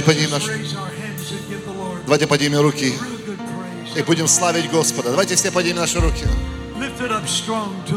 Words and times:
Давай 0.00 0.02
поднимем 0.02 0.30
Lord 0.34 2.04
давайте 2.04 2.26
поднимем 2.26 2.60
руки 2.60 2.94
и 3.94 4.02
будем 4.02 4.28
славить 4.28 4.70
Господа. 4.70 5.10
Давайте 5.10 5.36
все 5.36 5.50
поднимем 5.50 5.78
наши 5.78 6.00
руки. 6.00 6.26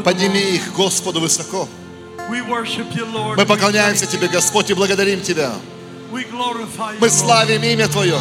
Подними 0.04 0.40
их 0.40 0.72
Господу 0.74 1.20
высоко. 1.20 1.68
Мы 2.28 3.46
поклоняемся 3.46 4.06
Тебе, 4.06 4.28
Господь, 4.28 4.70
и 4.70 4.74
благодарим 4.74 5.20
Тебя. 5.20 5.52
Мы 7.00 7.10
славим 7.10 7.62
имя 7.62 7.88
Твое. 7.88 8.18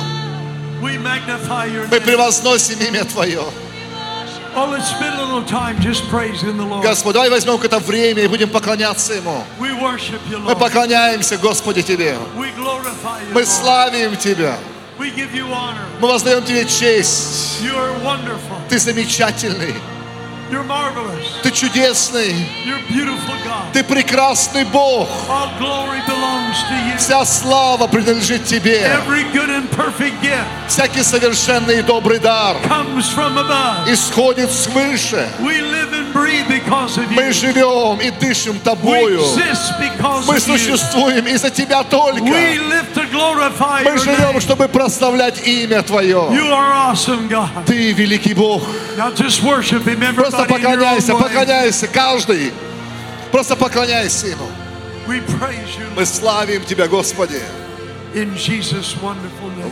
Мы 0.81 1.99
превозносим 1.99 2.79
имя 2.79 3.05
Твое. 3.05 3.43
Oh, 4.55 4.70
let's 4.70 4.89
spend 4.89 5.20
a 5.20 5.23
little 5.23 5.43
time 5.43 5.80
just 5.81 6.07
praising 6.09 6.57
the 6.57 6.63
Lord. 6.63 6.84
Господь, 6.84 7.13
давай 7.13 7.30
возьмем 7.30 7.53
какое-то 7.57 7.80
время 7.80 8.23
и 8.23 8.27
будем 8.27 8.49
поклоняться 8.49 9.13
Ему. 9.13 9.44
We 9.59 9.71
worship 9.80 10.20
you, 10.30 10.39
Мы 10.39 10.55
поклоняемся, 10.55 11.38
Господи, 11.38 11.81
Тебе. 11.81 12.16
We 12.38 12.52
glorify 12.55 13.20
you, 13.27 13.34
Мы 13.34 13.45
славим 13.45 14.16
Тебя. 14.16 14.58
We 14.99 15.09
give 15.16 15.34
you 15.34 15.47
honor. 15.52 15.86
Мы 16.00 16.08
воздаем 16.08 16.44
Тебе 16.44 16.66
честь. 16.66 17.61
Wonderful. 18.03 18.58
Ты 18.69 18.77
замечательный. 18.77 19.73
Ты 21.41 21.51
чудесный. 21.51 22.35
Ты 23.73 23.83
прекрасный 23.83 24.65
Бог. 24.65 25.09
Вся 26.97 27.25
слава 27.25 27.87
принадлежит 27.87 28.45
Тебе. 28.45 28.87
Всякий 30.67 31.03
совершенный 31.03 31.79
и 31.79 31.81
добрый 31.81 32.19
дар 32.19 32.55
исходит 33.87 34.51
свыше. 34.51 35.27
Мы 37.09 37.31
живем 37.33 37.99
и 37.99 38.11
дышим 38.11 38.59
Тобою. 38.59 39.21
Мы 40.27 40.39
существуем 40.39 41.25
из-за 41.27 41.49
Тебя 41.49 41.83
только. 41.83 42.23
Мы 42.23 43.97
живем, 43.97 44.39
чтобы 44.39 44.67
прославлять 44.67 45.47
имя 45.47 45.81
Твое. 45.81 46.29
Ты 47.65 47.91
великий 47.93 48.33
Бог. 48.33 48.63
Him, 50.42 50.42
Просто 50.45 50.61
поклоняйся, 50.61 51.13
поклоняйся, 51.16 51.88
каждый. 51.88 52.52
Просто 53.31 53.55
поклоняйся 53.55 54.27
Ему. 54.27 54.47
Мы 55.95 56.05
славим 56.05 56.63
Тебя, 56.66 56.88
Господи. 56.88 57.41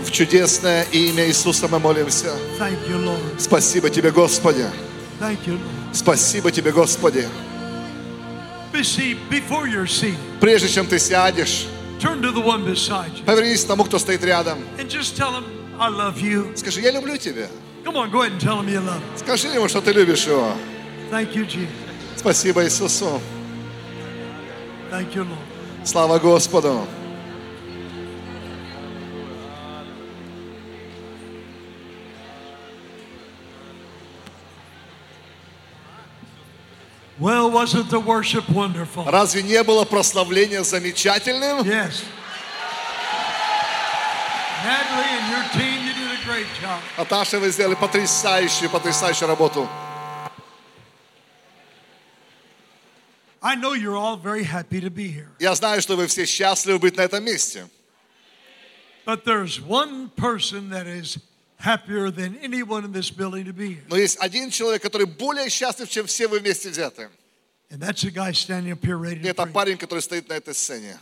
В 0.03 0.11
чудесное 0.11 0.83
имя 0.91 1.27
Иисуса 1.27 1.67
мы 1.67 1.79
молимся. 1.79 2.33
Спасибо 3.37 3.89
Тебе, 3.89 4.11
Господи. 4.11 4.65
Спасибо 5.93 6.51
Тебе, 6.51 6.71
Господи. 6.71 7.27
Прежде 10.39 10.69
чем 10.69 10.87
ты 10.87 10.97
сядешь, 10.97 11.67
повернись 13.25 13.63
к 13.63 13.67
тому, 13.67 13.83
кто 13.83 13.99
стоит 13.99 14.23
рядом. 14.23 14.57
Скажи, 16.55 16.81
я 16.81 16.91
люблю 16.91 17.17
тебя. 17.17 17.47
Come 17.84 17.96
on, 17.96 18.10
go 18.10 18.22
ahead 18.22 18.32
and 18.32 18.40
tell 18.40 18.60
him 18.60 18.68
you 18.68 18.80
love 18.80 19.00
him. 19.00 19.16
Скажи 19.18 19.48
ему, 19.48 19.68
что 19.68 19.80
ты 19.80 19.92
любишь 19.92 20.26
его. 20.26 20.52
Thank 21.10 21.34
you, 21.34 21.46
Jesus. 21.46 21.68
Спасибо 22.16 22.64
Иисусу. 22.64 23.20
Thank 24.90 25.14
you, 25.14 25.24
Lord. 25.24 25.38
Слава 25.84 26.18
Господу. 26.18 26.86
Well, 37.18 37.50
wasn't 37.50 37.88
the 37.88 37.98
worship 37.98 38.46
wonderful? 38.50 39.04
Разве 39.06 39.42
не 39.42 39.62
было 39.62 39.84
прославления 39.84 40.62
замечательным? 40.62 41.62
Yes. 41.64 42.02
Natalie 44.64 45.04
and 45.16 45.30
your 45.30 45.44
team, 45.54 45.79
Наташа, 46.97 47.39
вы 47.39 47.51
сделали 47.51 47.75
потрясающую, 47.75 48.69
потрясающую 48.69 49.27
работу. 49.27 49.67
I 53.43 53.55
know 53.55 53.73
you're 53.73 53.95
all 53.95 54.17
very 54.17 54.43
happy 54.43 54.79
to 54.81 54.89
be 54.91 55.07
here. 55.07 55.29
Я 55.39 55.55
знаю, 55.55 55.81
что 55.81 55.95
вы 55.95 56.05
все 56.07 56.25
счастливы 56.25 56.77
быть 56.79 56.95
на 56.97 57.01
этом 57.01 57.23
месте. 57.23 57.67
But 59.03 59.25
there's 59.25 59.59
one 59.59 60.09
person 60.15 60.69
that 60.69 60.85
is 60.85 61.17
happier 61.57 62.11
than 62.11 62.37
anyone 62.43 62.85
in 62.85 62.91
this 62.91 63.09
building 63.09 63.45
to 63.45 63.53
be 63.53 63.73
here. 63.73 63.83
Но 63.89 63.97
есть 63.97 64.17
один 64.19 64.51
человек, 64.51 64.83
который 64.83 65.07
более 65.07 65.49
счастлив, 65.49 65.89
чем 65.89 66.05
все 66.05 66.27
вы 66.27 66.39
вместе 66.39 66.69
взяты. 66.69 67.09
And 67.71 67.79
that's 67.81 68.03
the 68.03 68.11
guy 68.11 68.31
standing 68.31 68.71
up 68.71 68.83
here 68.85 68.97
ready 68.97 69.21
И 69.21 69.23
to 69.23 69.29
это 69.31 69.43
preach. 69.43 69.53
парень, 69.53 69.77
который 69.77 70.01
стоит 70.01 70.29
на 70.29 70.33
этой 70.33 70.53
сцене. 70.53 70.99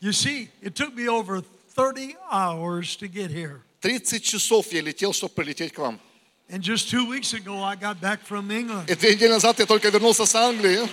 You 0.00 0.12
see, 0.12 0.48
it 0.62 0.76
took 0.76 0.94
me 0.94 1.08
over 1.08 1.42
30 1.74 2.16
hours 2.30 2.94
to 2.96 3.08
get 3.08 3.30
here. 3.32 3.62
30 3.80 4.22
часов 4.22 4.72
я 4.72 4.82
летел, 4.82 5.12
чтобы 5.12 5.34
прилететь 5.34 5.72
к 5.72 5.78
вам. 5.78 6.00
And 6.48 6.62
just 6.62 6.90
two 6.90 7.06
weeks 7.06 7.32
ago, 7.32 7.62
I 7.62 7.76
got 7.76 8.00
back 8.00 8.26
from 8.26 8.50
England. 8.50 8.90
И 8.90 8.94
две 8.96 9.14
недели 9.14 9.30
назад 9.30 9.58
я 9.60 9.66
только 9.66 9.88
вернулся 9.88 10.26
с 10.26 10.34
Англии. 10.34 10.88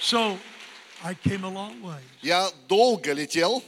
So 0.00 0.38
I 1.02 1.14
came 1.14 1.44
a 1.44 1.50
long 1.50 1.80
way. 1.82 2.00
Я 2.22 2.50
долго 2.66 3.12
летел. 3.12 3.62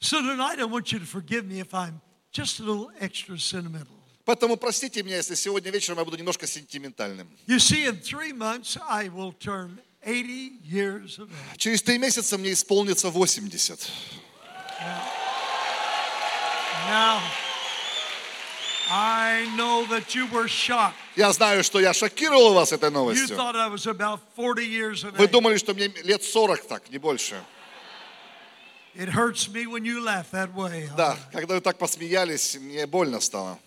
So 0.00 0.20
tonight, 0.20 0.60
I 0.60 0.64
want 0.64 0.92
you 0.92 1.00
to 1.00 1.06
forgive 1.06 1.44
me 1.44 1.58
if 1.58 1.74
I'm 1.74 2.00
just 2.32 2.60
a 2.60 2.62
little 2.62 2.90
extra 3.00 3.36
sentimental. 3.38 3.96
Поэтому 4.24 4.56
простите 4.56 5.02
меня, 5.02 5.16
если 5.16 5.34
сегодня 5.34 5.70
вечером 5.70 5.98
я 5.98 6.04
буду 6.04 6.16
немножко 6.16 6.46
сентиментальным. 6.46 7.26
You 7.46 7.58
see, 7.58 7.86
in 7.86 8.00
three 8.00 8.32
months, 8.32 8.78
I 8.88 9.08
will 9.08 9.32
turn 9.32 9.80
80 10.04 10.60
years 10.64 11.18
of 11.18 11.28
age. 11.30 11.56
Через 11.58 11.82
три 11.82 11.98
месяца 11.98 12.38
мне 12.38 12.52
исполнится 12.52 13.10
80. 13.10 13.90
Now, 16.88 17.20
I 18.90 19.46
know 19.56 19.84
that 19.90 20.14
you 20.14 20.26
were 20.28 20.48
shocked. 20.48 20.96
Я 21.16 21.30
знаю, 21.32 21.62
что 21.62 21.80
я 21.80 21.92
шокировал 21.92 22.54
вас 22.54 22.72
этой 22.72 22.88
You 22.88 22.92
новостью. 22.92 23.36
thought 23.36 23.56
I 23.56 23.68
was 23.68 23.86
about 23.86 24.20
40 24.34 24.64
years 24.64 25.04
of 25.04 25.14
Вы 25.18 25.28
думали, 25.28 25.58
что 25.58 25.74
мне 25.74 25.88
лет 26.02 26.22
40 26.22 26.66
так, 26.66 26.88
не 26.90 26.96
больше. 26.96 27.36
It 28.94 29.10
hurts 29.10 29.48
me 29.52 29.66
when 29.66 29.84
you 29.84 30.00
laugh 30.02 30.30
that 30.32 30.54
way. 30.54 30.88
Да, 30.96 31.16
когда 31.32 31.54
вы 31.56 31.60
так 31.60 31.76
посмеялись, 31.76 32.56
мне 32.56 32.86
больно 32.86 33.20
стало. 33.20 33.58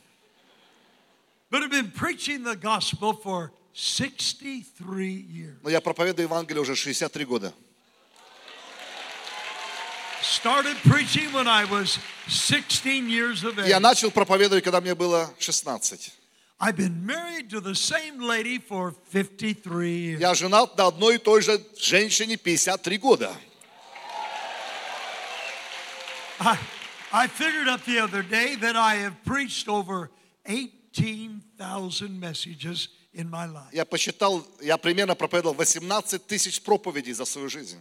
But 1.52 1.62
I've 1.62 1.70
been 1.70 1.92
preaching 1.92 2.44
the 2.44 2.56
gospel 2.56 3.14
for 3.14 3.52
63 3.74 5.14
years. 5.14 5.58
Но 5.62 5.70
я 5.70 5.80
проповедую 5.80 6.28
Евангелие 6.28 6.62
уже 6.62 6.76
63 6.76 7.26
года. 7.26 7.54
Started 7.54 7.54
preaching 7.54 7.54
when 7.54 7.54
I 7.54 7.54
was 7.54 7.60
16 7.60 7.60
years 7.60 7.60
of 9.54 10.00
age. 10.02 10.11
Я 13.68 13.80
начал 13.80 14.12
проповедовать, 14.12 14.64
когда 14.64 14.82
мне 14.82 14.96
было 14.96 15.34
16. 15.40 16.14
I've 16.60 16.76
been 16.76 17.04
married 17.04 17.50
to 17.50 17.60
the 17.60 17.74
same 17.74 18.20
lady 18.20 18.60
for 18.60 18.94
53 19.10 20.16
years. 20.16 20.20
Я 20.20 20.36
женат 20.36 20.78
на 20.78 20.88
одной 20.88 21.16
и 21.16 21.18
той 21.18 21.42
же 21.42 21.60
женщине 21.80 22.38
53 22.38 22.98
года. 23.00 23.36
I, 26.40 26.58
I 27.12 27.28
figured 27.28 27.68
up 27.68 27.84
the 27.86 28.00
other 28.00 28.22
day 28.22 28.56
that 28.58 28.76
I 28.76 28.98
have 28.98 29.24
preached 29.26 29.68
over 29.68 30.12
18,000 30.46 32.20
messages 32.20 32.90
in 33.14 33.28
my 33.28 33.48
life. 33.48 33.72
Я 33.74 33.86
посчитал, 33.86 34.46
я 34.62 34.78
примерно 34.78 35.16
проповедовал 35.16 35.56
18 35.56 36.28
тысяч 36.28 36.62
проповедей 36.62 37.14
за 37.14 37.26
свою 37.26 37.50
жизнь. 37.50 37.80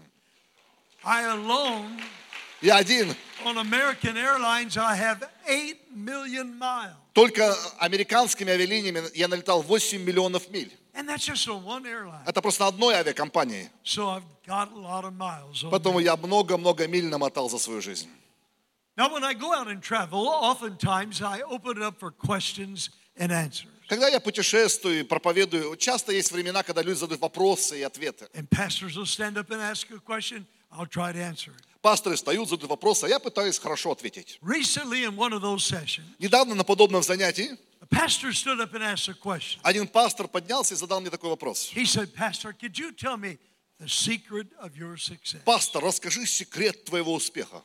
I 1.02 1.24
alone, 1.24 2.00
Я 2.62 2.76
один. 2.76 3.14
on 3.44 3.56
American 3.56 4.16
Airlines, 4.16 4.76
I 4.76 4.94
have 4.94 5.22
8 5.46 5.76
million 5.94 6.58
miles. 6.58 6.94
Только 7.14 7.54
американскими 7.78 8.52
авиалиниями 8.52 9.02
я 9.14 9.28
налетал 9.28 9.62
8 9.62 9.98
миллионов 10.04 10.50
миль. 10.50 10.70
And 10.94 11.08
that's 11.08 11.24
just 11.24 11.48
on 11.48 11.64
one 11.64 11.86
airline. 11.86 12.22
Это 12.26 12.42
просто 12.42 12.66
одной 12.66 12.94
авиакомпании. 12.94 13.70
So 13.84 14.08
I've 14.08 14.22
got 14.46 14.70
a 14.72 14.76
lot 14.76 15.04
of 15.04 15.14
miles 15.14 15.64
on 15.64 15.70
Поэтому 15.70 16.00
я 16.00 16.16
много-много 16.16 16.86
миль 16.86 17.08
намотал 17.08 17.48
за 17.48 17.58
свою 17.58 17.80
жизнь. 17.80 18.08
Когда 23.88 24.08
я 24.08 24.20
путешествую 24.20 25.00
и 25.00 25.02
проповедую, 25.02 25.76
часто 25.76 26.12
есть 26.12 26.30
времена, 26.32 26.62
когда 26.62 26.82
люди 26.82 26.98
задают 26.98 27.22
вопросы 27.22 27.78
и 27.78 27.82
ответы. 27.82 28.28
Пасторы 31.82 32.16
встают, 32.16 32.48
задают 32.48 32.70
вопросы, 32.70 33.04
а 33.04 33.08
я 33.08 33.18
пытаюсь 33.18 33.58
хорошо 33.58 33.92
ответить. 33.92 34.38
Недавно 36.18 36.54
на 36.54 36.64
подобном 36.64 37.02
занятии 37.02 37.56
один 39.62 39.88
пастор 39.88 40.28
поднялся 40.28 40.74
и 40.74 40.76
задал 40.76 41.00
мне 41.00 41.10
такой 41.10 41.30
вопрос. 41.30 41.72
Пастор, 45.44 45.84
расскажи 45.84 46.26
секрет 46.26 46.84
твоего 46.84 47.14
успеха. 47.14 47.62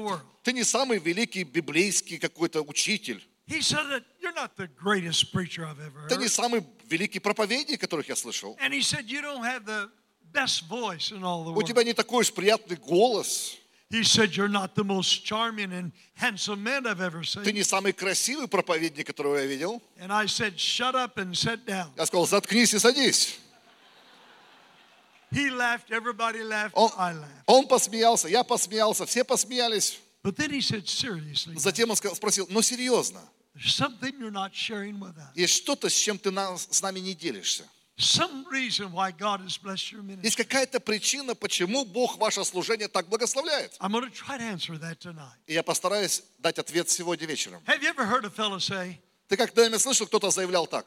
World. 0.00 0.20
Ты 0.42 0.52
не 0.52 0.64
самый 0.64 0.98
великий 0.98 1.44
библейский 1.44 2.18
какой-то 2.18 2.62
учитель. 2.62 3.22
He 3.46 3.60
said 3.60 3.86
that 3.90 4.04
you're 4.20 4.34
not 4.34 4.56
the 4.56 4.68
greatest 4.68 5.32
preacher 5.32 5.66
I've 5.66 5.78
ever 5.78 6.08
Ты 6.08 6.16
не 6.16 6.28
самый 6.28 6.64
великий 6.88 7.18
проповедник, 7.18 7.80
которых 7.80 8.08
я 8.08 8.16
слышал. 8.16 8.56
And 8.60 8.72
he 8.72 8.80
said, 8.80 9.06
You 9.06 9.20
don't 9.20 9.44
have 9.44 9.64
the 9.64 9.90
У 10.34 11.62
тебя 11.62 11.84
не 11.84 11.92
такой 11.94 12.22
уж 12.22 12.32
приятный 12.32 12.76
голос. 12.76 13.56
He 13.90 14.02
said, 14.02 14.34
You're 14.36 14.48
not 14.48 14.74
the 14.74 14.82
most 14.82 15.24
charming 15.24 15.72
and 15.72 15.92
handsome 16.14 16.62
man 16.62 16.84
I've 16.86 17.00
ever 17.00 17.20
Ты 17.22 17.44
seen. 17.44 17.52
не 17.54 17.62
самый 17.62 17.92
красивый 17.92 18.48
проповедник, 18.48 19.06
которого 19.06 19.36
я 19.36 19.46
видел. 19.46 19.80
And 20.00 20.10
I 20.10 20.26
said, 20.26 20.58
Shut 20.58 20.94
up 20.96 21.16
and 21.16 21.32
sit 21.36 21.64
down. 21.64 21.90
Я 21.96 22.06
сказал, 22.06 22.26
заткнись 22.26 22.74
и 22.74 22.78
садись. 22.78 23.38
He 25.30 25.50
laughed, 25.50 25.90
everybody 25.90 26.42
laughed, 26.42 26.72
Он, 26.74 26.90
I 26.96 27.12
laughed. 27.12 27.42
он 27.46 27.66
посмеялся, 27.68 28.28
я 28.28 28.42
посмеялся, 28.44 29.04
все 29.06 29.24
посмеялись. 29.24 29.98
But 30.22 30.36
then 30.36 30.50
he 30.50 30.60
said, 30.60 30.88
Seriously, 30.88 31.56
Затем 31.58 31.90
он 31.90 31.96
спросил, 31.96 32.46
ну 32.50 32.62
серьезно, 32.62 33.20
there's 33.54 33.74
something 33.74 34.12
you're 34.18 34.30
not 34.32 34.52
sharing 34.54 34.98
with 34.98 35.16
us. 35.18 35.32
есть 35.34 35.54
что-то, 35.56 35.88
с 35.88 35.94
чем 35.94 36.18
ты 36.18 36.30
на- 36.30 36.56
с 36.56 36.80
нами 36.82 37.00
не 37.00 37.14
делишься? 37.14 37.64
Есть 40.22 40.36
какая-то 40.36 40.80
причина, 40.80 41.34
почему 41.34 41.84
Бог 41.84 42.16
ваше 42.18 42.44
служение 42.44 42.88
так 42.88 43.08
благословляет? 43.08 43.76
I'm 43.80 43.92
going 43.92 44.02
to 44.02 44.10
try 44.10 44.36
to 44.36 44.42
answer 44.42 44.76
that 44.78 44.98
tonight. 44.98 45.38
И 45.46 45.54
я 45.54 45.62
постараюсь 45.62 46.22
дать 46.38 46.58
ответ 46.58 46.90
сегодня 46.90 47.26
вечером. 47.26 47.62
Ты 49.28 49.36
когда-нибудь 49.36 49.80
слышал, 49.80 50.06
кто-то 50.06 50.30
заявлял 50.30 50.66
так? 50.66 50.86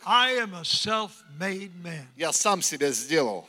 Я 2.18 2.34
сам 2.34 2.62
себя 2.62 2.92
сделал. 2.92 3.48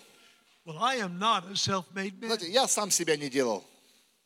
Well, 0.65 0.79
I 0.83 0.97
am 0.99 1.19
not 1.19 1.51
a 1.51 1.57
self 1.57 1.87
made 1.95 2.21
man. 2.21 2.27
Знаете, 2.27 2.51
я 2.51 2.69
сам 2.69 2.91
себя 2.91 3.17
не 3.17 3.31
делал. 3.31 3.65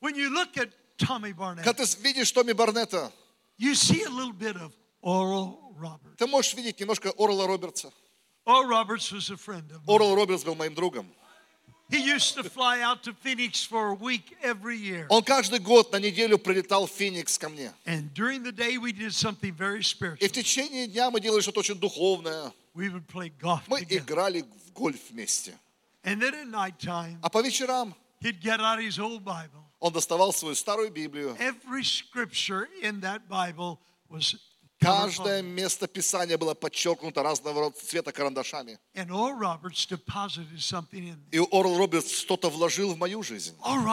When 0.01 0.17
you 0.17 0.29
look 0.29 0.57
at 0.57 0.73
Tommy 0.99 1.33
Barnett, 1.33 1.63
Когда 1.63 1.85
ты 1.85 2.03
видишь 2.03 2.33
Томми 2.33 2.53
Барнетта, 2.53 3.13
you 3.59 3.75
see 3.77 4.03
a 4.03 4.11
little 4.11 4.33
bit 4.33 4.57
of 4.57 4.73
Oral 5.03 5.73
Roberts. 5.79 6.17
ты 6.19 6.27
можешь 6.27 6.55
видеть 6.55 6.81
немножко 6.81 7.13
Орла 7.17 7.47
Робертса. 7.47 7.93
Oral 8.46 8.66
Roberts 8.70 9.12
was 9.12 9.30
a 9.30 9.38
friend 9.38 9.70
of 9.72 9.86
mine. 9.86 9.96
Орл 9.96 10.16
Робертс 10.16 10.44
был 10.44 10.56
моим 10.56 10.74
другом. 10.74 11.06
He 11.90 12.00
used 12.04 12.36
to 12.36 12.44
fly 12.44 12.82
out 12.82 13.02
to 13.04 13.14
Phoenix 13.14 13.64
for 13.64 13.90
a 13.92 13.94
week 13.94 14.36
every 14.44 14.78
year. 14.78 15.06
Он 15.10 15.24
каждый 15.24 15.60
год 15.60 15.92
на 15.94 15.98
неделю 16.00 16.38
прилетал 16.38 16.86
в 16.86 16.92
Феникс 16.92 17.38
ко 17.38 17.48
мне. 17.48 17.72
And 17.86 18.14
during 18.14 18.44
the 18.44 18.52
day, 18.52 18.78
we 18.78 18.92
did 18.92 19.14
something 19.14 19.54
very 19.54 19.80
И 19.80 19.84
spiritual. 19.84 20.28
в 20.28 20.32
течение 20.34 20.88
дня 20.88 21.10
мы 21.12 21.22
делали 21.22 21.40
что-то 21.42 21.62
очень 21.62 21.76
духовное. 21.80 22.52
We 22.76 22.90
would 22.90 23.08
play 23.08 23.30
golf 23.42 23.62
Мы 23.68 23.82
together. 23.82 23.98
играли 24.00 24.42
в 24.66 24.74
гольф 24.74 25.00
вместе. 25.12 25.58
And 26.04 26.22
then 26.22 26.34
at 26.36 26.48
nighttime, 26.50 27.20
А 27.22 27.30
по 27.30 27.42
вечерам 27.42 27.96
he'd 28.22 28.42
get 28.42 28.60
out 28.60 28.80
his 28.80 29.00
old 29.00 29.24
Bible. 29.24 29.64
он 29.80 29.94
доставал 29.94 30.34
свою 30.34 30.56
старую 30.56 30.92
Библию. 30.92 31.38
Every 31.40 31.84
scripture 31.86 32.68
in 32.82 33.00
that 33.02 33.30
Bible 33.30 33.80
was 34.10 34.36
Каждое 34.83 35.43
место 35.43 35.87
Писания 35.87 36.37
было 36.37 36.55
подчеркнуто 36.55 37.23
разного 37.23 37.61
рода 37.61 37.77
цвета 37.79 38.13
карандашами. 38.13 38.79
И 38.95 39.01
Орл 41.39 41.79
Робертс 41.79 42.11
что-то 42.11 42.51
вложил 42.51 42.95
в 42.95 42.99
мою 42.99 43.23
жизнь. 43.23 43.55
Орл 43.63 43.85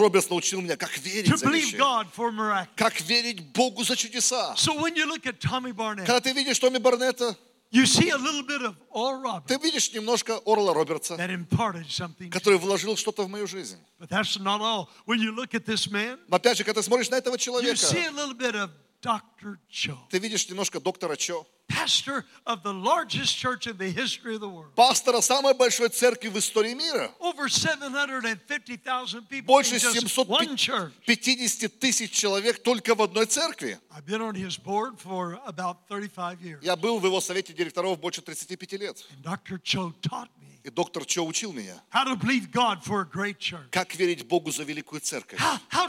Робертс 0.00 0.30
научил 0.30 0.60
меня, 0.60 0.76
как 0.76 0.96
верить 0.98 1.30
to 1.30 1.36
за 1.36 1.46
believe 1.46 1.64
вещи. 1.64 1.76
God 1.76 2.06
for 2.16 2.30
miraculous. 2.30 2.68
Как 2.76 3.00
верить 3.02 3.42
Богу 3.52 3.84
за 3.84 3.96
чудеса. 3.96 4.54
So 4.56 4.80
when 4.80 4.96
you 4.96 5.06
look 5.06 5.26
at 5.26 5.38
Tommy 5.38 5.72
Barnett, 5.72 6.06
Когда 6.06 6.20
ты 6.20 6.32
видишь 6.32 6.58
Томми 6.58 6.78
Барнетта, 6.78 7.36
you 7.76 7.86
see 7.86 8.10
a 8.10 8.16
little 8.16 8.42
bit 8.42 8.62
of 8.62 8.74
Oral 8.90 9.22
Roberts 9.22 9.46
ты 9.48 9.58
видишь 9.58 9.92
немножко 9.92 10.40
Орла 10.44 10.72
Робертса, 10.72 11.16
that 11.16 11.30
imparted 11.30 11.88
something. 11.90 12.30
который 12.30 12.58
вложил 12.58 12.96
что-то 12.96 13.24
в 13.24 13.28
мою 13.28 13.46
жизнь. 13.46 13.78
But 13.98 14.08
that's 14.08 14.38
not 14.38 14.60
all. 14.60 14.88
When 15.06 15.20
you 15.20 15.32
look 15.32 15.54
at 15.54 15.64
this 15.66 15.90
man, 15.90 16.18
Но 16.28 16.36
опять 16.36 16.56
же, 16.56 16.64
когда 16.64 16.80
ты 16.80 16.86
смотришь 16.86 17.10
на 17.10 17.16
этого 17.16 17.34
you 17.34 17.38
человека, 17.38 17.76
see 17.76 18.06
a 18.06 18.10
little 18.10 18.34
bit 18.34 18.54
of 18.54 18.70
Dr. 19.02 19.58
Cho, 19.70 19.96
ты 20.10 20.18
видишь 20.18 20.48
немножко 20.48 20.80
доктора 20.80 21.16
Чо, 21.16 21.46
pastor 21.68 22.24
of 22.46 22.62
the 22.62 22.72
largest 22.72 23.36
church 23.36 23.66
in 23.66 23.76
the 23.76 23.88
history 23.90 24.34
of 24.34 24.40
the 24.40 24.48
world. 24.48 24.74
пастора 24.74 25.20
самой 25.20 25.54
большой 25.54 25.88
церкви 25.88 26.28
в 26.28 26.38
истории 26.38 26.74
мира. 26.74 27.10
Over 27.20 27.48
750,000 27.48 29.28
people 29.28 29.46
Больше 29.46 29.76
just 29.76 30.16
one 30.26 30.56
church. 30.56 30.92
750 31.06 31.78
тысяч 31.78 32.10
человек 32.10 32.62
только 32.62 32.94
в 32.94 33.02
одной 33.02 33.26
церкви. 33.26 33.78
I've 33.90 34.06
been 34.06 34.20
on 34.22 34.34
his 34.34 34.56
board 34.56 34.98
for 34.98 35.38
about 35.46 35.88
35 35.88 36.40
years. 36.40 36.62
Я 36.62 36.76
был 36.76 36.98
в 36.98 37.04
его 37.06 37.20
совете 37.20 37.52
директоров 37.52 37.98
больше 37.98 38.22
35 38.22 38.72
лет. 38.80 39.04
And 39.10 39.22
Dr. 39.22 39.58
Cho 39.62 39.92
taught 40.02 40.28
me 40.40 40.46
И 40.66 40.70
доктор 40.70 41.04
Чо 41.04 41.24
учил 41.24 41.52
меня, 41.52 41.80
how 41.92 42.04
to 42.04 42.16
believe 42.16 42.50
God 42.50 42.82
for 42.82 43.00
a 43.00 43.04
great 43.04 43.38
church, 43.38 43.70
как 43.70 43.94
верить 43.94 44.26
Богу 44.26 44.50
за 44.50 44.64
великую 44.64 45.00
церковь. 45.00 45.38
how, 45.38 45.60
how 45.70 45.88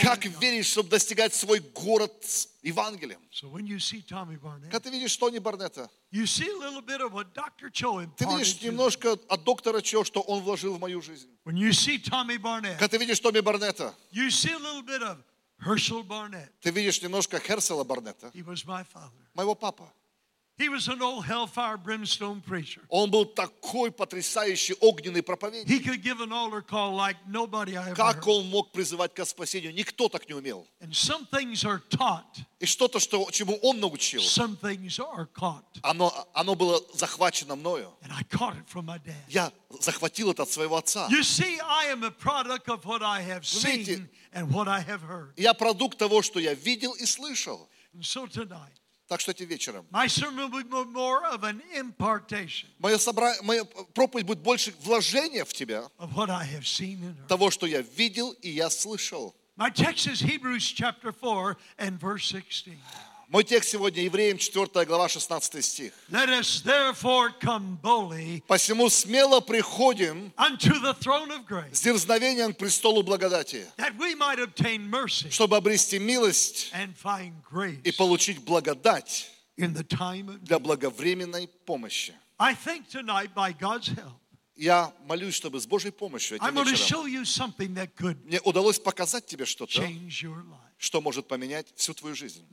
Как 0.00 0.24
верить, 0.40 0.66
чтобы 0.66 0.88
достигать 0.88 1.34
свой 1.34 1.60
город 1.60 2.12
с 2.22 2.48
Евангелием. 2.62 3.20
Когда 4.70 4.80
ты 4.80 4.90
видишь 4.90 5.16
Тони 5.16 5.38
Барнетта, 5.38 5.88
ты 8.16 8.24
видишь 8.38 8.60
немножко 8.62 9.12
от 9.28 9.44
доктора 9.44 9.80
Чо, 9.82 10.04
что 10.04 10.20
он 10.22 10.42
вложил 10.42 10.74
в 10.76 10.80
мою 10.80 11.02
жизнь. 11.02 11.28
Когда 12.78 12.88
ты 12.88 12.98
видишь 12.98 13.20
Томми 13.20 13.40
Барнетта, 13.40 13.94
ты 16.62 16.70
видишь 16.70 17.02
немножко 17.02 17.38
Херсела 17.38 17.84
Барнетта, 17.84 18.30
моего 19.34 19.54
папа. 19.54 19.92
Он 22.88 23.10
был 23.10 23.24
такой 23.24 23.90
потрясающий 23.90 24.74
огненный 24.80 25.22
проповедник. 25.22 25.66
Как 27.96 28.26
он 28.26 28.48
мог 28.48 28.70
призывать 28.72 29.14
к 29.14 29.24
спасению? 29.24 29.74
Никто 29.74 30.08
так 30.08 30.28
не 30.28 30.34
умел. 30.34 30.66
И 32.60 32.66
что-то, 32.66 33.00
что, 33.00 33.30
чему 33.30 33.56
он 33.62 33.80
научил, 33.80 34.20
оно, 35.82 36.28
оно 36.34 36.54
было 36.54 36.80
захвачено 36.92 37.56
мною. 37.56 37.92
Я 39.28 39.50
захватил 39.80 40.30
это 40.30 40.42
от 40.42 40.50
своего 40.50 40.76
отца. 40.76 41.08
Видите. 41.08 44.08
Я 45.36 45.54
продукт 45.54 45.98
того, 45.98 46.22
что 46.22 46.38
я 46.38 46.54
видел 46.54 46.92
и 46.92 47.06
слышал. 47.06 47.68
And 47.92 48.04
so 48.04 48.28
tonight, 48.28 48.79
Так 49.10 49.20
что 49.20 49.32
этим 49.32 49.46
вечером 49.46 49.84
моя, 49.90 50.08
собра... 52.96 53.34
моя 53.42 53.64
проповедь 53.92 54.24
будет 54.24 54.38
больше 54.38 54.72
вложения 54.84 55.44
в 55.44 55.52
тебя, 55.52 55.88
того, 57.26 57.50
что 57.50 57.66
я 57.66 57.82
видел 57.82 58.30
и 58.40 58.50
я 58.50 58.70
слышал. 58.70 59.34
My 59.56 59.68
text 59.68 60.06
is 60.06 60.20
Hebrews 60.20 60.62
chapter 60.62 61.10
4 61.10 61.56
and 61.76 61.98
verse 61.98 62.22
16. 62.22 62.78
Мой 63.30 63.44
текст 63.44 63.70
сегодня 63.70 64.02
Евреям 64.02 64.38
4 64.38 64.84
глава 64.86 65.08
16 65.08 65.64
стих. 65.64 65.92
Let 66.08 66.28
us 66.30 66.64
therefore 66.64 67.30
come 67.40 67.80
boldly 67.80 68.42
«Посему 68.48 68.90
смело 68.90 69.38
приходим 69.38 70.32
unto 70.36 70.72
the 70.82 70.98
throne 70.98 71.30
of 71.30 71.46
grace, 71.46 71.72
с 71.74 71.80
дерзновением 71.80 72.52
к 72.52 72.58
престолу 72.58 73.04
благодати, 73.04 73.68
that 73.76 73.96
we 73.96 74.16
might 74.16 74.40
obtain 74.40 74.80
mercy 74.80 75.30
чтобы 75.30 75.56
обрести 75.56 76.00
милость 76.00 76.72
and 76.74 76.92
find 77.00 77.32
и 77.84 77.90
grace 77.90 77.96
получить 77.96 78.40
благодать 78.40 79.30
in 79.56 79.72
the 79.76 79.84
time 79.84 80.26
of 80.26 80.38
для 80.40 80.58
благовременной 80.58 81.46
помощи». 81.64 82.12
I 82.36 82.52
think 82.52 82.88
tonight, 82.88 83.32
by 83.32 83.56
God's 83.56 83.90
help, 83.90 84.18
Я 84.56 84.92
молюсь, 85.06 85.36
чтобы 85.36 85.60
с 85.60 85.66
Божьей 85.68 85.92
помощью 85.92 86.36
этим 86.38 86.64
вечером 86.64 87.54
мне 88.24 88.40
удалось 88.40 88.80
показать 88.80 89.24
тебе 89.24 89.44
что-то, 89.44 89.88
что 90.78 91.00
может 91.00 91.28
поменять 91.28 91.68
всю 91.76 91.94
твою 91.94 92.16
жизнь. 92.16 92.44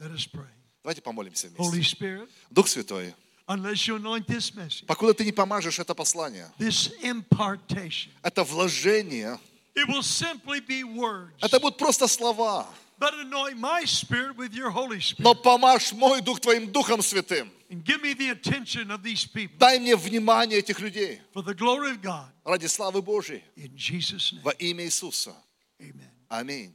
Давайте 0.88 1.02
помолимся 1.02 1.48
Holy 1.58 1.70
вместе. 1.82 1.96
Spirit, 1.98 2.30
Дух 2.50 2.70
Святой, 2.70 3.14
unless 3.46 3.90
you 3.90 3.98
anoint 3.98 4.26
this 4.26 4.56
message, 4.56 4.86
покуда 4.86 5.14
ты 5.14 5.26
не 5.26 5.34
помажешь 5.34 5.80
это 5.80 5.94
послание, 5.94 6.50
this 6.58 6.94
impartation, 7.04 8.08
это 8.24 8.46
вложение, 8.46 9.38
it 9.76 9.86
will 9.90 10.02
simply 10.02 10.62
be 10.66 10.84
words. 10.86 11.34
это 11.42 11.60
будут 11.60 11.78
просто 11.78 12.08
слова, 12.08 12.70
But 12.98 13.14
anoint 13.16 13.58
my 13.60 13.84
spirit 13.84 14.38
with 14.38 14.54
your 14.54 14.72
Holy 14.72 15.02
но 15.18 15.36
помажь 15.36 15.92
мой 15.92 16.22
дух 16.22 16.40
твоим 16.40 16.72
Духом 16.72 17.02
Святым. 17.02 17.52
and 17.70 17.84
give 17.84 18.02
me 18.02 18.14
the 18.14 18.30
attention 18.30 18.90
of 18.90 19.04
these 19.04 19.26
people 19.26 19.58
Дай 19.60 19.80
мне 19.80 19.94
внимание 19.98 20.60
этих 20.60 20.80
людей 20.80 21.20
for 21.34 21.44
the 21.44 21.54
glory 21.54 21.92
of 21.92 22.02
God. 22.02 22.30
ради 22.46 22.68
славы 22.68 23.02
Божьей 23.02 23.44
In 23.58 23.76
Jesus' 23.76 24.32
name, 24.32 24.42
во 24.42 24.52
имя 24.52 24.86
Иисуса. 24.86 25.36
amen. 25.82 26.10
Аминь. 26.30 26.74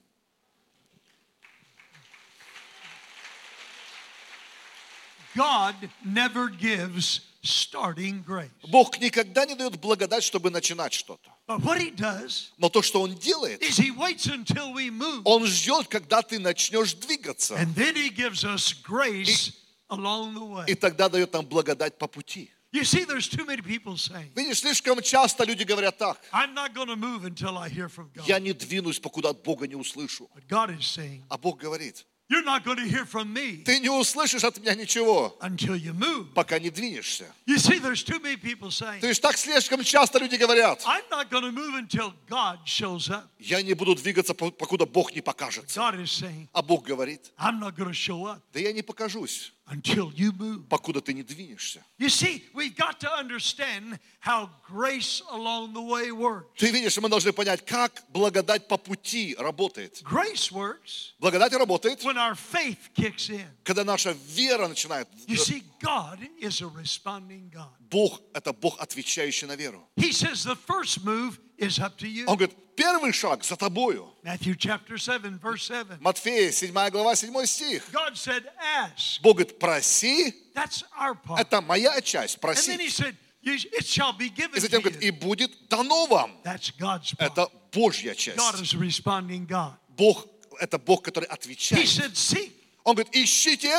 God 5.34 5.74
never 6.04 6.48
gives 6.48 7.20
starting 7.42 8.22
grace. 8.24 8.50
Бог 8.68 8.98
никогда 8.98 9.44
не 9.46 9.54
дает 9.54 9.80
благодать, 9.80 10.22
чтобы 10.22 10.50
начинать 10.50 10.92
что-то. 10.92 11.30
But 11.46 11.60
what 11.62 11.78
he 11.78 11.90
does 11.90 12.52
Но 12.58 12.68
то, 12.68 12.82
что 12.82 13.02
Он 13.02 13.14
делает, 13.14 13.62
is 13.62 13.78
he 13.78 13.90
waits 13.90 14.26
until 14.26 14.72
we 14.72 14.90
move. 14.90 15.22
Он 15.24 15.44
ждет, 15.46 15.88
когда 15.88 16.22
ты 16.22 16.38
начнешь 16.38 16.94
двигаться. 16.94 17.54
And 17.56 17.74
then 17.74 17.94
he 17.96 18.10
gives 18.10 18.44
us 18.44 18.72
grace 18.72 19.52
along 19.88 20.34
the 20.34 20.44
way. 20.44 20.64
И 20.68 20.74
тогда 20.74 21.08
дает 21.08 21.32
нам 21.32 21.46
благодать 21.46 21.98
по 21.98 22.06
пути. 22.06 22.50
You 22.74 22.84
see, 22.84 23.04
there's 23.04 23.28
too 23.28 23.44
many 23.44 23.60
people 23.60 23.98
saying, 23.98 24.30
Видишь, 24.34 24.60
слишком 24.60 25.02
часто 25.02 25.44
люди 25.44 25.62
говорят 25.64 25.98
так. 25.98 26.18
I'm 26.32 26.54
not 26.54 26.72
going 26.72 26.88
to 26.88 26.96
move 26.96 27.24
until 27.26 27.58
I 27.58 27.68
hear 27.68 27.88
from 27.88 28.10
God. 28.14 28.26
Я 28.26 28.38
не 28.38 28.54
двинусь, 28.54 28.98
покуда 28.98 29.30
от 29.30 29.42
Бога 29.42 29.66
не 29.66 29.74
услышу. 29.76 30.30
But 30.34 30.46
God 30.48 30.70
is 30.70 30.86
saying, 30.86 31.22
А 31.28 31.36
Бог 31.36 31.58
говорит, 31.58 32.06
You're 32.32 32.42
not 32.44 32.64
going 32.64 32.78
to 32.78 32.84
hear 32.88 33.04
from 33.04 33.30
me 33.34 33.62
Ты 33.62 33.78
не 33.78 33.90
услышишь 33.90 34.42
от 34.42 34.56
меня 34.58 34.74
ничего, 34.74 35.36
until 35.42 35.76
you 35.76 35.92
move. 35.92 36.32
пока 36.32 36.58
не 36.58 36.70
двинешься. 36.70 37.26
You 37.46 37.58
see, 37.58 37.78
there's 37.78 38.02
too 38.02 38.18
many 38.20 38.36
people 38.36 38.70
saying, 38.70 39.00
То 39.00 39.06
есть 39.08 39.20
так 39.20 39.36
слишком 39.36 39.84
часто 39.84 40.18
люди 40.18 40.36
говорят, 40.36 40.82
I'm 40.86 41.02
not 41.10 41.28
going 41.30 41.42
to 41.42 41.52
move 41.52 41.74
until 41.74 42.14
God 42.30 42.58
shows 42.64 43.10
up. 43.10 43.24
я 43.38 43.60
не 43.62 43.74
буду 43.74 43.94
двигаться, 43.94 44.32
по- 44.32 44.50
покуда 44.50 44.86
Бог 44.86 45.14
не 45.14 45.20
покажется. 45.20 45.78
God 45.78 46.00
is 46.00 46.10
saying, 46.10 46.48
А 46.54 46.62
Бог 46.62 46.84
говорит, 46.86 47.30
I'm 47.38 47.58
not 47.60 47.76
going 47.76 47.88
to 47.88 47.92
show 47.92 48.24
up 48.24 48.40
да 48.54 48.60
я 48.60 48.72
не 48.72 48.80
покажусь, 48.82 49.52
until 49.66 50.12
you 50.14 50.32
move. 50.32 50.68
покуда 50.68 51.00
ты 51.00 51.12
не 51.14 51.22
двинешься. 51.22 51.84
You 51.98 52.08
see, 52.08 52.44
we've 52.52 52.76
got 52.76 52.98
to 53.00 53.10
understand 53.12 53.98
how 54.20 54.50
grace 54.66 55.22
along 55.30 55.72
the 55.72 55.80
way 55.80 56.10
works. 56.10 56.46
Ты 56.58 56.70
видишь, 56.70 56.96
мы 56.98 57.08
должны 57.08 57.32
понять, 57.32 57.64
как 57.64 58.02
благодать 58.08 58.66
по 58.68 58.76
пути 58.76 59.34
работает. 59.38 60.02
Grace 60.02 60.50
works 60.52 61.12
Благодать 61.20 61.52
работает, 61.52 62.02
when 62.04 62.16
our 62.16 62.34
faith 62.34 62.90
kicks 62.94 63.30
in. 63.30 63.46
когда 63.64 63.84
наша 63.84 64.16
вера 64.28 64.68
начинает. 64.68 65.08
You 65.26 65.36
see, 65.36 65.62
God 65.80 66.18
is 66.40 66.60
a 66.60 66.68
responding 66.68 67.50
God. 67.50 67.70
Бог– 67.90 68.20
это 68.34 68.52
Бог, 68.52 68.80
отвечающий 68.80 69.46
на 69.46 69.54
веру. 69.56 69.88
He 69.96 70.12
says 70.12 70.44
the 70.44 70.56
first 70.56 71.04
move 71.04 71.38
is 71.62 71.78
up 71.78 71.96
to 71.98 72.06
you. 72.08 72.24
Он 72.26 72.36
говорит, 72.36 72.56
первый 72.76 73.12
шаг 73.12 73.44
за 73.44 73.56
тобою. 73.56 74.08
Matthew 74.24 74.54
chapter 74.56 74.98
7, 74.98 75.38
verse 75.38 75.64
7. 75.64 75.98
Матфея, 76.00 76.50
7 76.50 76.90
глава, 76.90 77.14
7 77.14 77.46
стих. 77.46 77.82
God 77.92 78.16
said, 78.16 78.44
Ask. 78.60 79.20
Бог 79.22 79.36
говорит, 79.38 79.58
проси, 79.58 80.34
That's 80.54 80.82
our 80.98 81.14
part. 81.14 81.40
это 81.40 81.60
моя 81.60 82.00
часть, 82.00 82.38
And 82.42 82.56
then 82.56 82.80
he 82.80 82.86
проси. 82.86 82.90
said, 82.90 83.16
"You- 83.42 83.54
It 83.72 83.84
shall 83.86 84.12
be 84.12 84.26
И 84.54 84.60
затем 84.60 84.82
говорит, 84.82 85.02
и 85.02 85.10
будет 85.10 85.50
дано 85.68 86.06
вам. 86.06 86.36
That's 86.44 86.70
God's 86.78 87.14
part. 87.16 87.32
Это 87.32 87.48
Божья 87.72 88.12
God 88.12 88.16
часть. 88.18 88.62
is 88.62 88.74
a 88.74 88.78
responding 88.78 89.46
God. 89.46 89.74
Бог– 89.96 90.26
это 90.60 90.78
Бог, 90.78 91.02
который 91.04 91.26
He 91.28 91.32
отвечает. 91.32 91.86
said, 91.88 92.16
Seek. 92.16 92.52
Он 92.84 92.94
говорит, 92.94 93.14
ищите, 93.14 93.70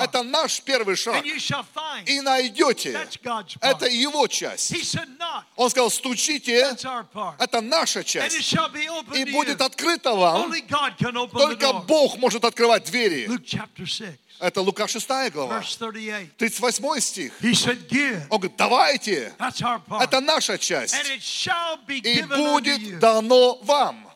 это 0.00 0.22
наш 0.22 0.60
первый 0.60 0.96
шаг. 0.96 1.24
И 2.06 2.20
найдете. 2.20 3.08
Это 3.60 3.86
его 3.86 4.26
часть. 4.26 4.74
Он 5.56 5.70
сказал, 5.70 5.90
стучите, 5.90 6.76
это 7.38 7.60
наша 7.60 8.04
часть. 8.04 8.54
И 9.14 9.24
будет 9.32 9.60
открыто 9.60 10.14
вам. 10.14 10.52
Только. 11.32 11.72
Бог 11.72 12.18
может 12.18 12.44
открывать 12.44 12.84
двери. 12.84 13.26
Luke 13.26 13.44
chapter 13.44 13.86
6, 13.86 14.18
Это 14.40 14.60
Лука 14.60 14.86
6 14.86 15.08
глава. 15.32 15.60
verse 15.60 15.76
38. 15.78 16.30
38 16.36 17.00
стих. 17.00 17.32
Он 18.30 18.38
говорит, 18.38 18.56
давайте. 18.56 19.34
Это 20.00 20.20
наша 20.20 20.58
часть. 20.58 20.94
И 21.88 22.22
будет 22.22 22.98
дано 22.98 23.58
вам. 23.62 24.07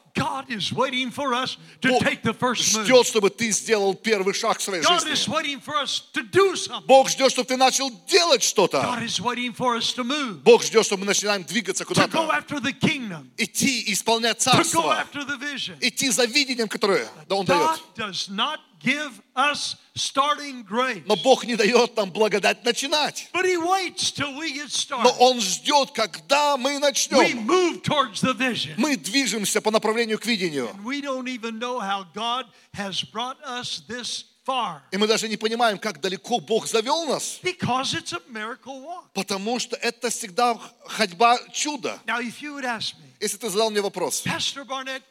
God 0.46 0.50
is 0.50 0.72
waiting 0.72 1.10
for 1.10 1.34
us 1.34 1.56
to 1.80 1.88
Бог 1.90 2.02
take 2.02 2.22
the 2.22 2.32
first 2.34 2.74
move. 2.76 2.84
ждет, 2.86 3.06
чтобы 3.06 3.30
ты 3.30 3.50
сделал 3.50 3.94
первый 3.94 4.34
шаг 4.34 4.58
в 4.58 4.62
своей 4.62 4.82
God 4.82 5.02
is 5.06 5.18
жизни. 5.26 5.32
waiting 5.34 5.60
for 5.60 5.74
us 5.82 6.02
to 6.12 6.22
do 6.30 6.54
something. 6.56 6.86
Бог 6.86 7.08
ждет, 7.08 7.30
чтобы 7.32 7.46
ты 7.48 7.56
начал 7.56 7.90
делать 8.08 8.42
что-то. 8.42 8.78
God 8.82 9.02
is 9.02 9.20
waiting 9.20 9.52
for 9.54 9.76
us 9.76 9.92
to 9.94 10.04
move, 10.04 10.42
Бог 10.42 10.62
ждет, 10.62 10.84
чтобы 10.86 11.00
мы 11.00 11.06
начинаем 11.06 11.44
двигаться 11.44 11.84
to 11.84 11.86
go 11.88 11.94
куда-то. 11.94 12.18
after 12.32 12.60
the 12.60 12.72
kingdom, 12.72 13.30
Идти, 13.36 13.84
исполнять 13.92 14.38
to 14.38 14.50
go 14.50 14.52
царство. 14.52 14.92
after 15.00 15.24
the 15.24 15.36
vision. 15.38 15.76
Идти 15.80 16.10
за 16.10 16.24
видением, 16.26 16.68
которое 16.68 17.08
да, 17.28 17.36
Он 17.36 17.46
God 17.46 17.78
дает. 17.96 18.10
does 18.10 18.28
not 18.28 18.58
give 18.82 19.20
us 19.34 19.76
starting 19.94 20.62
grace, 20.64 21.02
Но 21.06 21.16
Бог 21.16 21.44
не 21.44 21.56
дает 21.56 21.96
нам 21.96 22.10
благодать 22.10 22.64
начинать. 22.64 23.28
but 23.32 23.44
He 23.44 23.56
waits 23.56 24.10
till 24.12 24.34
we 24.36 24.52
get 24.52 24.68
Но 24.90 25.10
started. 25.10 25.16
Он 25.20 25.40
ждет, 25.40 25.90
когда 25.92 26.56
мы 26.56 26.74
We 26.74 26.78
начнем. 26.80 27.46
move 27.46 27.82
towards 27.82 28.20
the 28.20 28.34
vision. 28.34 28.74
Мы 28.76 28.96
движемся 28.96 29.60
по 29.60 29.70
направлению 29.70 30.18
к 30.18 30.26
видению. 30.26 30.68
We 30.84 31.00
don't 31.00 31.28
even 31.28 31.58
know 31.58 31.78
how 31.80 32.04
God 32.14 32.46
has 32.74 33.02
brought 33.02 33.36
us 33.44 33.82
this 33.88 34.24
far 34.44 34.82
И 34.90 34.96
мы 34.96 35.06
даже 35.06 35.28
не 35.28 35.36
понимаем, 35.36 35.78
как 35.78 36.00
далеко 36.00 36.40
Бог 36.40 36.66
завел 36.66 37.06
нас. 37.06 37.38
because 37.42 37.94
it's 37.94 38.12
a 38.12 38.20
miracle 38.28 38.82
walk. 38.82 39.12
Потому 39.14 39.58
что 39.60 39.76
это 39.76 40.10
всегда 40.10 40.58
ходьба 40.86 41.38
чуда. 41.52 42.00
Now, 42.06 42.18
if 42.20 42.42
you 42.42 42.54
would 42.54 42.64
ask 42.64 42.94
me, 42.98 43.06
Если 43.20 43.36
ты 43.36 43.48
задал 43.50 43.70
мне 43.70 43.80
вопрос, 43.80 44.22
Pastor 44.26 44.64
Barnett, 44.64 45.02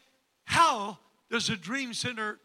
how 0.45 0.97
does 1.29 1.49
a 1.49 1.55
dream 1.55 1.93
center? 1.93 2.39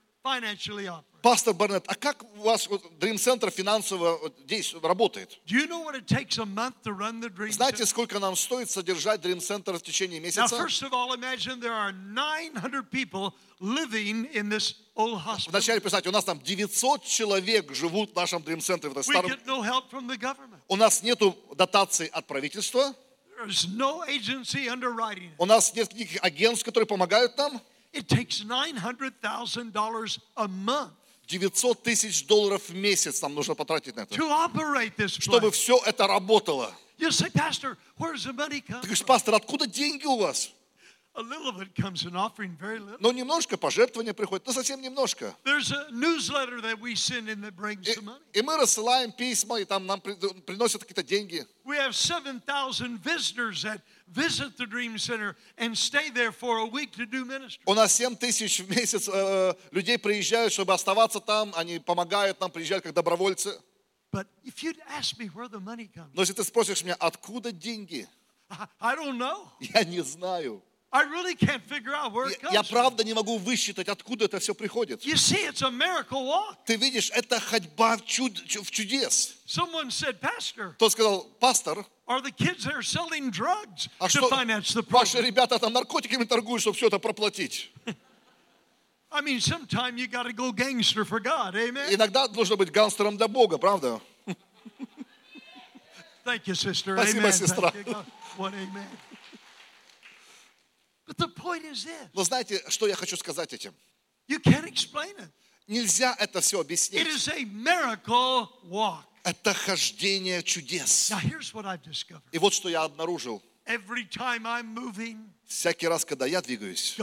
Пастор 1.27 1.55
Барнетт, 1.55 1.85
а 1.89 1.95
как 1.97 2.23
у 2.37 2.43
вас 2.43 2.69
вот 2.69 2.85
Dream 3.01 3.17
Center 3.17 3.51
финансово 3.51 4.33
действует, 4.45 4.85
работает? 4.85 5.41
Do 5.45 5.57
you 5.57 5.67
know 5.67 5.83
what 5.85 5.97
it 5.97 6.07
takes 6.07 6.39
a 6.39 6.45
month 6.45 6.75
to 6.85 6.93
run 6.93 7.21
the 7.21 7.29
dream 7.29 7.51
Знаете, 7.51 7.83
center? 7.83 7.87
сколько 7.87 8.19
нам 8.21 8.37
стоит 8.37 8.71
содержать 8.71 9.21
Dream 9.23 9.39
Center 9.39 9.77
в 9.77 9.83
течение 9.83 10.21
месяца? 10.21 10.57
first 10.57 10.83
of 10.83 10.93
all, 10.93 11.15
imagine 11.15 11.59
there 11.61 11.73
are 11.73 11.93
900 11.93 12.91
people 12.93 13.35
living 13.61 14.27
in 14.33 14.49
this 14.49 14.75
old 14.95 15.19
hospital. 15.19 15.51
Вначале, 15.51 15.81
представьте, 15.81 16.11
у 16.11 16.13
нас 16.13 16.25
там 16.25 16.41
900 16.41 17.05
человек 17.05 17.75
живут 17.75 18.13
в 18.13 18.15
нашем 18.15 18.43
Dream 18.43 18.59
Center. 18.59 18.89
В 18.89 18.93
этом 18.93 19.03
старом... 19.03 19.33
У 20.69 20.77
нас 20.77 21.03
нету 21.03 21.37
дотаций 21.57 22.07
от 22.07 22.27
правительства, 22.29 22.95
у 25.39 25.47
нас 25.47 25.75
нет 25.75 25.93
никаких 25.93 26.23
агентств, 26.23 26.65
которые 26.65 26.87
помогают 26.87 27.37
нам. 27.37 27.61
It 27.97 28.09
takes 28.09 28.43
$900,000 28.43 30.19
a 30.37 30.49
month 30.49 30.93
900 31.29 31.83
тысяч 31.83 32.25
долларов 32.27 32.69
в 32.69 32.75
месяц 32.75 33.21
нам 33.21 33.35
нужно 33.35 33.55
потратить 33.57 33.97
на 33.97 34.03
это, 34.03 34.15
to 34.15 34.29
operate 34.31 34.95
this 34.97 35.19
чтобы 35.21 35.51
все 35.51 35.79
это 35.85 36.07
работало. 36.07 36.73
You 36.99 37.11
say, 37.11 37.29
Pastor, 37.31 37.77
where's 37.99 38.25
the 38.25 38.33
money 38.33 38.61
come? 38.61 38.81
Ты 38.81 38.87
говоришь, 38.89 39.05
пастор, 39.05 39.35
откуда 39.35 39.67
деньги 39.67 40.07
у 40.07 40.17
вас? 40.19 40.53
A 41.19 41.23
little 41.23 41.49
of 41.49 41.63
it 41.63 41.75
comes 41.75 42.05
in 42.05 42.15
offering, 42.15 42.57
very 42.61 42.79
little. 42.79 42.99
Ну, 43.01 43.11
немножко 43.11 43.57
пожертвования 43.57 44.13
приходит, 44.13 44.47
но 44.47 44.53
совсем 44.53 44.81
немножко. 44.83 45.35
There's 45.45 45.73
a 45.73 45.89
newsletter 45.91 46.61
that 46.61 46.79
we 46.79 46.95
send 46.95 47.29
in 47.31 47.41
that 47.41 47.57
brings 47.57 47.89
И, 47.89 47.95
the 47.95 48.03
money. 48.03 48.21
и 48.35 48.43
мы 48.43 48.57
рассылаем 48.59 49.11
письма, 49.13 49.59
и 49.61 49.65
там 49.65 49.87
нам 49.87 50.01
при- 50.01 50.15
приносят 50.43 50.83
какие-то 50.83 51.03
деньги. 51.03 51.47
We 51.65 51.77
have 51.79 51.95
7,000 51.95 52.99
visitors 53.03 53.63
that 53.63 53.81
visit 54.07 54.57
the 54.57 54.67
Dream 54.67 54.99
Center 54.99 55.37
and 55.59 55.77
stay 55.77 56.11
there 56.11 56.33
for 56.33 56.59
a 56.59 56.67
week 56.67 56.93
to 56.97 57.07
do 57.07 57.25
ministry. 57.25 57.63
У 57.67 57.75
нас 57.75 57.93
7 57.95 58.17
тысяч 58.17 58.61
в 58.61 58.71
месяц 58.71 59.09
э, 59.13 59.55
людей 59.73 59.99
приезжают, 59.99 60.53
чтобы 60.53 60.73
оставаться 60.75 61.21
там, 61.21 61.53
они 61.57 61.79
помогают 61.79 62.41
нам, 62.41 62.51
приезжают 62.51 62.85
как 62.85 62.95
добровольцы. 62.95 63.59
But 64.13 64.29
if 64.45 64.63
you'd 64.63 64.79
ask 64.89 65.19
me 65.19 65.29
where 65.35 65.49
the 65.49 65.61
money 65.61 65.89
comes, 65.93 66.11
Но 66.15 66.23
если 66.23 66.33
ты 66.33 66.45
спросишь 66.45 66.83
меня, 66.85 66.95
откуда 66.95 67.53
деньги, 67.53 68.09
I, 68.49 68.69
I 68.81 68.97
don't 68.97 69.19
know. 69.19 69.49
я 69.61 69.85
не 69.85 70.01
знаю. 70.03 70.63
I 70.93 71.03
really 71.03 71.35
can't 71.35 71.63
figure 71.63 71.95
out 71.95 72.13
where 72.13 72.29
it 72.29 72.39
Я, 72.43 72.51
я 72.53 72.63
правда 72.63 73.05
не 73.05 73.13
могу 73.13 73.39
высчитать, 73.39 73.89
откуда 73.89 74.27
это 74.27 74.39
все 74.39 74.55
приходит. 74.55 75.05
You 75.05 75.17
see, 75.17 75.45
it's 75.47 75.63
a 75.63 75.71
miracle 75.71 76.25
walk. 76.25 76.57
Ты 76.65 76.77
видишь, 76.77 77.11
это 77.11 77.41
ходьба 77.41 77.97
в, 77.97 78.05
чуд- 78.05 78.41
в 78.63 78.71
чудес. 78.71 79.37
Someone 79.47 79.91
said, 79.91 80.21
Pastor, 80.21 80.75
Тот 80.79 80.93
сказал, 80.93 81.25
пастор, 81.41 81.85
are 82.07 82.21
the 82.23 82.31
kids 82.31 82.65
there 82.65 82.83
selling 82.83 83.31
drugs 83.31 83.89
а 83.99 84.07
to 84.07 84.19
что 84.19 84.29
finance 84.29 84.73
the 84.75 84.83
ваши 84.89 85.19
program? 85.19 85.27
ребята 85.27 85.59
там 85.59 85.73
наркотиками 85.73 86.25
торгуют, 86.25 86.63
чтобы 86.63 86.77
все 86.77 86.87
это 86.87 86.99
проплатить? 86.99 87.71
I 89.11 89.21
mean, 89.23 89.41
sometime 89.41 89.99
you 89.99 90.07
got 90.07 90.25
to 90.25 90.33
go 90.33 90.53
gangster 90.53 91.05
for 91.05 91.21
God. 91.21 91.55
Amen. 91.57 91.93
Иногда 91.93 92.29
нужно 92.29 92.57
быть 92.57 92.71
гангстером 92.71 93.17
для 93.17 93.29
Бога, 93.29 93.59
правда? 93.59 94.01
Thank 96.25 96.47
you, 96.47 96.55
sister. 96.55 96.97
Спасибо, 96.97 97.29
amen. 97.29 97.33
сестра. 97.33 97.73
What 98.37 98.53
amen. 98.55 98.85
But 98.85 98.85
the 98.85 98.93
point 100.67 100.75
is 100.77 100.85
this 100.85 100.96
Но 102.15 102.25
знаете, 102.25 102.63
что 102.69 102.87
я 102.87 102.95
хочу 102.97 103.17
сказать 103.17 103.53
этим? 103.53 103.75
you 104.29 104.41
can't 104.41 104.65
explain 104.67 105.17
it. 105.19 105.31
Нельзя 105.69 106.15
это 106.19 106.41
все 106.41 106.59
It 106.59 106.65
объяснить. 106.65 107.07
is 107.07 107.29
a 107.29 107.45
miracle 107.45 108.49
walk. 108.65 109.05
Это 109.25 109.53
хождение 109.55 110.43
чудес. 110.43 111.11
Now, 111.11 111.19
here's 111.19 111.53
what 111.53 111.65
I've 111.65 111.83
discovered 111.83 112.23
И 112.33 112.39
вот 112.39 112.53
что 112.55 112.69
я 112.69 112.85
обнаружил. 112.85 113.43
Всякий 115.47 115.89
раз, 115.89 116.05
когда 116.05 116.27
я 116.27 116.41
двигаюсь. 116.41 116.97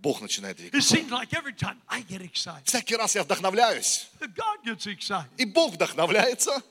Бог 0.00 0.20
начинает 0.20 0.56
двигаться. 0.56 0.96
seems 0.96 1.10
like 1.10 1.32
every 1.32 1.52
time 1.52 1.80
I 1.88 2.02
get 2.02 2.20
excited, 2.22 2.64
Всякий 2.64 2.96
раз 2.96 3.14
я 3.14 3.22
вдохновляюсь, 3.24 4.08
и 5.38 5.44
Бог 5.44 5.72
вдохновляется. 5.74 6.62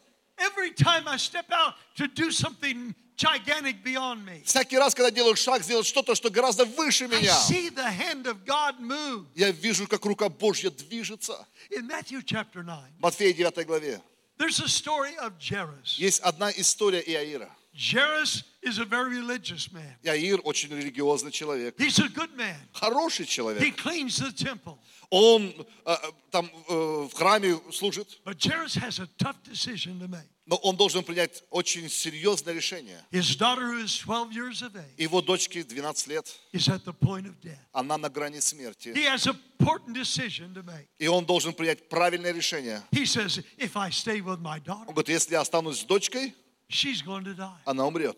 Every 0.42 0.72
time 0.72 1.08
I 1.08 1.18
step 1.18 1.46
out 1.52 1.76
to 1.98 2.08
do 2.08 2.32
something 2.32 2.96
gigantic 3.16 3.84
beyond 3.84 4.26
me, 4.26 4.42
Всякий 4.44 4.78
раз, 4.78 4.96
когда 4.96 5.12
делаю 5.12 5.36
шаг, 5.36 5.64
сделать 5.64 5.86
что-то, 5.86 6.16
что 6.16 6.30
гораздо 6.30 6.66
выше 6.66 7.06
I 7.06 7.08
меня, 7.20 7.36
see 7.48 7.70
the 7.70 7.86
hand 7.86 8.26
of 8.26 8.44
God 8.46 8.80
move. 8.80 9.28
я 9.36 9.52
вижу, 9.52 9.88
как 9.88 10.04
рука 10.06 10.30
Божья 10.30 10.70
движется. 10.72 11.46
In 11.70 11.88
Matthew 11.88 12.24
chapter 12.24 12.64
9, 12.64 12.98
В 12.98 13.02
Матфея 13.02 13.34
9 13.34 13.66
главе 13.68 14.02
there's 14.38 14.60
a 14.60 14.68
story 14.68 15.16
of 15.18 15.34
Jairus. 15.40 15.98
есть 16.00 16.20
одна 16.22 16.50
история 16.52 17.02
Иаира. 17.02 17.50
Jairus 17.76 18.44
is 18.64 18.78
a 18.80 18.86
very 18.86 19.10
religious 19.18 19.72
man. 19.72 19.96
Яир 20.04 20.40
очень 20.44 20.70
религиозный 20.70 21.32
человек, 21.32 21.76
He's 21.80 22.00
a 22.00 22.08
good 22.10 22.36
man. 22.36 22.56
хороший 22.74 23.26
He 23.26 23.30
человек. 23.30 23.78
cleans 23.78 24.18
the 24.20 24.32
temple. 24.32 24.78
Он 25.10 25.44
э, 25.44 25.64
э, 25.86 25.96
там 26.32 26.50
э, 26.70 26.74
в 26.74 27.14
храме 27.14 27.60
служит, 27.72 28.20
But 28.24 28.38
Jairus 28.40 28.76
has 28.76 29.00
a 29.00 29.08
tough 29.18 29.36
decision 29.44 30.00
to 30.00 30.08
make. 30.08 30.28
но 30.46 30.58
он 30.58 30.76
должен 30.76 31.04
принять 31.04 31.44
очень 31.50 31.90
серьезное 31.90 32.54
решение. 32.54 33.00
His 33.12 33.36
daughter, 33.36 33.68
who 33.72 33.80
is 33.84 33.98
12 33.98 34.32
years 34.34 34.62
of 34.62 34.76
age, 34.76 34.96
Его 34.98 35.22
дочке 35.22 35.64
12 35.64 36.08
лет, 36.08 36.28
is 36.54 36.68
at 36.70 36.84
the 36.86 36.94
point 36.94 37.26
of 37.26 37.40
death. 37.42 37.60
она 37.74 37.98
на 37.98 38.10
грани 38.10 38.40
смерти. 38.40 38.90
He 38.94 39.04
has 39.06 39.28
an 39.28 39.38
important 39.60 39.94
decision 39.96 40.54
to 40.54 40.64
make. 40.64 40.88
И 41.00 41.08
он 41.08 41.26
должен 41.26 41.54
принять 41.54 41.90
правильное 41.90 42.32
решение. 42.32 42.82
He 42.92 43.06
says, 43.06 43.44
if 43.58 43.76
I 43.76 43.90
stay 43.92 44.22
with 44.22 44.40
my 44.40 44.58
Он 44.60 44.64
daughter, 44.64 44.86
говорит, 44.94 45.10
если 45.10 45.34
я 45.34 45.42
останусь 45.42 45.80
с 45.80 45.84
дочкой, 45.84 46.34
she's 46.70 47.02
going 47.02 47.24
to 47.26 47.34
die. 47.36 47.58
она 47.66 47.86
умрет. 47.86 48.18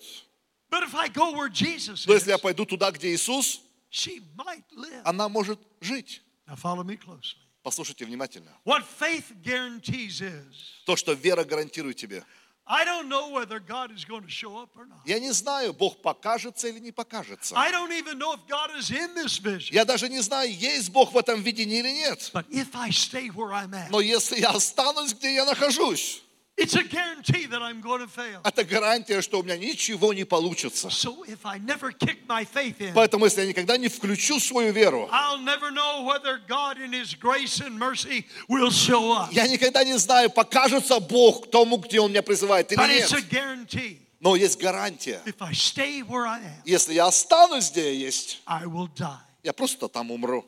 But 0.74 0.82
if 0.82 0.96
I 0.96 1.08
go 1.08 1.34
where 1.34 1.50
Jesus 1.50 2.08
Но 2.08 2.16
если 2.16 2.32
я 2.32 2.40
пойду 2.40 2.66
туда, 2.66 2.90
где 2.90 3.14
Иисус, 3.14 3.62
she 3.92 4.24
might 4.36 4.64
live. 4.76 5.04
она 5.06 5.30
может 5.30 5.60
жить. 5.82 6.24
Now 6.48 6.56
follow 6.56 6.84
me 6.84 6.98
closely. 6.98 7.38
Послушайте 7.62 8.06
внимательно. 8.06 8.52
What 8.66 8.84
faith 8.84 9.32
guarantees 9.44 10.22
is, 10.22 10.56
То, 10.88 10.96
что 10.96 11.14
вера 11.14 11.44
гарантирует 11.44 11.98
тебе. 11.98 12.24
Я 15.06 15.20
не 15.20 15.32
знаю, 15.32 15.74
Бог 15.74 16.02
покажется 16.02 16.68
или 16.70 16.80
не 16.80 16.92
покажется. 16.92 17.56
Я 19.70 19.86
даже 19.86 20.10
не 20.10 20.22
знаю, 20.22 20.52
есть 20.52 20.90
Бог 20.90 21.12
в 21.12 21.18
этом 21.18 21.42
видении 21.42 21.80
или 21.80 21.92
нет. 21.92 22.32
Но 23.92 24.00
если 24.00 24.40
я 24.40 24.50
останусь, 24.52 25.14
где 25.14 25.36
я 25.36 25.46
нахожусь, 25.46 26.24
это 28.44 28.64
гарантия, 28.64 29.22
что 29.22 29.40
у 29.40 29.44
меня 29.44 29.58
ничего 29.58 30.14
не 30.14 30.24
получится. 30.24 30.90
Поэтому, 32.94 33.26
если 33.26 33.42
я 33.42 33.48
никогда 33.48 33.78
не 33.78 33.88
включу 33.88 34.40
свою 34.40 34.72
веру, 34.72 35.10
я 39.32 39.48
никогда 39.48 39.84
не 39.84 39.98
знаю, 39.98 40.30
покажется 40.30 41.00
Бог 41.00 41.50
тому, 41.50 41.78
где 41.78 42.00
Он 42.00 42.12
меня 42.12 42.22
призывает 42.22 42.72
или 42.72 42.80
But 42.80 42.88
нет. 42.88 43.10
Но 44.20 44.36
есть 44.38 44.58
гарантия. 44.62 45.22
Если 46.66 46.94
я 46.94 47.08
останусь, 47.08 47.72
где 47.72 47.94
я 47.94 48.00
есть, 48.00 48.42
я 49.44 49.54
просто 49.54 49.88
там 49.90 50.12
умру. 50.12 50.46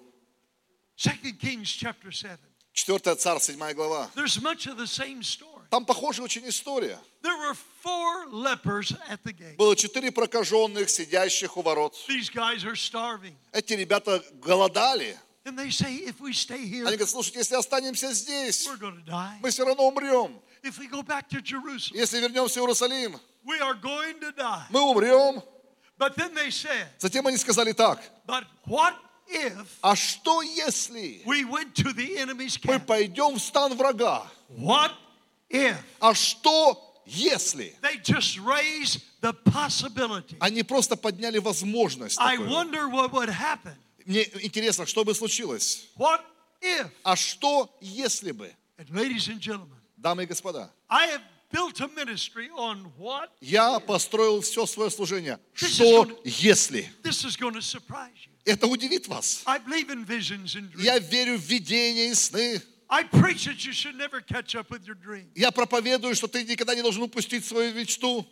2 0.95 1.11
Kings 1.41 1.65
chapter 1.65 2.11
7. 2.11 2.37
4 2.71 3.15
царь, 3.15 3.39
7 3.39 3.73
глава. 3.73 4.09
There's 4.15 4.39
much 4.41 4.67
of 4.67 4.77
the 4.77 4.87
same 4.87 5.21
story. 5.23 5.54
Там 5.75 5.85
похожая 5.85 6.23
очень 6.23 6.47
история. 6.47 6.97
Было 9.57 9.75
четыре 9.75 10.09
прокаженных, 10.09 10.89
сидящих 10.89 11.57
у 11.57 11.61
ворот. 11.61 11.93
Эти 13.51 13.73
ребята 13.73 14.23
голодали. 14.35 15.19
Они 15.43 15.53
говорят, 15.57 17.09
слушайте, 17.09 17.39
если 17.39 17.55
останемся 17.55 18.13
здесь, 18.13 18.69
мы 19.41 19.49
все 19.49 19.65
равно 19.65 19.89
умрем. 19.89 20.41
Если 20.63 22.19
вернемся 22.21 22.61
в 22.61 22.63
Иерусалим, 22.63 23.19
мы 24.69 24.81
умрем. 24.81 25.43
Затем 26.99 27.27
они 27.27 27.35
сказали 27.35 27.73
так, 27.73 28.01
а 29.81 29.95
что 29.97 30.41
если 30.41 31.21
мы 32.63 32.79
пойдем 32.79 33.35
в 33.35 33.39
стан 33.39 33.75
врага? 33.75 34.25
If 35.49 35.75
А 35.99 36.13
что 36.13 36.81
если? 37.05 37.75
they 37.81 37.97
just 38.03 38.37
raised 38.39 39.01
the 39.21 39.33
possibility? 39.33 40.35
Они 40.39 40.63
просто 40.63 40.95
подняли 40.95 41.37
возможность. 41.39 42.17
I 42.19 42.37
такую. 42.37 42.49
wonder 42.49 42.87
what 42.89 43.11
would 43.11 43.29
happen. 43.29 43.75
Мне 44.05 44.23
интересно, 44.43 44.85
что 44.85 45.03
бы 45.03 45.13
случилось? 45.15 45.87
What 45.97 46.21
if? 46.61 46.89
А 47.03 47.15
что 47.15 47.75
если 47.81 48.31
бы? 48.31 48.51
And 48.77 48.89
ladies 48.91 49.27
and 49.29 49.39
gentlemen, 49.39 49.77
Дамы 49.97 50.23
и 50.23 50.25
господа, 50.25 50.71
I 50.89 51.07
have 51.07 51.21
built 51.51 51.79
a 51.79 51.87
ministry 51.87 52.49
on 52.57 52.91
what 52.99 53.29
я 53.41 53.79
построил 53.79 54.41
все 54.41 54.65
свое 54.65 54.89
служение. 54.89 55.39
This 55.55 55.75
Что 55.75 56.03
gonna- 56.03 56.17
если? 56.25 56.91
this 57.03 57.23
is 57.23 57.37
going 57.37 57.53
to 57.53 57.61
surprise 57.61 58.13
you. 58.25 58.31
Это 58.45 58.67
удивит 58.67 59.07
вас. 59.07 59.41
I 59.47 59.57
believe 59.59 59.89
in 59.89 60.05
visions 60.05 60.55
and 60.55 60.69
Я 60.77 60.99
верю 60.99 61.37
в 61.37 61.41
видения 61.41 62.09
и 62.11 62.13
сны. 62.13 62.61
Я 65.35 65.51
проповедую, 65.51 66.15
что 66.15 66.27
ты 66.27 66.43
никогда 66.43 66.75
не 66.75 66.81
должен 66.81 67.03
упустить 67.03 67.45
свою 67.45 67.73
мечту. 67.73 68.25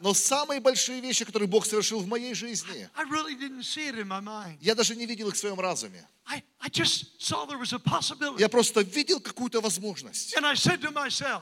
Но 0.00 0.14
самые 0.14 0.58
большие 0.60 1.00
вещи, 1.02 1.24
которые 1.24 1.48
Бог 1.48 1.66
совершил 1.66 2.00
в 2.00 2.06
моей 2.06 2.32
жизни, 2.34 2.88
я 4.60 4.74
даже 4.74 4.96
не 4.96 5.04
видел 5.06 5.28
их 5.28 5.34
в 5.34 5.38
своем 5.38 5.60
разуме. 5.60 6.08
Я 8.38 8.48
просто 8.48 8.80
видел 8.82 9.20
какую-то 9.20 9.60
возможность. 9.60 10.34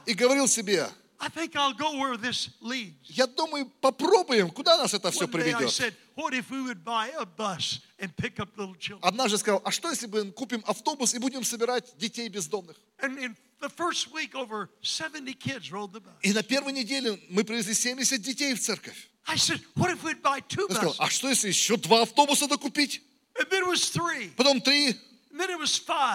И 0.05 0.13
говорил 0.13 0.47
себе, 0.47 0.89
I 1.21 1.27
think 1.27 1.55
I'll 1.55 1.73
go 1.73 1.97
where 1.97 2.15
this 2.15 2.49
leads. 2.61 3.09
я 3.09 3.27
думаю, 3.27 3.65
попробуем, 3.81 4.49
куда 4.51 4.77
нас 4.77 4.93
это 4.93 5.11
все 5.11 5.27
приведет. 5.27 5.69
Однажды 9.01 9.37
сказал, 9.37 9.61
а 9.65 9.71
что 9.71 9.89
если 9.89 10.07
мы 10.07 10.31
купим 10.31 10.63
автобус 10.65 11.13
и 11.13 11.19
будем 11.19 11.43
собирать 11.43 11.97
детей 11.97 12.29
бездомных? 12.29 12.77
And 13.01 13.17
in 13.17 13.35
the 13.59 13.69
first 13.69 14.11
week, 14.13 14.33
over 14.33 14.69
70 14.81 15.37
kids 15.39 15.71
rode 15.71 15.91
the 15.91 15.99
bus. 15.99 16.13
И 16.21 16.31
на 16.31 16.41
первой 16.41 16.71
неделе 16.71 17.19
мы 17.29 17.43
привезли 17.43 17.73
70 17.73 18.21
детей 18.21 18.53
в 18.53 18.61
церковь. 18.61 19.09
I 19.27 19.35
said, 19.35 19.61
what 19.75 19.91
if 19.91 20.01
we'd 20.03 20.21
buy 20.21 20.41
two 20.47 20.67
Я 20.69 20.75
сказал, 20.75 20.95
а 20.97 21.09
что 21.09 21.29
если 21.29 21.49
еще 21.49 21.75
два 21.77 22.03
автобуса 22.03 22.47
докупить? 22.47 23.01
Потом 24.35 24.61
три, 24.61 24.95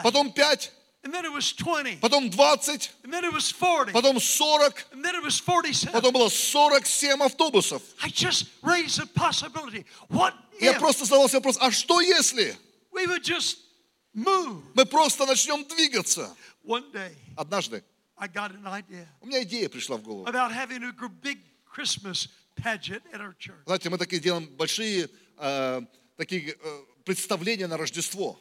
потом 0.02 0.32
пять, 0.32 0.72
And 1.04 1.12
then 1.12 1.26
it 1.26 1.32
was 1.32 1.52
20. 1.52 2.00
потом 2.00 2.30
20, 2.30 2.90
And 3.04 3.12
then 3.12 3.24
it 3.24 3.32
was 3.32 3.44
40. 3.50 3.92
потом 3.92 4.18
40, 4.18 4.86
And 4.92 5.04
then 5.04 5.14
it 5.14 5.22
was 5.22 5.34
47. 5.34 5.92
потом 5.92 6.12
было 6.14 6.30
47 6.30 7.22
автобусов. 7.22 7.82
Я 10.60 10.72
просто 10.78 11.04
задавался 11.04 11.36
вопрос, 11.36 11.58
а 11.60 11.70
что 11.70 12.00
если 12.00 12.56
мы 14.14 14.86
просто 14.86 15.26
начнем 15.26 15.64
двигаться? 15.64 16.34
Однажды 17.36 17.84
у 18.16 19.26
меня 19.26 19.42
идея 19.42 19.68
пришла 19.68 19.98
в 19.98 20.02
голову. 20.02 20.26
Знаете, 23.66 23.90
мы 23.90 23.98
такие 23.98 24.22
делаем 24.22 24.46
большие 24.56 25.10
э, 25.36 25.80
такие 26.16 26.54
э, 26.54 26.84
представления 27.04 27.66
на 27.66 27.76
Рождество. 27.76 28.40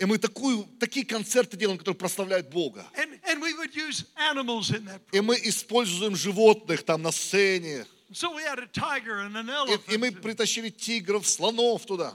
И 0.00 0.04
мы 0.04 0.18
такую, 0.18 0.66
такие 0.80 1.04
концерты 1.04 1.56
делаем, 1.56 1.78
которые 1.78 1.98
прославляют 1.98 2.50
Бога. 2.50 2.86
And, 2.94 3.20
and 3.24 3.40
we 3.40 3.54
would 3.54 3.74
use 3.74 4.04
animals 4.16 4.70
in 4.70 4.84
that 4.86 5.00
И 5.12 5.20
program. 5.20 5.26
мы 5.26 5.38
используем 5.42 6.16
животных 6.16 6.82
там 6.82 7.02
на 7.02 7.12
сцене. 7.12 7.86
И, 8.10 9.94
и 9.94 9.96
мы 9.96 10.12
притащили 10.12 10.68
тигров, 10.70 11.26
слонов 11.28 11.86
туда. 11.86 12.14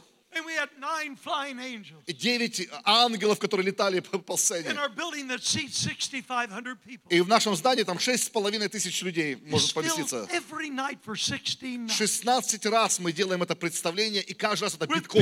И 2.05 2.13
девять 2.13 2.67
ангелов, 2.83 3.39
которые 3.39 3.67
летали 3.67 3.99
по, 3.99 4.37
сцене. 4.37 4.69
our 4.69 4.89
building 4.89 5.27
that 5.27 5.43
seats 5.43 5.77
6,500 5.81 6.77
people. 6.85 7.07
И 7.09 7.21
в 7.21 7.27
нашем 7.27 7.55
здании 7.55 7.83
там 7.83 7.99
шесть 7.99 8.25
с 8.25 8.29
половиной 8.29 8.69
тысяч 8.69 9.01
людей 9.01 9.35
может 9.47 9.73
поместиться. 9.73 10.27
every 10.31 10.69
night 10.69 10.99
for 11.05 11.15
16 11.15 11.61
nights. 11.61 11.93
16 11.97 12.65
раз 12.67 12.99
мы 12.99 13.11
делаем 13.11 13.43
это 13.43 13.55
представление, 13.55 14.21
и 14.21 14.33
каждый 14.33 14.63
раз 14.63 14.75
это 14.75 14.87
битком. 14.87 15.21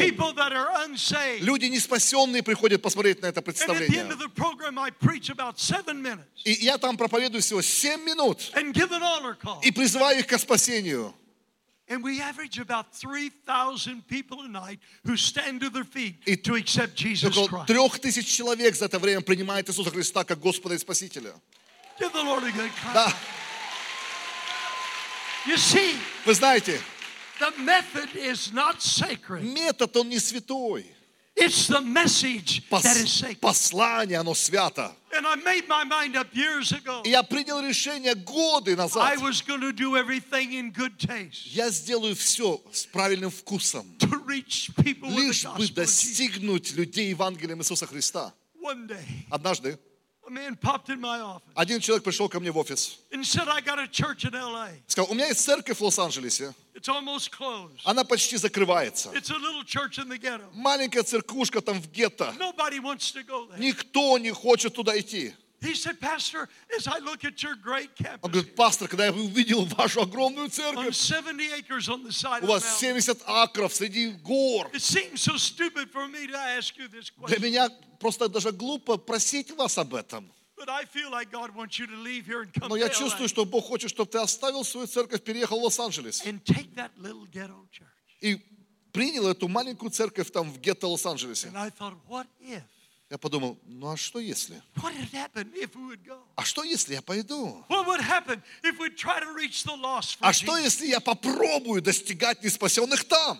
Люди 1.40 1.66
не 1.66 1.80
спасенные 1.80 2.44
приходят 2.44 2.82
посмотреть 2.82 3.22
на 3.22 3.28
это 3.28 3.42
представление. 3.42 4.06
И 6.44 6.52
я 6.52 6.78
там 6.78 6.98
проповедую 6.98 7.42
всего 7.42 7.62
7 7.62 8.02
минут 8.02 8.52
и 9.64 9.72
призываю 9.72 10.20
их 10.20 10.28
к 10.28 10.38
спасению. 10.38 11.14
And 11.89 12.05
we 12.05 12.21
average 12.21 12.59
about 12.61 12.95
3,000 12.95 14.07
people 14.07 14.43
a 14.43 14.49
night 14.49 14.79
who 15.05 15.17
stand 15.17 15.61
to 15.63 15.71
their 15.71 15.83
feet 15.85 16.23
И 16.25 16.37
to 16.37 16.55
accept 16.55 16.95
Jesus 16.95 17.37
Около 17.37 17.49
Christ. 17.49 17.67
трех 17.67 17.99
тысяч 17.99 18.27
человек 18.29 18.77
за 18.77 18.85
это 18.85 19.01
время 19.01 19.23
принимает 19.23 19.69
Иисуса 19.69 19.91
Христа 19.91 20.23
как 20.25 20.39
Господа 20.39 20.75
и 20.77 20.79
Спасителя. 20.79 21.35
Give 21.99 22.13
the 22.13 22.23
Lord 22.23 22.45
a 22.45 22.53
good 22.53 22.71
clap. 22.81 22.95
Да, 22.95 23.13
You 25.47 25.57
see, 25.57 25.97
вы 26.27 26.35
знаете, 26.35 26.81
the 27.41 27.51
method 27.65 28.15
is 28.15 28.53
not 28.53 28.81
sacred. 28.83 29.43
метод, 29.43 29.97
он 29.97 30.09
не 30.11 30.19
святой. 30.19 30.87
It's 31.38 31.68
the 31.68 31.82
message 31.82 32.62
that 32.70 32.96
is 32.96 33.12
sacred. 33.12 33.42
послание, 33.42 34.20
оно 34.20 34.34
свято. 34.34 34.96
And 35.12 35.26
I 35.28 35.36
made 35.36 35.68
my 35.68 35.84
mind 35.84 36.16
up 36.16 36.34
years 36.34 36.72
ago. 36.72 37.02
И 37.04 37.10
я 37.10 37.24
принял 37.24 37.60
решение 37.62 38.16
годы 38.16 38.72
I 38.72 38.76
назад. 38.76 39.20
was 39.22 39.42
going 39.42 39.60
to 39.62 39.74
do 39.74 39.96
everything 39.98 40.54
in 40.54 40.72
good 40.72 40.98
taste 40.98 41.48
Я 41.54 41.70
сделаю 41.70 42.16
все 42.16 42.62
с 42.72 42.86
правильным 42.86 43.30
вкусом, 43.32 43.86
to 44.00 44.26
reach 44.26 44.72
people 44.78 45.10
лишь 45.10 45.44
бы 45.46 45.68
достигнуть 45.70 46.72
людей 46.74 47.10
Евангелием 47.10 47.60
Иисуса 47.62 47.86
Христа. 47.86 48.34
One 48.64 48.88
day, 48.88 49.26
Однажды 49.30 49.78
Один 51.56 51.80
человек 51.80 52.04
пришел 52.04 52.28
ко 52.30 52.40
мне 52.40 52.52
в 52.52 52.58
офис. 52.58 53.00
Сказал, 54.88 55.12
у 55.12 55.14
меня 55.14 55.28
есть 55.28 55.40
церковь 55.42 55.78
в 55.80 55.84
Лос-Анджелесе. 55.84 56.54
Она 57.86 58.04
почти 58.04 58.38
закрывается. 58.38 59.12
Маленькая 60.54 61.04
церквушка 61.04 61.62
там 61.62 61.82
в 61.82 61.88
гетто. 61.92 62.34
Никто 63.58 64.18
не 64.18 64.32
хочет 64.32 64.74
туда 64.74 65.00
идти. 65.00 65.34
Он 68.22 68.32
говорит, 68.32 68.56
пастор, 68.56 68.88
когда 68.88 69.06
я 69.06 69.12
увидел 69.14 69.66
вашу 69.66 70.02
огромную 70.02 70.50
церковь, 70.50 70.96
70 70.96 71.60
acres 71.60 71.90
on 71.90 72.04
the 72.04 72.12
side 72.12 72.44
у 72.44 72.48
вас 72.48 72.64
mountain, 72.64 72.80
70 72.80 73.24
акров 73.26 73.74
среди 73.74 74.12
гор. 74.12 74.70
Для 77.28 77.40
меня 77.40 77.70
просто 78.00 78.28
даже 78.30 78.52
глупо 78.52 78.98
просить 78.98 79.52
вас 79.52 79.78
об 79.78 79.94
этом. 79.96 80.32
Но 82.68 82.76
я 82.76 82.90
чувствую, 82.90 83.28
что 83.28 83.46
Бог 83.46 83.66
хочет, 83.66 83.90
чтобы 83.90 84.10
ты 84.10 84.18
оставил 84.20 84.64
свою 84.64 84.88
церковь, 84.88 85.22
переехал 85.22 85.60
в 85.60 85.64
Лос-Анджелес. 85.64 86.24
И 88.22 88.42
принял 88.92 89.28
эту 89.28 89.48
маленькую 89.50 89.92
церковь 89.92 90.32
там 90.32 90.52
в 90.52 90.60
гетто 90.60 90.88
Лос-Анджелесе. 90.88 91.52
Я 93.12 93.20
подумал, 93.20 93.60
ну 93.68 93.92
а 93.92 93.98
что 93.98 94.18
если? 94.20 94.64
А 96.36 96.44
что 96.44 96.64
если 96.64 96.94
я 96.96 97.02
пойду? 97.04 97.64
А 100.22 100.34
что 100.34 100.58
если 100.58 100.88
я 100.88 101.00
попробую 101.00 101.84
достигать 101.84 102.44
неспасенных 102.44 103.04
там? 103.04 103.40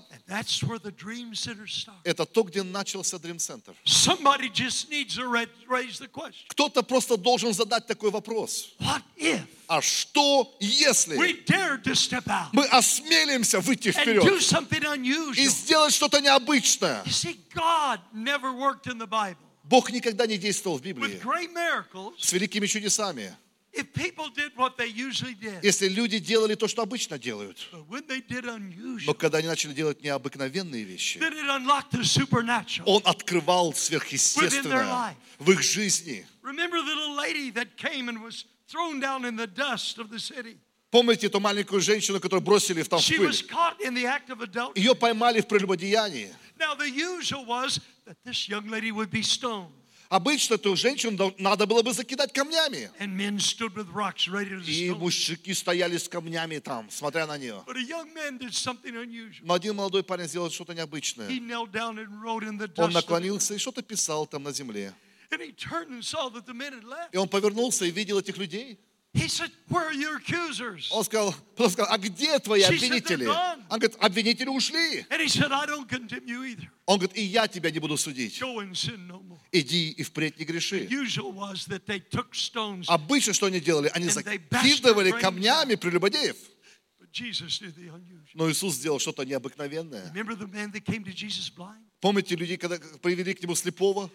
Это 2.04 2.26
то, 2.26 2.44
где 2.44 2.62
начался 2.62 3.18
Dream 3.18 3.38
Center. 3.38 3.76
Кто-то 6.50 6.84
просто 6.84 7.18
должен 7.18 7.52
задать 7.52 7.88
такой 7.88 8.12
вопрос. 8.12 8.76
А 9.68 9.82
что 9.82 10.56
если 10.60 11.16
мы 12.54 12.66
осмелимся 12.66 13.60
выйти 13.60 13.92
вперед 13.92 14.24
и 15.38 15.48
сделать 15.48 15.94
что-то 15.94 16.22
необычное? 16.22 17.04
Бог 19.64 19.92
никогда 19.92 20.28
не 20.28 20.38
действовал 20.38 20.78
в 20.78 20.82
Библии 20.82 21.20
с 22.20 22.34
великими 22.34 22.68
чудесами. 22.68 23.36
Если 25.64 25.90
люди 25.90 26.20
делали 26.20 26.56
то, 26.56 26.68
что 26.68 26.82
обычно 26.82 27.20
делают. 27.20 27.70
Но 29.06 29.14
когда 29.14 29.40
они 29.40 29.48
начали 29.48 29.74
делать 29.74 30.02
необыкновенные 30.02 30.84
вещи. 30.84 31.20
Он 32.86 33.02
открывал 33.04 33.74
сверхъестественное 33.74 35.16
в 35.40 35.52
их 35.52 35.62
жизни. 35.62 36.26
Remember 36.42 36.80
the 36.80 36.86
little 36.86 37.16
lady 37.16 37.50
that 37.50 37.76
came 37.76 38.08
and 38.08 38.22
was 38.22 38.46
thrown 38.68 39.00
down 39.00 39.26
in 39.26 39.36
the 39.36 39.48
dust 39.48 39.98
of 39.98 40.10
the 40.10 40.20
city? 40.20 40.58
Помните 40.92 41.28
эту 41.28 41.40
маленькую 41.40 41.82
женщину, 41.82 42.20
которую 42.20 42.42
бросили 42.42 42.82
в 42.82 42.88
там 42.88 43.00
в 43.00 43.04
She 43.04 43.18
was 43.20 43.42
пыль? 43.42 43.50
caught 43.50 43.82
in 43.82 43.94
the 43.94 44.06
act 44.06 44.30
of 44.30 44.42
adultery. 44.42 44.80
Ее 44.80 44.96
поймали 44.96 45.42
в 45.42 45.48
прелюбодеянии. 45.48 46.34
Now, 46.58 46.74
the 46.74 46.90
usual 46.90 47.46
was 47.46 47.82
that 48.06 48.16
this 48.24 48.48
young 48.48 48.70
lady 48.70 48.92
would 48.92 49.10
be 49.10 49.22
stoned, 49.22 49.74
Обычно 50.10 50.56
эту 50.56 50.76
женщину 50.76 51.34
надо 51.40 51.66
было 51.66 51.82
бы 51.82 51.92
закидать 51.92 52.32
камнями. 52.32 52.92
И 54.68 54.92
мужики 54.92 55.54
стояли 55.54 55.98
с 55.98 56.08
камнями 56.08 56.60
там, 56.60 56.90
смотря 56.92 57.26
на 57.26 57.38
нее. 57.38 57.64
But 57.66 57.78
a 57.78 57.82
young 57.82 58.14
man 58.14 58.38
did 58.38 58.54
something 58.54 58.96
unusual. 58.96 59.42
Но 59.42 59.54
один 59.56 59.76
молодой 59.76 60.04
парень 60.04 60.28
сделал 60.28 60.52
что-то 60.52 60.74
необычное. 60.74 61.28
He 61.28 61.40
knelt 61.40 61.72
down 61.72 61.98
and 61.98 62.22
wrote 62.24 62.44
in 62.44 62.58
the 62.58 62.72
Он 62.78 62.92
наклонился 62.92 63.56
и 63.56 63.58
что-то 63.58 63.82
писал 63.82 64.28
там 64.28 64.44
на 64.44 64.52
земле. 64.52 64.94
И 67.12 67.18
он 67.18 67.30
повернулся 67.30 67.86
и 67.86 67.92
видел 67.92 68.20
этих 68.20 68.38
людей. 68.38 68.80
He 69.16 69.30
said, 69.30 69.50
Where 69.70 69.88
are 69.88 69.94
your 69.94 70.18
accusers? 70.18 70.90
Он 70.92 71.06
сказал, 71.06 71.34
он 71.58 71.70
сказал, 71.70 71.94
а 71.94 71.98
где 71.98 72.38
твои 72.40 72.64
обвинители? 72.64 73.26
Он 73.26 73.80
говорит, 73.80 73.96
обвинители 74.02 74.50
ушли. 74.50 75.06
And 75.10 75.22
he 75.22 75.30
said, 75.30 75.54
I 75.54 75.66
don't 75.66 75.88
condemn 75.88 76.28
you 76.28 76.44
either. 76.44 76.68
Он 76.86 77.00
говорит, 77.00 77.18
и 77.18 77.22
я 77.22 77.48
тебя 77.48 77.72
не 77.72 77.80
буду 77.80 77.96
судить. 77.96 78.38
Go 78.42 78.60
and 78.60 78.76
sin 78.76 79.08
no 79.08 79.22
more. 79.22 79.40
Иди 79.54 79.92
и 79.92 80.04
впредь 80.04 80.38
не 80.38 80.44
греши. 80.44 80.90
Обычно 82.88 83.34
что 83.34 83.46
они 83.46 83.62
делали? 83.62 83.90
Они 83.94 84.10
закидывали 84.10 85.12
камнями 85.12 85.76
прелюбодеев. 85.76 86.36
Но 88.34 88.50
Иисус 88.52 88.74
сделал 88.76 89.00
что-то 89.00 89.24
необыкновенное. 89.26 90.12
Помните 92.02 92.36
людей, 92.36 92.58
когда 92.58 92.78
привели 93.02 93.34
к 93.34 93.42
нему 93.42 93.56
слепого? 93.56 94.10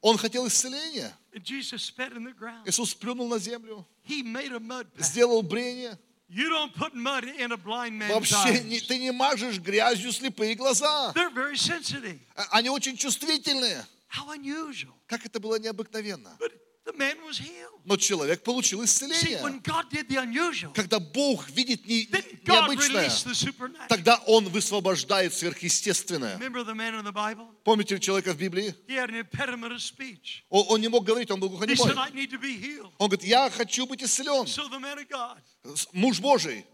Он 0.00 0.16
хотел 0.18 0.46
исцеления. 0.46 1.16
Иисус 2.66 2.94
плюнул 2.94 3.28
на 3.28 3.38
землю, 3.38 3.86
сделал 4.98 5.42
брение. 5.42 5.98
You 6.28 6.48
don't 6.48 6.74
put 6.74 6.92
mud 6.92 7.22
in 7.38 7.52
a 7.52 7.56
blind 7.56 7.98
man's 7.98 8.12
Вообще 8.12 8.60
не- 8.64 8.80
ты 8.80 8.98
не 8.98 9.12
мажешь 9.12 9.60
грязью 9.60 10.10
слепые 10.10 10.56
глаза. 10.56 11.12
They're 11.14 11.32
very 11.32 11.54
sensitive. 11.54 12.18
А- 12.34 12.48
Они 12.58 12.68
очень 12.68 12.96
чувствительные. 12.96 13.86
How 14.10 14.30
unusual. 14.36 14.92
Как 15.06 15.24
это 15.24 15.38
было 15.38 15.56
необыкновенно. 15.56 16.36
But 16.40 16.52
Но 17.84 17.96
человек 17.96 18.42
получил 18.42 18.82
исцеление. 18.84 19.38
Когда 20.74 20.98
Бог 21.00 21.48
видит 21.50 21.84
не- 21.86 22.06
необычное, 22.68 23.08
тогда 23.88 24.20
Он 24.26 24.48
высвобождает 24.48 25.32
сверхъестественное. 25.34 26.36
Помните 27.64 27.98
человека 27.98 28.32
в 28.32 28.36
Библии? 28.38 28.74
Он, 30.50 30.64
он 30.68 30.80
не 30.80 30.88
мог 30.88 31.04
говорить, 31.04 31.30
он 31.30 31.40
был 31.40 31.48
глухонемой. 31.48 31.76
Он 32.98 33.08
говорит, 33.08 33.24
я 33.24 33.50
хочу 33.50 33.86
быть 33.86 34.02
исцелен. 34.02 34.46
Муж 35.92 36.20
Божий. 36.20 36.64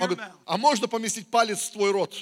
Он 0.00 0.08
говорит, 0.08 0.18
а 0.46 0.56
можно 0.56 0.86
поместить 0.86 1.28
палец 1.30 1.68
в 1.68 1.72
твой 1.72 1.90
рот? 1.90 2.14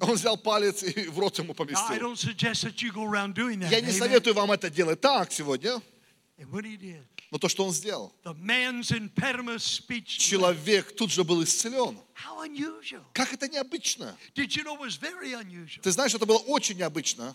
Он 0.00 0.14
взял 0.14 0.36
палец 0.36 0.82
и 0.82 1.08
в 1.08 1.18
рот 1.18 1.38
ему 1.38 1.54
поместил. 1.54 1.96
don't 1.98 2.16
suggest 2.16 2.64
that 2.64 2.82
you 2.82 2.92
go 2.92 3.04
around 3.04 3.34
doing 3.34 3.60
that. 3.60 3.70
Я 3.70 3.80
не 3.80 3.92
советую 3.92 4.34
вам 4.34 4.52
это 4.52 4.70
делать 4.70 5.00
так 5.00 5.32
сегодня, 5.32 5.80
And 6.36 6.50
what 6.50 6.64
he 6.64 6.76
did, 6.76 7.02
но 7.30 7.38
то, 7.38 7.48
что 7.48 7.64
он 7.64 7.72
сделал. 7.72 8.12
Человек 10.06 10.96
тут 10.96 11.10
же 11.10 11.24
был 11.24 11.42
исцелен. 11.42 11.98
Как 13.12 13.32
это 13.32 13.48
необычно? 13.48 14.16
Ты 14.34 15.90
знаешь, 15.90 16.14
это 16.14 16.26
было 16.26 16.38
очень 16.38 16.76
необычно. 16.76 17.34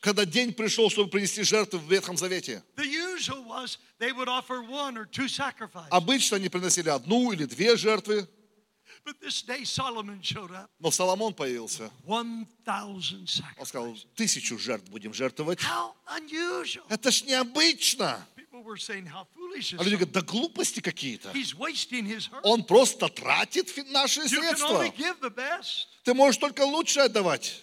Когда 0.00 0.24
день 0.24 0.52
пришел, 0.52 0.90
чтобы 0.90 1.10
принести 1.10 1.42
жертвы 1.42 1.78
в 1.78 1.90
Ветхом 1.90 2.16
Завете. 2.16 2.62
Обычно 5.90 6.36
они 6.36 6.48
приносили 6.48 6.88
одну 6.88 7.32
или 7.32 7.44
две 7.44 7.76
жертвы, 7.76 8.28
но 10.78 10.90
Соломон 10.90 11.34
появился. 11.34 11.90
1,000 12.06 13.42
Он 13.58 13.66
сказал, 13.66 13.96
тысячу 14.14 14.58
жертв 14.58 14.90
будем 14.90 15.14
жертвовать. 15.14 15.60
Это 16.88 17.10
ж 17.10 17.22
необычно. 17.22 18.26
А 18.66 19.82
люди 19.82 19.94
говорят, 19.96 20.12
да 20.12 20.20
глупости 20.22 20.80
какие-то. 20.80 21.30
He's 21.30 21.54
wasting 21.56 22.06
his 22.06 22.28
earth. 22.32 22.40
Он 22.42 22.64
просто 22.64 23.08
тратит 23.08 23.72
наши 23.90 24.26
средства. 24.28 24.84
Ты 26.04 26.14
можешь 26.14 26.38
только 26.38 26.62
лучшее 26.62 27.04
отдавать. 27.06 27.62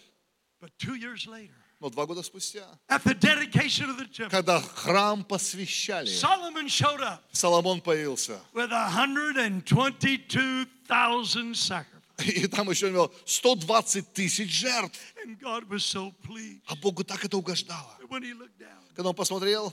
But 0.60 0.72
two 0.80 0.96
years 0.96 1.28
later, 1.28 1.54
Но 1.80 1.92
два 1.92 2.08
года 2.08 2.24
спустя, 2.24 2.66
at 2.90 3.04
the 3.04 3.14
dedication 3.14 3.88
of 3.92 3.98
the 4.00 4.08
temple, 4.08 4.32
когда 4.32 4.60
храм 4.60 5.24
посвящали, 5.24 6.10
Solomon 6.10 6.68
showed 6.68 7.00
up 7.02 7.20
Соломон 7.32 7.80
появился. 7.82 8.40
with 8.54 8.72
122,000 8.72 11.54
sacrifices. 11.56 11.94
И 12.26 12.48
там 12.48 12.68
еще 12.72 12.88
у 12.88 12.90
него 12.90 13.14
120 13.26 14.12
тысяч 14.14 14.50
жертв. 14.50 15.00
And 15.24 15.38
God 15.40 15.70
was 15.70 15.86
so 15.86 16.12
pleased. 16.24 16.62
А 16.66 16.76
Богу 16.76 17.04
так 17.04 17.24
это 17.24 17.38
угождало. 17.38 17.96
that 18.00 18.10
When 18.10 18.24
he 18.24 18.34
looked 18.34 18.58
down, 18.58 18.82
Когда 18.96 19.10
он 19.10 19.16
посмотрел, 19.16 19.72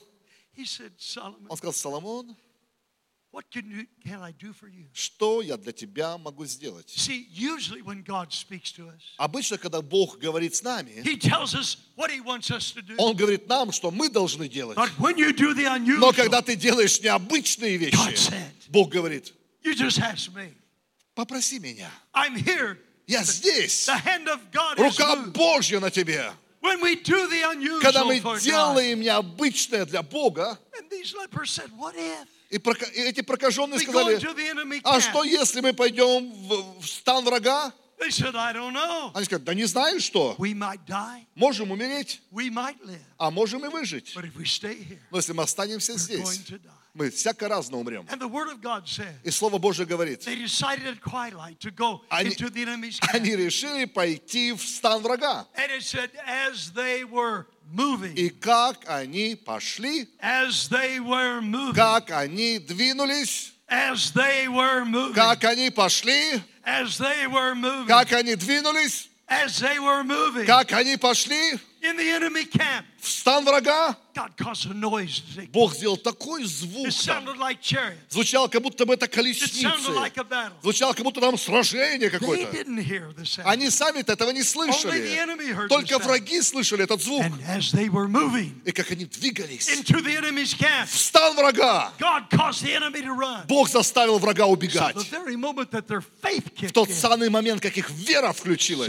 он 1.49 1.57
сказал, 1.57 1.73
Соломон, 1.73 2.37
what 3.33 3.45
can, 3.51 3.69
you, 3.69 3.87
can 4.05 4.21
I 4.23 4.33
do 4.33 4.53
for 4.53 4.69
you? 4.69 4.87
что 4.93 5.43
я 5.43 5.57
для 5.57 5.73
тебя 5.73 6.17
могу 6.19 6.45
сделать? 6.47 6.88
See, 6.88 7.27
usually 7.33 7.83
when 7.83 8.03
God 8.03 8.33
speaks 8.33 8.73
to 8.73 8.88
us, 8.88 9.01
Обычно, 9.17 9.59
когда 9.59 9.83
Бог 9.83 10.19
говорит 10.19 10.55
с 10.55 10.62
нами, 10.62 11.03
he 11.05 11.17
tells 11.19 11.55
us 11.55 11.77
what 11.97 12.11
he 12.11 12.21
wants 12.21 12.51
us 12.51 12.73
to 12.73 12.83
do. 12.83 12.95
Он 12.99 13.17
говорит 13.17 13.49
нам, 13.49 13.73
что 13.73 13.90
мы 13.90 14.09
должны 14.09 14.49
делать. 14.49 14.77
But 14.77 14.90
when 14.99 15.17
you 15.17 15.33
do 15.33 15.55
the 15.55 15.79
Но 15.99 16.12
когда 16.12 16.43
ты 16.43 16.57
делаешь 16.57 17.01
необычные 17.01 17.77
God 17.77 17.90
вещи, 17.90 18.31
said, 18.31 18.53
Бог 18.69 18.90
говорит, 18.90 19.33
you 19.62 19.75
just 19.75 19.99
ask 19.99 20.33
me. 20.35 20.55
попроси 21.14 21.59
меня. 21.59 21.90
I'm 22.14 22.37
here. 22.37 22.79
Я 23.07 23.23
здесь. 23.23 23.87
The 23.87 23.99
hand 23.99 24.29
of 24.29 24.51
God 24.51 24.79
is 24.79 24.99
Рука. 24.99 25.17
Божья 25.33 25.81
на 25.81 25.90
тебе. 25.90 26.33
Когда 27.83 28.05
мы 28.05 28.20
делаем 28.40 29.00
необычное 29.00 29.85
для 29.85 30.03
Бога, 30.03 30.59
и 32.50 32.57
эти 32.57 33.20
прокаженные 33.22 33.79
сказали, 33.81 34.18
а 34.85 35.00
что 35.00 35.24
если 35.24 35.61
мы 35.61 35.72
пойдем 35.72 36.33
в, 36.33 36.87
стан 36.87 37.24
врага? 37.24 37.72
Они 39.14 39.24
сказали, 39.24 39.44
да 39.44 39.55
не 39.55 39.64
знаю 39.64 40.00
что. 40.00 40.35
Можем 41.35 41.70
умереть, 41.70 42.20
а 43.18 43.31
можем 43.31 43.64
и 43.64 43.68
выжить. 43.68 44.14
Но 45.11 45.18
если 45.18 45.33
мы 45.33 45.42
останемся 45.42 45.96
здесь. 45.98 46.40
Мы 46.94 47.11
всяко 47.11 47.48
разно 47.48 47.78
умрем. 47.78 48.07
And 48.09 48.20
the 48.20 48.28
Word 48.28 48.48
of 48.48 48.61
God 48.62 48.87
says, 48.88 49.14
И 49.24 49.30
Слово 49.30 49.59
Божье 49.59 49.85
говорит, 49.85 50.20
they 50.24 50.37
decided 50.37 50.87
at 50.87 51.00
twilight 51.02 51.59
to 51.61 51.70
go 51.72 52.02
Они- 52.09 52.30
into 52.30 52.48
the 52.50 52.62
enemy's 52.62 53.00
camp. 53.00 53.14
они 53.14 53.35
решили 53.37 53.85
пойти 53.85 54.52
в 54.52 54.62
стан 54.62 55.02
врага. 55.02 55.46
And 55.57 55.70
it 55.72 55.83
said, 55.83 56.11
as 56.26 56.70
they 56.72 57.02
were 57.04 57.46
moving, 57.72 58.14
И 58.16 58.28
как 58.30 58.85
они 58.87 59.35
пошли, 59.35 60.07
as 60.20 60.68
they 60.68 61.00
were 61.00 61.40
moving, 61.40 61.74
как 61.74 62.11
они 62.12 62.59
двинулись, 62.61 63.52
as 63.68 64.12
they 64.12 64.46
were 64.46 64.85
moving, 64.85 65.14
как 65.14 65.42
они 65.44 65.70
пошли, 65.70 66.40
as 66.64 66.96
they 66.98 67.26
were 67.26 67.54
moving, 67.57 67.88
как 67.88 68.12
они 68.12 68.37
двинулись, 68.37 69.09
as 69.28 69.59
they 69.59 69.78
were 69.80 70.04
moving 70.04 70.44
как 70.46 70.70
они 70.72 70.96
пошли 70.96 71.59
в 73.01 73.09
стан 73.09 73.44
врага. 73.44 73.97
Бог 75.53 75.75
сделал 75.75 75.97
такой 75.97 76.44
звук. 76.44 76.88
Звучало, 78.09 78.49
как 78.49 78.62
будто 78.62 78.87
бы 78.87 78.94
это 78.94 79.09
колесницы. 79.09 79.68
Звучало, 80.62 80.92
как 80.94 81.05
будто 81.05 81.20
там 81.20 81.37
сражение 81.37 82.11
какое-то. 82.11 82.49
Они 83.44 83.68
сами-то 83.70 84.12
этого 84.12 84.31
не 84.31 84.42
слышали. 84.42 85.68
Только 85.68 85.99
враги 85.99 86.40
слышали 86.40 86.85
этот 86.85 87.03
звук. 87.03 87.25
И 88.64 88.73
как 88.73 88.90
они 88.90 89.05
двигались. 89.05 89.68
В 90.87 90.97
стан 90.99 91.37
врага. 91.37 91.92
Бог 93.49 93.68
заставил 93.68 94.18
врага 94.18 94.47
убегать. 94.47 94.97
В 94.97 96.73
тот 96.73 96.90
самый 96.90 97.29
момент, 97.29 97.61
как 97.61 97.77
их 97.77 97.90
вера 97.90 98.33
включилась, 98.33 98.88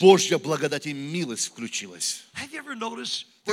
Божья 0.00 0.38
благодать 0.38 0.86
и 0.86 0.92
милость 0.92 1.46
включилась. 1.48 2.24
Ты 3.44 3.52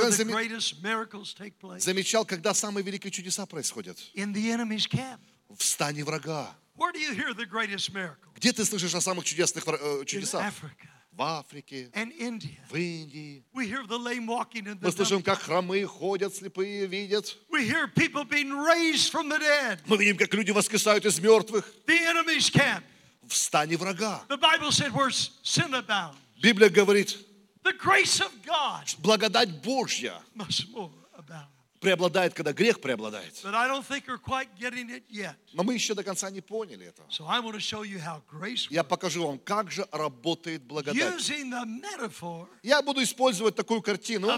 place? 1.60 1.80
Замечал, 1.80 2.24
когда 2.24 2.54
самые 2.54 2.84
великие 2.84 3.10
чудеса 3.10 3.46
происходят? 3.46 3.98
В 4.14 5.64
стане 5.64 6.04
врага. 6.04 6.54
Где 8.36 8.52
ты 8.52 8.64
слышишь 8.64 8.94
о 8.94 9.00
самых 9.00 9.24
чудесных 9.24 9.64
э, 9.66 10.04
чудесах? 10.06 10.52
В 11.12 11.22
Африке, 11.22 11.90
в 11.92 12.76
Индии. 12.76 13.42
We 13.52 13.66
hear 13.66 13.84
the 13.88 13.98
lame 13.98 14.26
walking 14.26 14.66
in 14.68 14.78
the 14.78 14.84
Мы 14.84 14.92
слышим, 14.92 15.20
как 15.20 15.40
хромые 15.40 15.84
ходят, 15.84 16.32
слепые 16.32 16.86
видят. 16.86 17.36
We 17.50 17.66
hear 17.68 17.88
people 17.88 18.24
being 18.24 18.52
raised 18.52 19.10
from 19.10 19.28
the 19.28 19.40
dead. 19.40 19.80
Мы 19.86 19.96
видим, 19.96 20.16
как 20.16 20.32
люди 20.34 20.52
воскресают 20.52 21.04
из 21.04 21.18
мертвых 21.18 21.68
The 21.88 21.98
enemy's 21.98 22.48
camp. 22.52 22.84
В 23.28 23.36
стане 23.36 23.76
врага. 23.76 24.22
Библия 26.42 26.70
говорит, 26.70 27.16
благодать 28.98 29.50
Божья 29.62 30.20
преобладает, 31.80 32.34
когда 32.34 32.52
грех 32.52 32.80
преобладает. 32.80 33.34
Но 35.52 35.62
мы 35.62 35.74
еще 35.74 35.94
до 35.94 36.02
конца 36.02 36.30
не 36.30 36.40
поняли 36.40 36.86
этого. 36.86 37.06
Я 38.70 38.82
покажу 38.82 39.26
вам, 39.26 39.38
как 39.38 39.70
же 39.70 39.86
работает 39.92 40.62
благодать. 40.62 40.96
Я 42.62 42.82
буду 42.82 43.02
использовать 43.02 43.54
такую 43.54 43.80
картину 43.82 44.28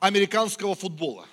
американского 0.00 0.74
футбола. 0.74 1.26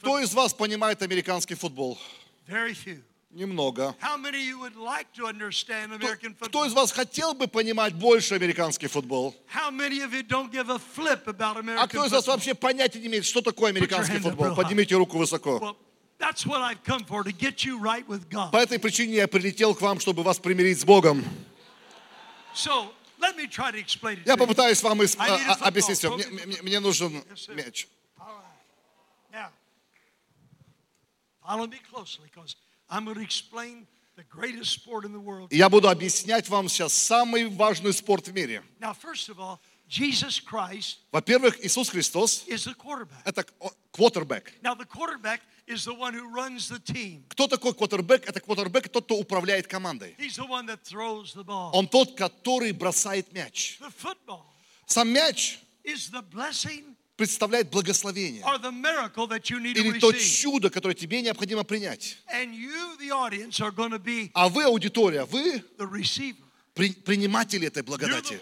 Кто 0.00 0.18
из 0.20 0.32
вас 0.34 0.54
понимает 0.54 1.02
американский 1.02 1.54
футбол? 1.54 1.98
Very 2.46 2.74
few. 2.74 3.02
Немного. 3.30 3.94
Like 4.02 5.06
Кто, 6.40 6.64
из 6.64 6.72
вас 6.72 6.90
хотел 6.90 7.32
бы 7.34 7.46
понимать 7.46 7.94
больше 7.94 8.34
американский 8.34 8.88
футбол? 8.88 9.36
А 9.54 9.70
кто 11.86 12.04
из 12.06 12.12
вас 12.12 12.26
вообще 12.26 12.54
понятия 12.54 12.98
не 12.98 13.06
имеет, 13.06 13.24
что 13.24 13.40
такое 13.40 13.70
американский 13.70 14.18
футбол? 14.18 14.56
Поднимите 14.56 14.96
руку 14.96 15.16
высоко. 15.18 15.76
По 18.50 18.56
этой 18.56 18.78
причине 18.78 19.14
я 19.14 19.28
прилетел 19.28 19.74
к 19.76 19.80
вам, 19.80 20.00
чтобы 20.00 20.24
вас 20.24 20.38
примирить 20.40 20.80
с 20.80 20.84
Богом. 20.84 21.24
Я 24.24 24.36
попытаюсь 24.36 24.82
вам 24.82 25.00
а- 25.00 25.04
football. 25.04 25.56
объяснить 25.60 25.98
все. 25.98 26.14
Мне, 26.14 26.26
мне- 26.26 26.62
мне 26.62 26.80
нужен 26.80 27.22
мяч. 27.50 27.86
All 28.18 28.26
right. 28.26 28.44
Now, 29.32 29.50
follow 31.50 31.66
me 31.66 31.78
closely 31.92 32.26
because 32.32 32.56
I'm 32.88 33.04
going 33.04 33.16
to 33.16 33.22
explain 33.22 33.86
the 34.16 34.24
greatest 34.24 34.72
sport 34.72 35.04
in 35.04 35.12
the 35.12 35.20
world. 35.20 35.52
Я 35.52 35.68
буду 35.68 35.88
объяснять 35.88 36.48
вам 36.48 36.68
сейчас 36.68 36.92
самый 36.92 37.48
важный 37.48 37.92
спорт 37.92 38.28
в 38.28 38.34
мире. 38.34 38.62
Now, 38.80 38.92
first 38.92 39.28
of 39.28 39.38
all, 39.38 39.58
Jesus 39.88 40.38
Christ 40.38 40.98
Во-первых, 41.10 41.58
Иисус 41.64 41.88
Христос 41.88 42.44
is 42.46 42.64
the 42.64 42.74
quarterback.– 42.74 43.22
это 43.24 43.44
квотербек. 43.90 44.52
Now, 44.62 44.74
the 44.74 44.84
quarterback 44.84 45.40
is 45.66 45.84
the 45.84 45.94
one 45.94 46.14
who 46.14 46.28
runs 46.32 46.68
the 46.68 46.78
team. 46.78 47.24
Кто 47.28 47.48
такой 47.48 47.74
квотербек? 47.74 48.28
Это 48.28 48.40
квотербек, 48.40 48.88
тот, 48.88 49.06
кто 49.06 49.16
управляет 49.16 49.66
командой. 49.66 50.14
He's 50.18 50.36
the 50.36 50.46
one 50.46 50.66
that 50.66 50.84
throws 50.84 51.34
the 51.34 51.44
ball. 51.44 51.70
Он 51.72 51.88
тот, 51.88 52.16
который 52.16 52.70
бросает 52.72 53.32
мяч. 53.32 53.78
The 53.80 53.90
football 53.90 54.44
Сам 54.86 55.08
мяч 55.08 55.58
is 55.84 56.10
the 56.10 56.22
blessing 56.22 56.94
представляет 57.20 57.68
благословение. 57.68 58.42
Или 58.42 59.98
то 59.98 60.10
чудо, 60.12 60.70
которое 60.70 60.94
тебе 60.94 61.20
необходимо 61.20 61.64
принять. 61.64 62.16
А 64.32 64.48
вы, 64.48 64.64
аудитория, 64.64 65.26
вы 65.26 65.62
приниматели 66.74 67.66
этой 67.66 67.82
благодати. 67.82 68.40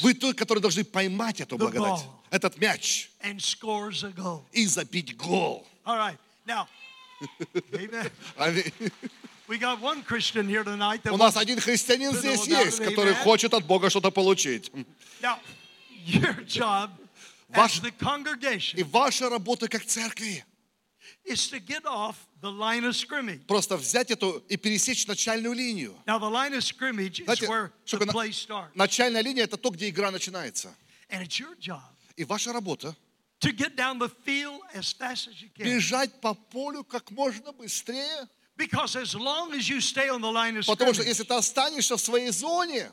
Вы 0.00 0.14
тот, 0.14 0.34
который 0.34 0.60
должны 0.60 0.82
поймать 0.82 1.42
эту 1.42 1.58
благодать, 1.58 2.06
этот 2.30 2.56
мяч, 2.56 3.10
и 4.52 4.66
забить 4.66 5.14
гол. 5.18 5.68
Аминь. 8.38 8.72
У 11.10 11.18
нас 11.18 11.36
один 11.36 11.60
христианин 11.60 12.14
здесь 12.14 12.46
есть, 12.46 12.78
который 12.78 13.14
хочет 13.14 13.52
от 13.52 13.66
Бога 13.66 13.90
что-то 13.90 14.10
получить. 14.10 14.72
your 16.06 16.34
job 16.46 16.90
Ваш- 17.48 17.80
И 18.74 18.82
ваша 18.82 19.28
работа 19.30 19.68
как 19.68 19.84
церкви 19.84 20.44
просто 23.46 23.76
взять 23.76 24.10
эту 24.10 24.38
и 24.48 24.56
пересечь 24.56 25.06
начальную 25.06 25.54
линию. 25.54 25.96
Now 26.06 26.18
the 26.18 26.30
line 26.30 26.52
of 26.54 26.62
scrimmage 26.62 27.20
is 27.20 27.24
Знаете, 27.24 27.46
starts. 28.32 28.74
Начальная 28.74 29.22
линия– 29.22 29.44
это 29.44 29.56
то, 29.56 29.70
где 29.70 29.88
игра 29.88 30.10
начинается. 30.10 30.74
And 31.10 31.22
it's 31.22 31.38
your 31.40 31.56
job 31.58 31.80
И 32.16 32.24
ваша 32.24 32.52
работа 32.52 32.94
to 33.40 33.52
get 33.52 33.76
down 33.76 33.98
the 33.98 34.10
field 34.26 34.60
as 34.74 34.92
fast 34.92 35.28
as 35.28 35.40
you– 35.40 35.48
can. 35.56 35.64
бежать 35.64 36.20
по 36.20 36.34
полю 36.34 36.84
как 36.84 37.10
можно 37.10 37.52
быстрее. 37.52 38.28
Потому 40.66 40.92
что 40.94 41.02
если 41.04 41.22
ты 41.24 41.34
останешься 41.34 41.96
в 41.96 42.00
своей 42.00 42.30
зоне, 42.32 42.90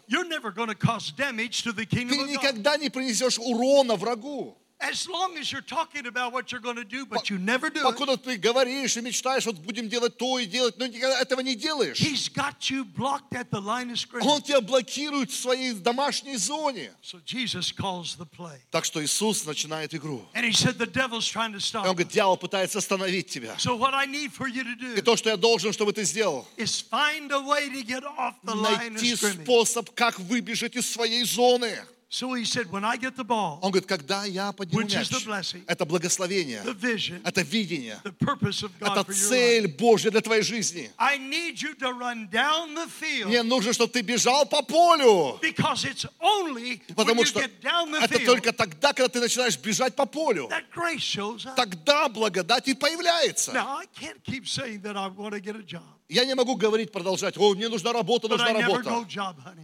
ты 2.10 2.16
никогда 2.34 2.78
не 2.78 2.90
принесешь 2.90 3.40
урона 3.40 3.96
врагу. 3.96 4.56
As 4.88 5.08
long 5.08 5.36
as 5.38 5.52
you're 5.52 5.62
talking 5.66 6.06
about 6.06 6.32
what 6.32 6.52
you're 6.52 6.62
going 6.62 6.76
to 6.76 6.84
do, 6.84 7.06
but 7.06 7.30
you 7.30 7.38
never 7.40 7.70
do 7.72 7.82
Покуда 7.82 8.18
ты 8.18 8.38
говоришь 8.38 8.96
и 8.98 9.02
мечтаешь, 9.02 9.46
вот 9.46 9.56
будем 9.58 9.90
делать 9.90 10.18
то 10.18 10.38
и 10.38 10.46
делать, 10.46 10.78
но 10.78 10.86
никогда 10.86 11.20
этого 11.20 11.40
не 11.42 11.56
делаешь. 11.56 11.98
he's 12.00 12.30
got 12.30 12.70
you 12.70 12.84
blocked 12.86 13.34
at 13.34 13.50
the 13.50 13.60
line 13.60 13.90
of 13.90 13.98
scrimmage. 13.98 14.28
Он 14.28 14.42
тебя 14.42 14.62
блокирует 14.62 15.32
в 15.32 15.36
своей 15.40 15.74
домашней 15.74 16.38
зоне. 16.38 16.92
So 17.02 17.20
Jesus 17.26 17.72
calls 17.72 18.16
the 18.18 18.26
play. 18.28 18.60
Так 18.72 18.86
что 18.86 19.04
Иисус 19.04 19.46
начинает 19.46 19.94
игру. 19.96 20.26
And 20.34 20.46
he 20.46 20.52
said, 20.54 20.78
The 20.78 20.86
devil's 20.86 21.28
trying 21.28 21.52
to 21.54 21.58
И 21.58 21.62
stop. 21.62 21.82
он 21.84 21.88
me." 21.90 21.94
говорит, 21.94 22.12
дьявол 22.14 22.38
пытается 22.38 22.78
остановить 22.78 23.30
тебя. 23.30 23.56
So, 23.58 23.76
what 23.76 23.94
I 23.94 24.06
need 24.06 24.32
for 24.34 24.48
you 24.48 24.64
to 24.64 24.98
И 24.98 25.00
do 25.00 25.02
то, 25.02 25.16
что 25.18 25.30
я 25.32 25.38
должен, 25.38 25.74
чтобы 25.74 25.94
ты 25.94 26.04
сделал, 26.04 26.48
is 26.58 26.80
find 26.82 27.32
a 27.32 27.40
way 27.40 27.70
to 27.70 27.82
get 27.84 28.04
off 28.04 28.36
the 28.44 28.54
line 28.54 28.94
of 28.96 29.02
найти 29.02 29.14
scrimmage. 29.16 29.44
способ, 29.44 29.90
как 29.96 30.20
выбежать 30.20 30.76
из 30.76 30.90
своей 30.92 31.24
зоны. 31.24 31.76
So 32.16 32.34
he 32.34 32.46
said, 32.46 32.72
When 32.72 32.86
I 32.86 32.96
get 32.96 33.18
the 33.18 33.26
ball, 33.26 33.60
Он 33.62 33.72
говорит, 33.72 33.90
когда 33.90 34.24
я 34.24 34.54
подниму 34.54 34.84
Which 34.84 34.94
is 34.96 35.00
мяч, 35.00 35.10
the 35.10 35.26
blessing. 35.26 35.64
это 35.68 35.84
благословение, 35.86 36.62
the 36.64 36.74
vision, 36.74 37.20
это 37.26 37.42
видение, 37.42 38.00
the 38.06 38.14
purpose 38.18 38.64
of 38.64 38.72
God 38.80 39.02
это 39.02 39.14
цель 39.14 39.68
Божья 39.68 40.12
для 40.12 40.22
твоей 40.22 40.42
жизни. 40.42 40.90
I 40.98 41.18
need 41.18 41.62
you 41.62 41.76
to 41.76 41.92
run 41.92 42.30
down 42.32 42.74
the 42.74 42.88
field 42.88 43.28
Мне 43.28 43.44
нужно, 43.44 43.74
чтобы 43.74 43.92
ты 43.92 44.00
бежал 44.00 44.46
по 44.46 44.62
полю. 44.62 45.40
because 45.42 45.84
it's 45.84 46.06
only 46.22 46.82
when 46.88 46.96
Потому 46.96 47.24
you 47.24 47.26
что 47.26 47.42
get 47.42 47.60
down 47.62 47.92
the 47.92 48.00
это 48.02 48.18
field 48.18 48.26
только 48.26 48.54
тогда, 48.54 48.94
когда 48.94 49.10
ты 49.10 49.20
начинаешь 49.20 49.58
бежать 49.58 49.94
по 49.94 50.06
полю. 50.06 50.48
that 50.48 50.72
grace 50.74 51.02
shows 51.02 51.46
up. 51.46 51.58
Тогда 51.58 52.08
благодать 52.08 52.66
и 52.70 52.74
появляется. 52.76 53.52
Now, 53.52 53.80
I 53.80 53.88
can't 53.94 54.24
keep 54.24 54.48
saying 54.48 54.84
that 54.84 54.96
I 54.96 55.10
want 55.10 55.34
to 55.34 55.42
get 55.42 55.58
a 55.58 55.64
job, 55.64 55.84
Я 56.08 56.24
не 56.24 56.36
могу 56.36 56.56
говорить, 56.56 56.94
продолжать, 56.94 57.36
о, 57.38 57.54
мне 57.56 57.68
нужна 57.68 57.92
работа, 57.92 58.30
нужна 58.30 58.54
работа. 58.54 59.06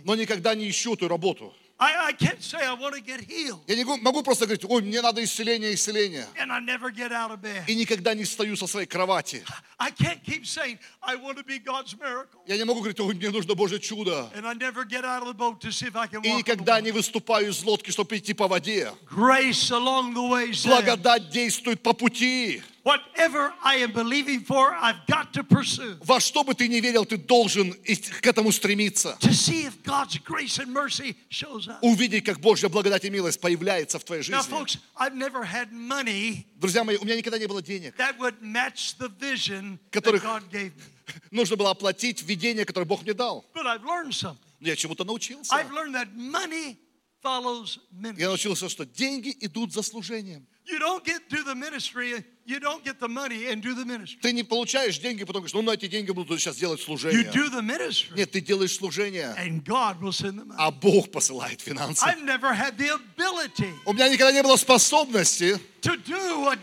Но 0.03 0.15
никогда 0.15 0.53
не 0.53 0.69
ищу 0.69 0.95
эту 0.95 1.07
работу. 1.07 1.53
I, 1.83 2.09
I 2.09 2.13
can't 2.13 2.39
say 2.43 2.59
I 2.63 2.75
want 2.75 2.93
to 2.93 3.01
get 3.01 3.21
healed 3.27 3.59
Я 3.65 3.75
не 3.75 3.83
гу- 3.83 3.97
могу 3.97 4.21
просто 4.21 4.45
говорить, 4.45 4.63
ой, 4.69 4.83
мне 4.83 5.01
надо 5.01 5.23
исцеление, 5.23 5.73
исцеление. 5.73 6.27
and 6.39 6.51
I 6.51 6.59
never 6.59 6.91
get 6.91 7.11
out 7.11 7.31
of 7.31 7.41
bed. 7.41 7.63
И 7.67 7.73
никогда 7.73 8.13
не 8.13 8.23
встаю 8.23 8.55
со 8.55 8.67
своей 8.67 8.85
кровати. 8.85 9.43
I 9.79 9.89
can't 9.89 10.23
keep 10.23 10.45
saying 10.45 10.77
I 11.01 11.15
want 11.15 11.37
to 11.39 11.43
be 11.43 11.57
God's 11.57 11.95
miracle 11.99 12.39
Я 12.45 12.57
не 12.57 12.65
могу 12.65 12.81
говорить, 12.81 12.99
ой, 12.99 13.15
мне 13.15 13.31
нужно 13.31 13.55
Божье 13.55 13.79
чудо. 13.79 14.29
and 14.35 14.45
I 14.45 14.53
never 14.53 14.85
get 14.85 15.03
out 15.03 15.23
of 15.23 15.27
the 15.27 15.33
boat 15.33 15.59
to 15.61 15.71
see 15.71 15.87
if 15.87 15.95
I 15.95 16.05
can 16.07 16.21
И 16.23 16.29
walk. 16.29 16.37
никогда 16.37 16.79
не 16.81 16.91
выступаю 16.91 17.49
из 17.49 17.63
лодки, 17.63 17.89
чтобы 17.89 18.15
идти 18.17 18.33
по 18.35 18.47
воде. 18.47 18.91
Grace 19.09 19.71
along 19.71 20.13
the 20.13 20.29
way 20.29 20.51
Благодать 20.67 21.29
действует 21.31 21.81
по 21.81 21.93
пути. 21.93 22.61
Whatever 22.83 23.53
I 23.63 23.75
am 23.77 23.91
believing 23.93 24.41
for, 24.43 24.73
I've 24.73 25.05
got 25.07 25.31
to 25.33 25.43
pursue 25.43 25.97
Во 26.03 26.19
что 26.19 26.43
бы 26.43 26.53
ты 26.53 26.67
ни 26.67 26.79
верил, 26.79 27.05
ты 27.05 27.17
должен 27.17 27.73
к 27.73 28.25
этому 28.27 28.51
стремиться. 28.51 29.17
to 29.21 29.31
see 29.33 29.65
if 29.65 29.81
God's 29.83 30.17
grace 30.17 30.57
and 30.59 30.71
mercy 30.73 31.15
shows 31.29 31.67
up. 31.67 31.79
Увидеть, 31.81 32.23
как 32.25 32.39
Божья 32.39 32.69
благодать 32.69 33.05
и 33.05 33.09
милость 33.09 33.39
появляется 33.39 33.99
в 33.99 34.03
твоей 34.03 34.21
Now, 34.23 34.41
жизни. 34.41 34.51
folks, 34.51 34.77
I've 34.97 35.13
never 35.15 35.43
had 35.43 35.71
money 35.71 36.45
Друзья 36.55 36.83
мои, 36.83 36.97
у 36.97 37.05
меня 37.05 37.15
никогда 37.15 37.37
не 37.39 37.47
было 37.47 37.61
денег. 37.61 37.95
that 37.97 38.17
would 38.19 38.41
match 38.41 38.95
the 38.97 39.09
vision 39.19 39.79
Которых- 39.91 40.21
that 40.23 40.41
God 40.41 40.51
gave 40.51 40.71
me. 40.75 40.83
Нужно 41.31 41.55
было 41.57 41.71
оплатить 41.71 42.21
видение, 42.23 42.63
которое 42.65 42.85
Бог 42.85 43.03
мне 43.03 43.13
дал. 43.13 43.45
But 43.53 43.65
I've 43.65 43.83
learned 43.83 44.13
something. 44.13 44.37
Но 44.59 44.67
я 44.67 44.75
чему-то 44.75 45.03
научился. 45.03 45.53
I've 45.55 45.71
learned 45.71 45.93
that 45.95 46.15
money 46.15 46.77
follows 46.77 46.77
ministry. 46.77 46.77
Я 47.23 48.27
научился, 48.29 48.69
что 48.69 48.85
деньги 48.85 49.35
идут 49.41 49.73
за 49.73 49.83
служением. 49.83 50.45
You 50.65 50.79
don't 50.79 51.03
get 51.03 51.27
do 51.29 51.43
the 51.43 51.55
ministry, 51.55 52.23
you 52.45 52.59
don't 52.59 52.83
get 52.83 52.99
the 52.99 53.07
money 53.07 53.47
and 53.51 53.61
do 53.61 53.73
the 53.75 53.83
ministry. 53.83 54.19
Ты 54.21 54.31
не 54.31 54.43
получаешь 54.43 54.97
деньги, 54.99 55.23
потом 55.23 55.41
говоришь, 55.41 55.53
ну 55.53 55.61
на 55.63 55.71
эти 55.71 55.87
деньги 55.87 56.11
буду 56.11 56.37
сейчас 56.37 56.55
делать 56.57 56.79
You 56.79 56.85
служение. 56.85 57.31
do 57.31 57.49
the 57.49 57.61
ministry, 57.61 58.15
Нет, 58.15 58.31
ты 58.31 58.41
делаешь 58.41 58.75
служение, 58.75 59.35
and 59.37 59.63
God 59.63 59.99
will 59.99 60.11
send 60.11 60.37
the 60.39 60.45
money. 60.45 60.55
а 60.57 60.71
Бог 60.71 61.11
посылает 61.11 61.61
финансы. 61.61 62.03
I've 62.05 62.23
never 62.23 62.53
had 62.53 62.77
the 62.77 62.89
ability 62.89 63.73
У 63.85 63.93
меня 63.93 64.07
никогда 64.09 64.31
не 64.31 64.43
было 64.43 64.55
способности 64.55 65.59
делать 65.81 66.59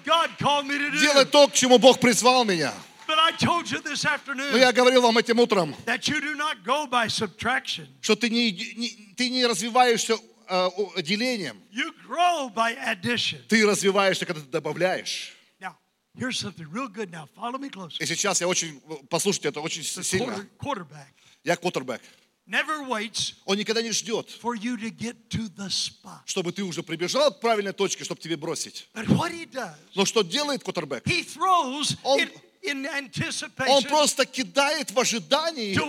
то, 1.30 1.48
к 1.48 1.52
чему 1.52 1.78
Бог 1.78 2.00
призвал 2.00 2.44
меня. 2.44 2.72
But 3.06 3.18
I 3.18 3.32
told 3.32 3.70
you 3.70 3.80
this 3.82 4.04
Но 4.52 4.58
я 4.58 4.72
говорил 4.72 5.02
вам 5.02 5.18
этим 5.18 5.38
утром, 5.40 5.74
that 5.86 6.06
you 6.08 6.20
do 6.20 6.34
not 6.36 6.62
go 6.64 6.86
by 6.86 7.08
subtraction. 7.08 7.88
что 8.00 8.14
ты 8.16 8.30
не, 8.30 8.52
не- 8.52 9.14
ты 9.16 9.28
не 9.30 9.44
развиваешься 9.46 10.16
э, 10.48 11.02
делением, 11.02 11.62
You 11.72 11.92
grow 12.08 12.52
by 12.54 12.76
addition. 12.86 13.38
ты 13.48 13.66
развиваешься, 13.66 14.26
когда 14.26 14.40
ты 14.40 14.48
добавляешь. 14.48 15.34
Now, 15.60 15.74
here's 16.16 16.38
something 16.38 16.66
real 16.72 16.88
good 16.88 17.10
now. 17.10 17.28
Follow 17.36 17.58
me 17.58 17.70
close. 17.70 17.96
И 18.00 18.06
сейчас 18.06 18.40
я 18.40 18.48
очень, 18.48 18.80
послушайте, 19.10 19.48
это 19.48 19.60
очень 19.60 19.82
The 19.82 20.02
сильно. 20.02 20.24
quarter, 20.58 20.86
quarterback 20.86 21.12
Я 21.44 21.56
квотербек. 21.56 22.00
never 22.46 22.86
waits 22.88 23.34
Он 23.44 23.56
никогда 23.58 23.82
не 23.82 23.90
ждет, 23.92 24.28
for 24.42 24.54
you 24.56 24.76
to 24.76 24.90
get 24.90 25.16
to 25.28 25.48
the 25.56 25.68
spot. 25.68 26.20
чтобы 26.24 26.52
ты 26.52 26.62
уже 26.64 26.82
прибежал 26.82 27.30
к 27.32 27.40
правильной 27.40 27.72
точке, 27.72 28.04
чтобы 28.04 28.20
тебе 28.20 28.36
бросить. 28.36 28.88
But 28.94 29.06
what 29.08 29.32
he 29.32 29.44
does, 29.50 29.74
Но 29.94 30.04
что 30.06 30.22
делает 30.22 30.62
квотербек? 30.64 31.06
he 31.06 31.22
throws 31.24 31.96
Он- 32.02 32.20
in, 32.62 32.84
in 32.86 33.68
Он 33.68 33.82
просто 33.84 34.24
кидает 34.26 34.90
в 34.90 34.98
ожидании. 34.98 35.76
Он 35.78 35.88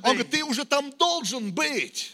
говорит, 0.00 0.30
ты 0.30 0.42
уже 0.44 0.64
там 0.64 0.90
должен 0.96 1.52
быть. 1.52 2.12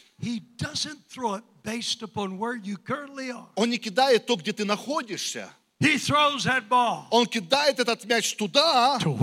Он 3.56 3.70
не 3.70 3.78
кидает 3.78 4.26
то, 4.26 4.36
где 4.36 4.52
ты 4.52 4.64
находишься. 4.64 5.50
He 5.80 5.96
throws 5.96 6.44
that 6.44 6.68
ball 6.68 7.04
Он 7.10 7.26
кидает 7.26 7.80
этот 7.80 8.04
мяч 8.04 8.34
туда, 8.36 8.98
to 9.02 9.16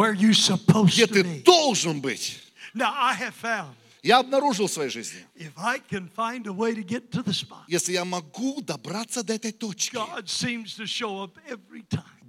где 0.86 1.06
to 1.06 1.14
ты 1.14 1.44
должен 1.44 2.02
быть. 2.02 2.40
Now, 2.74 2.94
I 2.96 3.16
have 3.16 3.34
found 3.42 3.74
Я 4.04 4.20
обнаружил 4.20 4.66
в 4.68 4.72
своей 4.72 4.90
жизни, 4.90 5.26
if 5.36 5.52
I 5.58 5.80
can 5.80 6.10
find 6.16 6.48
a 6.48 6.54
way 6.54 6.74
to 6.74 6.84
get 6.84 7.12
to 7.12 7.24
the 7.24 7.34
spot, 7.34 7.66
если 7.68 7.94
я 7.94 8.04
могу 8.04 8.62
добраться 8.62 9.24
до 9.24 9.34
этой 9.34 9.52
точки, 9.52 9.96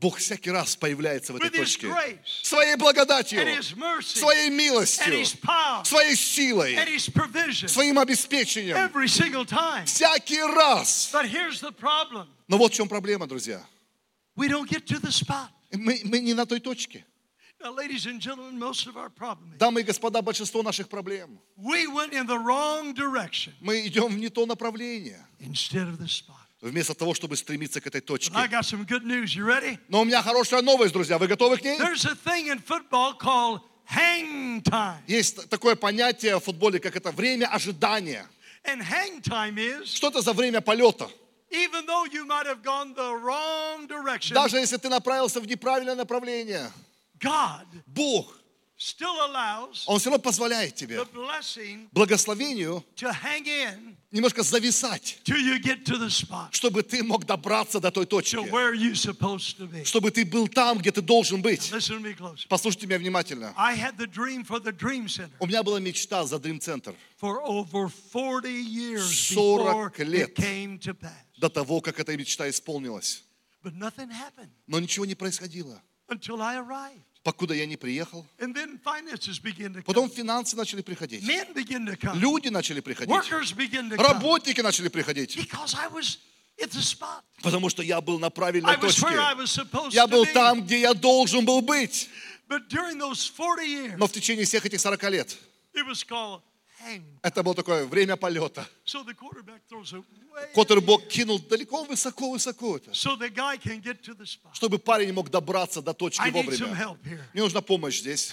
Бог 0.03 0.19
всякий 0.19 0.51
раз 0.51 0.75
появляется 0.75 1.33
в 1.33 1.37
этой 1.37 1.49
точке. 1.51 1.87
Своей 2.43 2.75
благодатью, 2.75 3.39
своей 4.03 4.51
милостью, 4.51 5.25
своей 5.85 6.17
силой, 6.17 6.77
своим 7.69 8.01
обеспечением. 8.01 8.77
Всякий 9.87 10.43
раз. 10.43 11.15
Но 12.49 12.59
вот 12.59 12.73
в 12.73 12.75
чем 12.75 12.89
проблема, 12.89 13.29
друзья. 13.29 13.65
Мы, 15.71 16.01
мы 16.05 16.19
не 16.19 16.35
на 16.35 16.47
той 16.47 16.59
точке. 16.59 17.07
Дамы 19.57 19.81
и 19.83 19.85
господа, 19.85 20.21
большинство 20.21 20.65
наших 20.65 20.89
проблем. 20.89 21.39
Мы 23.61 23.87
идем 23.87 24.09
в 24.09 24.19
не 24.19 24.29
то 24.31 24.47
направление, 24.47 25.25
вместо 26.63 26.95
того, 26.95 27.13
чтобы 27.13 27.37
стремиться 27.37 27.81
к 27.81 27.87
этой 27.87 28.01
точке. 28.01 28.33
news. 29.05 29.37
Но 29.89 30.01
у 30.01 30.05
меня 30.05 30.23
хорошая 30.23 30.63
новость, 30.63 30.93
друзья. 30.93 31.19
Вы 31.19 31.27
готовы 31.27 31.59
к 31.59 31.63
ней? 31.65 31.77
Есть 35.07 35.49
такое 35.51 35.75
понятие 35.75 36.37
в 36.37 36.41
футболе, 36.45 36.79
как 36.79 36.97
это 36.97 37.11
время 37.11 37.47
ожидания. 37.47 38.27
Что 39.85 40.09
это 40.09 40.23
за 40.23 40.33
время 40.33 40.61
полета? 40.61 41.11
Даже 44.35 44.57
если 44.57 44.79
ты 44.79 44.89
направился 44.89 45.41
в 45.41 45.47
неправильное 45.47 45.97
направление, 45.97 46.71
God 47.19 47.67
Бог, 47.87 48.39
Он 49.87 49.99
все 49.99 50.11
равно 50.11 50.23
позволяет 50.23 50.75
тебе 50.75 51.05
благословению 51.93 52.85
немножко 54.11 54.43
зависать, 54.43 55.21
чтобы 56.51 56.83
ты 56.83 57.03
мог 57.03 57.25
добраться 57.25 57.81
до 57.81 57.91
той 57.91 58.07
точки, 58.07 58.37
чтобы 59.85 60.11
ты 60.11 60.25
был 60.25 60.49
там, 60.49 60.79
где 60.79 60.91
ты 60.91 61.01
должен 61.01 61.41
быть. 61.43 61.71
Послушайте 62.49 62.87
меня 62.87 62.99
внимательно. 62.99 63.55
У 65.39 65.47
меня 65.47 65.63
была 65.63 65.79
мечта 65.81 66.25
за 66.27 66.37
Dream 66.37 66.59
Center 66.59 66.95
for 67.21 67.41
over 67.45 67.89
40 68.13 68.47
years 68.47 69.33
40 69.35 69.99
before 69.99 70.05
лет. 70.05 70.35
до 71.39 71.49
того, 71.49 71.81
как 71.81 72.01
эта 72.01 72.17
мечта 72.17 72.49
исполнилась. 72.51 73.23
Но 74.67 74.81
ничего 74.81 75.05
не 75.07 75.15
происходило. 75.15 75.81
Покуда 77.23 77.55
я 77.55 77.67
не 77.67 77.77
приехал. 77.77 78.27
Потом 79.85 80.11
финансы 80.11 80.57
начали 80.57 80.83
приходить. 80.83 81.23
Люди 81.23 82.49
начали 82.49 82.81
приходить. 82.81 83.15
Работники 83.99 84.61
начали 84.61 84.89
приходить. 84.89 85.39
Потому 87.43 87.69
что 87.71 87.83
я 87.83 88.01
был 88.01 88.19
на 88.19 88.31
правильной 88.31 88.77
точке. 88.77 89.07
Я 89.91 90.07
был 90.07 90.27
там, 90.27 90.63
где 90.63 90.81
я 90.81 90.95
должен 90.95 91.45
был 91.45 91.61
быть. 91.63 92.09
But 92.49 92.69
during 92.69 92.99
those 92.99 93.19
40 93.19 93.65
years, 93.67 93.97
Но 93.97 94.07
в 94.07 94.13
течение 94.13 94.45
всех 94.45 94.67
этих 94.67 94.79
40 94.81 95.03
лет 95.11 95.39
это 97.23 97.43
было 97.43 97.55
такое 97.55 97.87
время 97.87 98.17
полета. 98.17 98.67
Коттербок 100.55 101.07
кинул 101.09 101.39
далеко, 101.39 101.85
это, 101.85 102.93
to 104.03 104.15
the 104.17 104.25
spot. 104.25 104.55
чтобы 104.55 104.79
парень 104.79 105.13
мог 105.13 105.31
добраться 105.31 105.83
до 105.83 105.93
точки 105.93 106.23
вовремя. 106.31 106.99
Мне 107.33 107.43
нужна 107.43 107.61
помощь 107.61 108.01
здесь. 108.01 108.31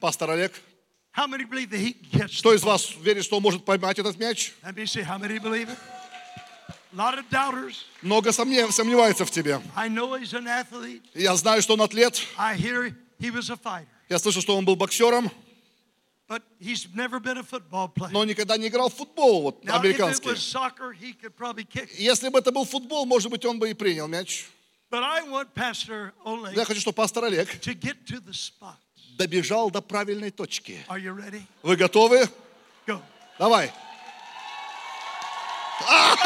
Пастор 0.00 0.30
Олег, 0.30 0.52
кто 2.38 2.54
из 2.54 2.62
вас 2.62 2.94
верит, 3.02 3.24
что 3.24 3.36
он 3.36 3.42
может 3.42 3.64
поймать 3.64 3.98
этот 3.98 4.16
мяч? 4.18 4.52
Много 8.02 8.32
сомнев- 8.32 8.72
сомневается 8.72 9.24
в 9.24 9.30
тебе. 9.30 9.60
Я 11.14 11.36
знаю, 11.36 11.62
что 11.62 11.74
он 11.74 11.82
атлет. 11.82 12.20
Я 14.08 14.18
слышу, 14.18 14.40
что 14.40 14.56
он 14.56 14.64
был 14.64 14.74
боксером, 14.76 15.30
But 16.30 16.42
he's 16.60 16.86
never 16.94 17.18
been 17.18 17.38
a 17.38 17.42
football 17.42 17.88
player. 17.88 18.12
но 18.12 18.24
никогда 18.24 18.56
не 18.56 18.68
играл 18.68 18.88
в 18.88 18.94
футбол 18.94 19.42
вот, 19.42 19.64
Now, 19.64 19.80
американский. 19.80 20.30
soccer, 20.36 20.92
he 20.92 21.12
could 21.12 21.34
probably 21.36 21.64
kick 21.64 21.90
it. 21.90 21.98
Если 21.98 22.28
бы 22.28 22.38
это 22.38 22.52
был 22.52 22.64
футбол, 22.64 23.04
может 23.04 23.32
быть, 23.32 23.44
он 23.44 23.58
бы 23.58 23.68
и 23.68 23.74
принял 23.74 24.06
мяч. 24.06 24.46
But 24.92 25.02
I 25.02 25.22
want 25.22 25.52
Pastor 25.56 26.12
Oleg 26.24 26.54
Я 26.54 26.64
хочу, 26.64 26.80
чтобы 26.80 26.94
пастор 26.94 27.24
Олег 27.24 27.48
to 27.60 28.54
добежал 29.18 29.72
до 29.72 29.80
правильной 29.80 30.30
точки. 30.30 30.84
Are 30.88 31.00
you 31.00 31.16
ready? 31.16 31.42
Вы 31.64 31.74
готовы? 31.74 32.28
Go. 32.86 33.02
Давай. 33.36 33.72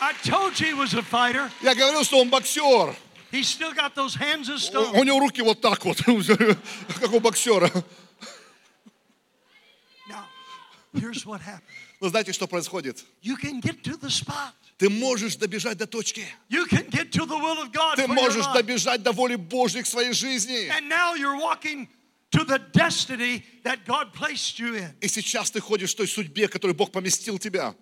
I 0.00 0.12
told 0.24 0.58
you 0.58 0.66
he 0.66 0.74
was 0.74 0.92
a 0.94 1.02
fighter. 1.02 1.52
Я 1.62 1.76
говорил, 1.76 2.02
что 2.02 2.18
он 2.18 2.30
боксер. 2.30 2.96
He's 3.32 3.48
still 3.48 3.72
got 3.74 3.94
those 3.94 4.14
hands 4.14 4.48
of 4.48 4.56
У 4.56 4.58
stone. 4.58 4.98
у 4.98 5.04
него 5.04 5.18
руки 5.20 5.42
вот 5.42 5.60
так 5.60 5.84
вот, 5.84 5.98
как 7.00 7.12
у 7.12 7.20
боксера. 7.20 7.70
Now, 10.08 10.24
here's 10.94 11.24
what 11.26 11.40
happened. 11.40 11.62
Вы 12.00 12.10
знаете, 12.10 12.32
что 12.32 12.46
происходит? 12.46 13.04
You 13.22 13.36
can 13.36 13.60
get 13.60 13.82
to 13.82 13.96
the 13.98 14.10
spot. 14.10 14.52
Ты 14.78 14.90
можешь 14.90 15.36
добежать 15.36 15.78
до 15.78 15.86
точки. 15.86 16.26
Ты 16.50 18.06
можешь 18.06 18.46
добежать 18.52 19.02
до 19.02 19.12
воли 19.12 19.36
Божьей 19.36 19.82
к 19.82 19.86
своей 19.86 20.12
жизни. 20.12 20.68
And 20.68 20.88
now 20.88 21.14
you're 21.14 21.36
walking 21.40 21.88
to 22.32 22.44
the 22.44 22.58
destiny 22.74 23.42
that 23.64 23.86
God 23.86 24.12
placed 24.12 24.58
you 24.58 24.74
in. 24.74 24.94
И 25.00 25.08
сейчас 25.08 25.50
ты 25.50 25.60
ходишь 25.60 25.92
в 25.94 25.96
той 25.96 26.06
судьбе, 26.06 26.46
которую 26.48 26.74
Бог 26.76 26.92
поместил 26.92 27.38
тебя. 27.38 27.74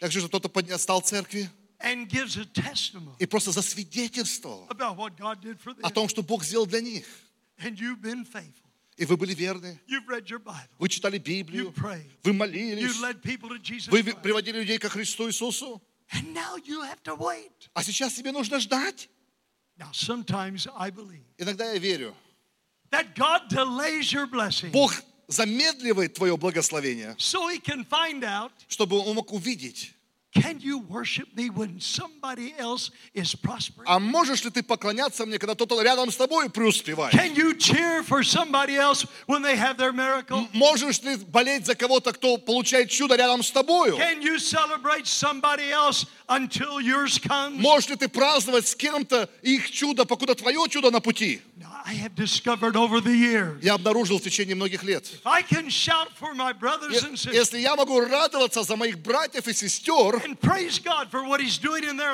Хочу, 0.00 0.18
чтобы 0.20 0.28
кто-то 0.28 0.48
подня- 0.48 0.78
стал 0.78 1.00
в 1.00 1.04
церкви 1.04 1.48
and 1.80 2.08
gives 2.08 2.36
a 2.36 2.44
testimony 2.46 3.16
и 3.18 3.26
просто 3.26 3.52
засвидетельствовал 3.52 4.66
about 4.68 4.96
what 4.96 5.16
God 5.16 5.40
did 5.42 5.58
for 5.60 5.74
о 5.82 5.90
том, 5.90 6.08
что 6.08 6.22
Бог 6.22 6.44
сделал 6.44 6.66
для 6.66 6.80
них. 6.80 7.06
And 7.58 7.78
you've 7.78 8.00
been 8.02 8.24
faithful. 8.24 8.62
И 8.96 9.04
вы 9.04 9.16
были 9.18 9.34
верны, 9.34 9.78
You've 9.86 10.06
read 10.08 10.26
your 10.28 10.38
Bible. 10.38 10.68
вы 10.78 10.88
читали 10.88 11.18
You 11.18 11.22
Библию, 11.22 11.72
prayed. 11.72 12.10
вы 12.24 12.30
You 12.30 12.34
молились, 12.34 13.00
led 13.00 13.20
people 13.22 13.50
to 13.50 13.58
Jesus 13.58 13.88
вы 13.90 14.02
приводили 14.02 14.60
людей 14.60 14.78
ко 14.78 14.88
Христу 14.88 15.28
Иисусу. 15.28 15.82
And 16.12 16.32
now 16.32 16.56
you 16.64 16.82
have 16.82 17.02
to 17.04 17.14
wait. 17.16 17.68
А 17.74 17.82
сейчас 17.82 18.14
тебе 18.14 18.32
нужно 18.32 18.58
ждать. 18.60 19.08
Now, 19.78 19.90
sometimes 19.92 20.66
I 20.74 20.90
believe 20.90 21.24
Иногда 21.36 21.70
я 21.72 21.78
верю. 21.78 22.14
that 22.90 23.14
God 23.14 23.48
delays 23.50 24.12
your 24.12 24.26
blessing 24.26 24.70
Бог 24.70 24.94
замедливает 25.28 26.14
твое 26.14 26.36
благословение, 26.38 27.14
so 27.18 27.48
he 27.48 27.58
can 27.60 27.84
find 27.84 28.24
out 28.24 28.52
чтобы 28.68 28.96
Он 28.98 29.16
мог 29.16 29.32
увидеть, 29.32 29.92
can 30.34 30.60
you 30.60 30.78
worship 30.78 31.28
me 31.34 31.50
when 31.50 31.80
somebody 31.80 32.54
else 32.58 32.90
is 33.14 33.34
prospering? 33.34 33.86
а 33.86 33.98
можешь 33.98 34.44
ли 34.44 34.50
ты 34.50 34.62
поклоняться 34.62 35.24
мне, 35.26 35.38
когда 35.38 35.54
кто-то 35.54 35.80
рядом 35.82 36.10
с 36.10 36.16
тобой 36.16 36.50
преуспевает? 36.50 37.14
Can 37.14 37.34
you 37.34 37.54
cheer 37.56 38.02
for 38.02 38.22
somebody 38.22 38.76
else 38.76 39.06
when 39.26 39.42
they 39.42 39.56
have 39.56 39.76
their 39.76 39.92
miracle? 39.92 40.46
Можешь 40.52 41.02
ли 41.02 41.16
болеть 41.16 41.66
за 41.66 41.74
кого-то, 41.74 42.12
кто 42.12 42.36
получает 42.38 42.90
чудо 42.90 43.16
рядом 43.16 43.42
с 43.42 43.50
тобою? 43.50 43.96
Can 43.96 44.22
you 44.22 44.38
celebrate 44.38 45.06
somebody 45.06 45.70
else 45.70 46.06
until 46.28 46.80
yours 46.80 47.18
comes? 47.18 47.58
Можешь 47.60 47.88
ли 47.88 47.96
ты 47.96 48.08
праздновать 48.08 48.66
с 48.66 48.74
кем-то 48.74 49.28
их 49.42 49.70
чудо, 49.70 50.04
покуда 50.04 50.34
твое 50.34 50.66
чудо 50.68 50.90
на 50.90 51.00
пути? 51.00 51.40
Now, 51.58 51.75
I 51.88 51.92
have 51.94 52.16
discovered 52.16 52.74
over 52.74 53.00
the 53.00 53.14
years, 53.14 53.62
Я 53.62 53.74
обнаружил 53.74 54.18
в 54.18 54.22
течение 54.22 54.56
многих 54.56 54.82
лет. 54.82 55.04
if 55.04 55.20
I 55.24 55.40
can 55.42 55.68
shout 55.70 56.08
for 56.18 56.34
my 56.34 56.52
brothers 56.52 56.92
Е- 56.94 56.98
and 57.08 57.12
sisters 57.16 57.32
Если 57.32 57.60
я 57.60 57.76
могу 57.76 58.00
радоваться 58.00 58.64
за 58.64 58.74
моих 58.74 58.98
братьев 58.98 59.46
и 59.46 59.52
сестер 59.52 60.16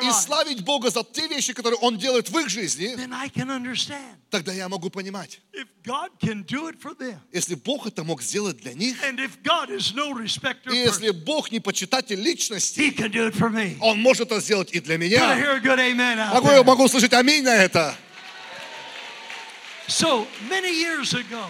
и 0.03 0.11
славить 0.13 0.63
Бога 0.63 0.91
за 0.91 1.03
те 1.05 1.27
вещи, 1.27 1.55
которые 1.55 1.79
Он 1.81 1.97
делает 1.97 2.29
в 2.29 2.39
их 2.39 2.51
жизни, 2.51 2.95
then 2.97 3.15
I 3.15 3.31
can 3.31 3.49
understand. 3.49 4.17
тогда 4.31 4.53
я 4.53 4.69
могу 4.69 4.91
понимать. 4.91 5.41
If 5.55 5.67
God 5.85 6.11
can 6.21 6.45
do 6.45 6.69
it 6.69 6.79
for 6.79 6.95
them, 6.95 7.19
Если 7.33 7.55
Бог 7.55 7.87
это 7.87 8.05
мог 8.05 8.21
сделать 8.21 8.59
для 8.59 8.75
них, 8.75 9.03
and 9.03 9.19
if 9.21 9.43
God 9.43 9.71
is 9.71 9.95
no 9.95 10.13
respecter 10.13 10.71
и 10.71 10.77
если 10.77 11.11
Бог 11.13 11.51
не 11.51 11.61
почитатель 11.61 12.21
личности, 12.21 12.79
He 12.79 12.91
can 12.95 13.11
do 13.11 13.27
it 13.27 13.35
for 13.35 13.49
me. 13.51 13.79
Он 13.81 13.99
может 13.99 14.31
это 14.31 14.41
сделать 14.43 14.71
и 14.73 14.81
для 14.81 14.97
Can 14.97 15.03
I 15.03 15.09
меня. 15.09 15.37
hear 15.39 15.53
a 15.57 15.61
good 15.61 15.79
amen 15.79 16.19
out 16.19 16.35
Могу, 16.43 16.63
могу 16.65 16.85
услышать 16.85 17.15
аминь 17.15 17.43
на 17.43 17.57
это. 17.57 17.97
So 17.97 17.97
many 17.97 17.97
years 17.97 19.82
ago, 19.82 19.82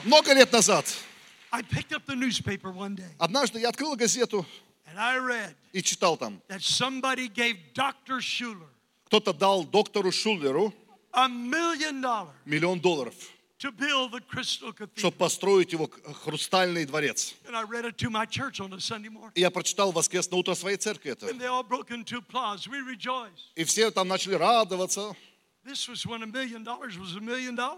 Много 0.04 0.32
лет 0.34 0.52
назад, 0.52 0.86
I 1.50 1.62
picked 1.62 1.92
up 1.92 2.04
the 2.06 2.14
newspaper 2.14 2.72
one 2.72 2.96
day 2.96 3.10
однажды 3.18 3.60
я 3.60 3.68
открыл 3.68 3.94
газету 3.94 4.44
and 4.86 4.98
I 4.98 5.18
read 5.18 5.54
и 5.72 5.82
читал 5.82 6.16
там. 6.16 6.40
that 6.48 6.62
somebody 6.62 7.28
gave 7.28 7.56
Dr. 7.74 8.20
Schuler 8.20 8.68
Кто-то 9.06 9.32
дал 9.32 9.64
доктору 9.64 10.10
Шулеру 10.10 10.72
миллион 12.46 12.80
долларов, 12.80 13.14
чтобы 13.58 15.12
построить 15.18 15.72
его 15.72 15.86
к- 15.86 16.00
хрустальный 16.24 16.86
дворец. 16.86 17.34
And 17.46 17.54
I 17.54 17.64
read 17.64 17.84
it 17.84 17.96
to 17.98 18.08
my 18.10 18.24
church 18.26 18.60
on 18.60 18.72
a 18.72 18.78
Sunday 18.80 19.10
morning. 19.10 19.32
И 19.34 19.40
я 19.40 19.50
прочитал 19.50 19.92
воскресное 19.92 20.38
утро 20.38 20.54
своей 20.54 20.78
церкви 20.78 21.12
это. 21.12 21.26
And 21.28 21.38
they 21.38 21.46
all 21.46 21.62
broke 21.62 21.90
into 21.90 22.16
applause. 22.18 22.66
We 22.66 22.80
rejoiced. 22.80 23.52
И 23.54 23.64
все 23.64 23.90
там 23.90 24.08
начали 24.08 24.34
радоваться, 24.34 25.14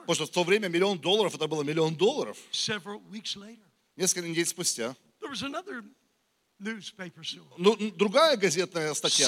Потому 0.07 0.15
что 0.15 0.27
в 0.27 0.31
то 0.31 0.43
время 0.45 0.69
миллион 0.69 0.99
долларов, 0.99 1.35
это 1.35 1.47
было 1.47 1.63
миллион 1.63 1.95
долларов. 1.95 2.37
Несколько 3.97 4.29
недель 4.29 4.47
спустя. 4.47 4.95
Ну, 7.59 7.77
другая 7.93 8.37
газетная 8.37 8.95
статья. 8.95 9.27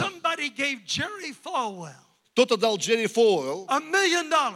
Кто-то 2.33 2.57
дал 2.57 2.77
Джерри 2.79 3.07
Фоуэлл 3.07 3.67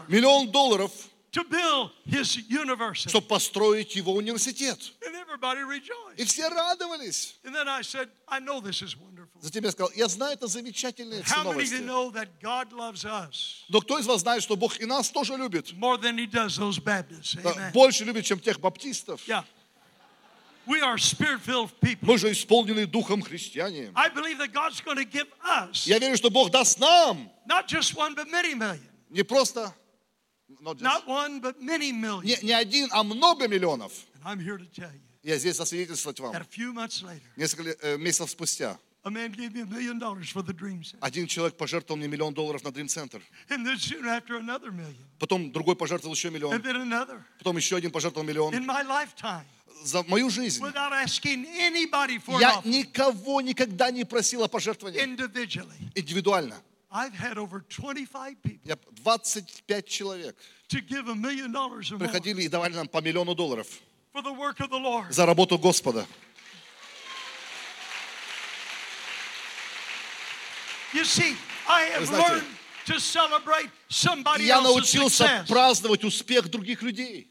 миллион 0.09 0.51
долларов, 0.51 0.93
to 1.33 1.45
build 1.45 1.91
his 2.05 2.37
university. 2.49 3.09
чтобы 3.09 3.29
построить 3.29 3.95
его 3.95 4.15
университет. 4.15 4.79
And 5.07 5.15
everybody 5.15 5.63
rejoiced. 5.63 6.19
И 6.19 6.25
все 6.25 6.49
радовались. 6.49 7.35
And 7.45 7.55
then 7.55 7.69
I 7.69 7.83
said, 7.83 8.09
I 8.29 8.41
know 8.41 8.61
this 8.61 8.83
is 8.83 8.97
wonderful. 8.97 9.41
Затем 9.41 9.65
я 9.65 9.71
сказал, 9.71 9.91
я 9.95 10.09
знаю, 10.09 10.35
это 10.35 10.47
замечательные 10.47 11.23
все 11.23 11.43
новости. 11.43 11.75
know 11.83 12.11
that 12.11 12.29
God 12.41 12.73
loves 12.73 13.05
us 13.05 13.65
Но 13.69 13.81
кто 13.81 13.99
из 13.99 14.07
вас 14.07 14.21
знает, 14.21 14.43
что 14.43 14.57
Бог 14.57 14.79
и 14.81 14.87
нас 14.87 15.11
тоже 15.11 15.37
любит? 15.37 15.73
more 15.75 15.97
than 15.97 16.19
he 16.19 16.27
does 16.27 16.57
those 16.59 16.79
Baptists? 16.79 17.37
Да, 17.43 17.51
Amen. 17.53 17.73
Больше 17.73 18.05
любит, 18.05 18.25
чем 18.25 18.41
тех 18.41 18.61
баптистов. 18.61 19.21
We 20.67 20.81
are 20.83 20.99
spirit-filled 20.99 21.71
people. 21.81 22.07
Мы 22.07 22.19
же 22.19 22.31
исполнены 22.31 22.87
духом 22.87 23.23
христиане. 23.23 23.93
I 23.95 24.09
believe 24.09 24.39
that 24.39 24.53
God's 24.53 24.81
give 25.11 25.29
us 25.43 25.87
Я 25.87 25.99
верю, 25.99 26.17
что 26.17 26.31
Бог 26.31 26.51
даст 26.51 26.79
нам 26.79 27.31
not 27.49 27.67
just 27.67 27.95
one, 27.97 28.15
but 28.15 28.29
many 28.29 28.55
million. 28.55 28.87
не 29.09 29.23
просто 29.23 29.75
not 30.61 30.77
just- 30.79 30.83
Not 30.83 31.07
one, 31.07 31.41
but 31.41 31.61
many 31.61 31.93
million. 31.93 32.25
не, 32.25 32.39
не 32.43 32.53
один, 32.53 32.89
а 32.93 33.03
много 33.03 33.47
миллионов. 33.49 33.93
And 34.23 34.25
I'm 34.25 34.39
here 34.41 34.59
to 34.59 34.67
tell 34.75 34.91
you 34.93 35.01
Я 35.23 35.37
здесь 35.39 35.57
засвидетельствовать 35.57 36.19
that 36.19 36.25
a 36.25 36.33
вам. 36.33 36.47
few 36.51 36.73
months 36.73 37.03
later, 37.03 37.21
Несколько 37.37 37.71
э, 37.87 37.97
месяцев 37.99 38.31
спустя 38.31 38.79
a 39.03 39.11
man 39.11 39.33
gave 39.35 39.55
me 39.55 39.63
a 39.63 39.67
million 39.67 39.99
dollars 39.99 40.31
for 40.31 40.43
the 40.43 40.53
Dream 40.53 40.83
Center. 40.83 40.99
один 41.01 41.27
человек 41.27 41.57
пожертвовал 41.57 41.99
мне 41.99 42.07
миллион 42.09 42.35
долларов 42.35 42.63
на 42.65 42.69
Dream 42.69 42.87
Center. 42.89 43.23
And 43.49 43.65
then 43.67 43.79
soon 43.79 44.05
after, 44.07 44.37
another 44.39 44.71
million. 44.71 44.97
Потом 45.19 45.51
другой 45.53 45.75
пожертвовал 45.77 46.15
еще 46.15 46.29
And 46.29 46.35
миллион. 46.35 46.61
then 46.61 46.77
another. 46.77 47.23
Потом 47.39 47.57
еще 47.57 47.77
один 47.77 47.91
пожертвовал 47.91 48.27
миллион. 48.27 48.53
In 48.55 48.67
my 48.67 48.83
lifetime, 48.87 49.45
За 49.83 50.03
мою 50.03 50.29
жизнь 50.29 50.63
without 50.63 50.93
asking 50.93 51.47
anybody 51.47 52.19
for 52.19 52.37
an 52.37 52.41
я 52.41 52.61
никого 52.67 53.41
никогда 53.41 53.91
не 53.91 54.05
просил 54.05 54.43
о 54.45 54.49
пожертвовании. 54.49 55.01
individually, 55.03 55.91
Индивидуально. 55.95 56.61
I've 56.93 57.15
had 57.15 57.39
over 57.39 57.61
25 57.69 58.43
people 58.43 58.69
Я 58.69 58.77
25 58.77 59.87
человек 59.87 60.37
to 60.69 60.81
give 60.81 61.09
a 61.09 61.15
million 61.15 61.53
dollars 61.53 61.91
or 61.93 61.99
more 61.99 62.09
приходили 62.09 62.43
и 62.43 62.49
давали 62.49 62.75
нам 62.75 62.89
по 62.89 63.01
миллиону 63.01 63.35
долларов 63.35 63.67
for 64.13 64.23
the 64.23 64.33
work 64.33 64.59
of 64.61 64.71
the 64.71 64.79
Lord. 64.79 65.13
за 65.13 65.25
работу 65.27 65.57
Господа. 65.59 66.05
You 70.93 71.05
see, 71.05 71.37
I 71.69 71.83
have 71.95 72.07
знаете, 72.07 72.29
learned 72.29 72.47
to 72.87 72.99
celebrate 72.99 73.71
somebody 73.89 74.45
Я 74.47 74.61
научился 74.61 75.45
праздновать 75.49 76.03
успех 76.05 76.49
других 76.51 76.83
людей. 76.83 77.29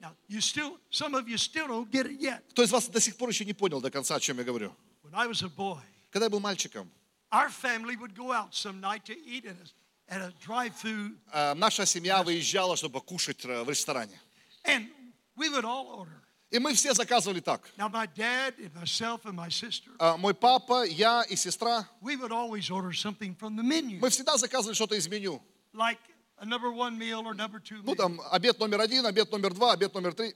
Now, 0.00 0.12
you 0.28 0.40
still, 0.40 0.78
some 0.90 1.14
of 1.14 1.26
you 1.28 1.38
still 1.38 1.66
don't 1.66 1.90
get 1.90 2.06
it 2.06 2.20
yet. 2.20 2.42
Кто 2.50 2.62
из 2.62 2.70
вас 2.70 2.86
до 2.88 3.00
сих 3.00 3.16
пор 3.16 3.30
еще 3.30 3.44
не 3.46 3.54
понял 3.54 3.80
до 3.80 3.90
конца, 3.90 4.14
о 4.16 4.20
чем 4.20 4.36
я 4.38 4.44
говорю? 4.44 4.74
When 5.02 5.14
I 5.14 5.26
was 5.26 5.42
a 5.42 5.48
boy, 5.48 5.80
Когда 6.10 6.26
я 6.26 6.30
был 6.30 6.40
мальчиком, 6.40 6.90
our 7.31 7.49
family 7.49 7.95
would 7.95 8.15
go 8.15 8.31
out 8.31 8.53
some 8.53 8.79
night 8.79 9.03
to 9.05 9.13
eat 9.25 9.45
at 9.45 9.55
a, 9.55 10.15
at 10.15 10.21
a 10.21 10.33
drive-through, 10.45 11.15
э, 11.33 11.53
наша 11.55 11.85
семья 11.85 12.21
выезжала, 12.23 12.75
чтобы 12.77 13.01
кушать 13.01 13.43
э, 13.45 13.63
в 13.63 13.69
ресторане. 13.69 14.19
and 14.65 14.87
we 15.35 15.49
would 15.49 15.65
all 15.65 15.87
order. 15.99 16.19
И 16.51 16.59
мы 16.59 16.75
все 16.75 16.93
заказывали 16.93 17.39
так. 17.39 17.67
Now, 17.77 17.89
my 17.89 18.05
dad 18.05 18.53
and 18.59 18.71
myself 18.75 19.25
and 19.25 19.33
my 19.35 19.49
sister, 19.49 19.89
Э, 19.99 20.15
Мой 20.17 20.35
папа, 20.35 20.83
я 20.85 21.23
и 21.23 21.35
сестра, 21.35 21.87
we 22.01 22.15
would 22.15 22.31
always 22.31 22.69
order 22.69 22.93
something 22.93 23.35
from 23.35 23.55
the 23.55 23.63
menu, 23.63 23.99
мы 23.99 24.09
всегда 24.09 24.37
заказывали 24.37 24.75
что-то 24.75 24.93
из 24.95 25.07
меню. 25.07 25.41
like 25.73 25.97
a 26.37 26.45
number 26.45 26.71
one 26.71 26.95
meal 26.99 27.25
or 27.25 27.33
number 27.33 27.59
two 27.59 27.81
Ну 27.83 27.93
meal. 27.93 27.95
там 27.95 28.21
обед 28.31 28.59
номер 28.59 28.81
один, 28.81 29.05
обед 29.07 29.31
номер 29.31 29.53
два, 29.55 29.73
обед 29.73 29.93
номер 29.95 30.13
три. 30.13 30.35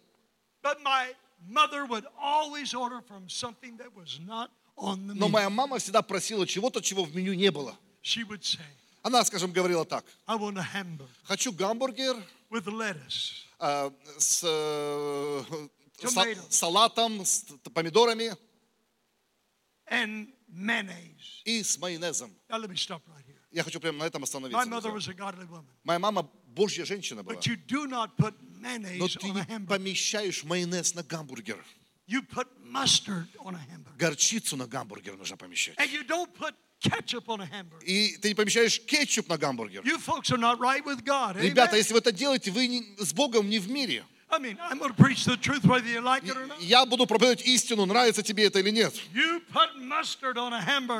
But 0.63 0.81
my 0.81 1.13
mother 1.47 1.85
would 1.85 2.05
always 2.19 2.73
order 2.73 3.01
from 3.07 3.29
something 3.29 3.77
that 3.77 3.93
was 3.95 4.19
not 4.25 4.49
on 4.49 4.49
the 4.60 4.60
Но 5.14 5.28
моя 5.28 5.48
мама 5.50 5.78
всегда 5.78 6.02
просила 6.02 6.46
чего-то, 6.46 6.80
чего 6.80 7.04
в 7.04 7.14
меню 7.14 7.34
не 7.34 7.50
было. 7.50 7.76
Она, 9.02 9.24
скажем, 9.24 9.52
говорила 9.52 9.84
так. 9.84 10.04
Хочу 11.24 11.52
гамбургер 11.52 12.16
э, 13.60 13.90
с 14.18 14.42
э, 14.44 15.44
са- 16.04 16.08
Tomato. 16.14 16.50
салатом, 16.50 17.24
с 17.24 17.44
помидорами 17.74 18.36
и 21.44 21.62
с 21.62 21.78
майонезом. 21.78 22.30
Я 23.52 23.62
хочу 23.64 23.78
прямо 23.80 23.98
на 23.98 24.04
этом 24.04 24.22
остановиться. 24.24 24.58
Моя 25.84 25.98
мама 25.98 26.28
Божья 26.46 26.84
женщина 26.84 27.22
была. 27.22 27.34
Но 28.98 29.06
ты 29.08 29.26
не 29.28 29.32
помещаешь 29.68 30.44
майонез 30.44 30.94
на 30.94 31.02
гамбургер. 31.02 31.64
Горчицу 34.02 34.56
на 34.56 34.66
гамбургер 34.66 35.16
нужно 35.16 35.36
помещать. 35.36 35.76
И 37.86 38.16
ты 38.20 38.28
не 38.30 38.34
помещаешь 38.34 38.80
кетчуп 38.80 39.28
на 39.28 39.38
гамбургер. 39.38 39.82
Ребята, 41.40 41.76
если 41.76 41.92
вы 41.92 42.00
это 42.00 42.10
делаете, 42.10 42.50
вы 42.50 42.96
с 42.98 43.12
Богом 43.12 43.48
не 43.48 43.60
в 43.60 43.70
мире. 43.70 44.04
Я 46.58 46.84
буду 46.86 47.06
проповедовать 47.06 47.46
истину, 47.46 47.86
нравится 47.86 48.22
тебе 48.24 48.46
это 48.46 48.58
или 48.58 48.70
нет. 48.70 48.92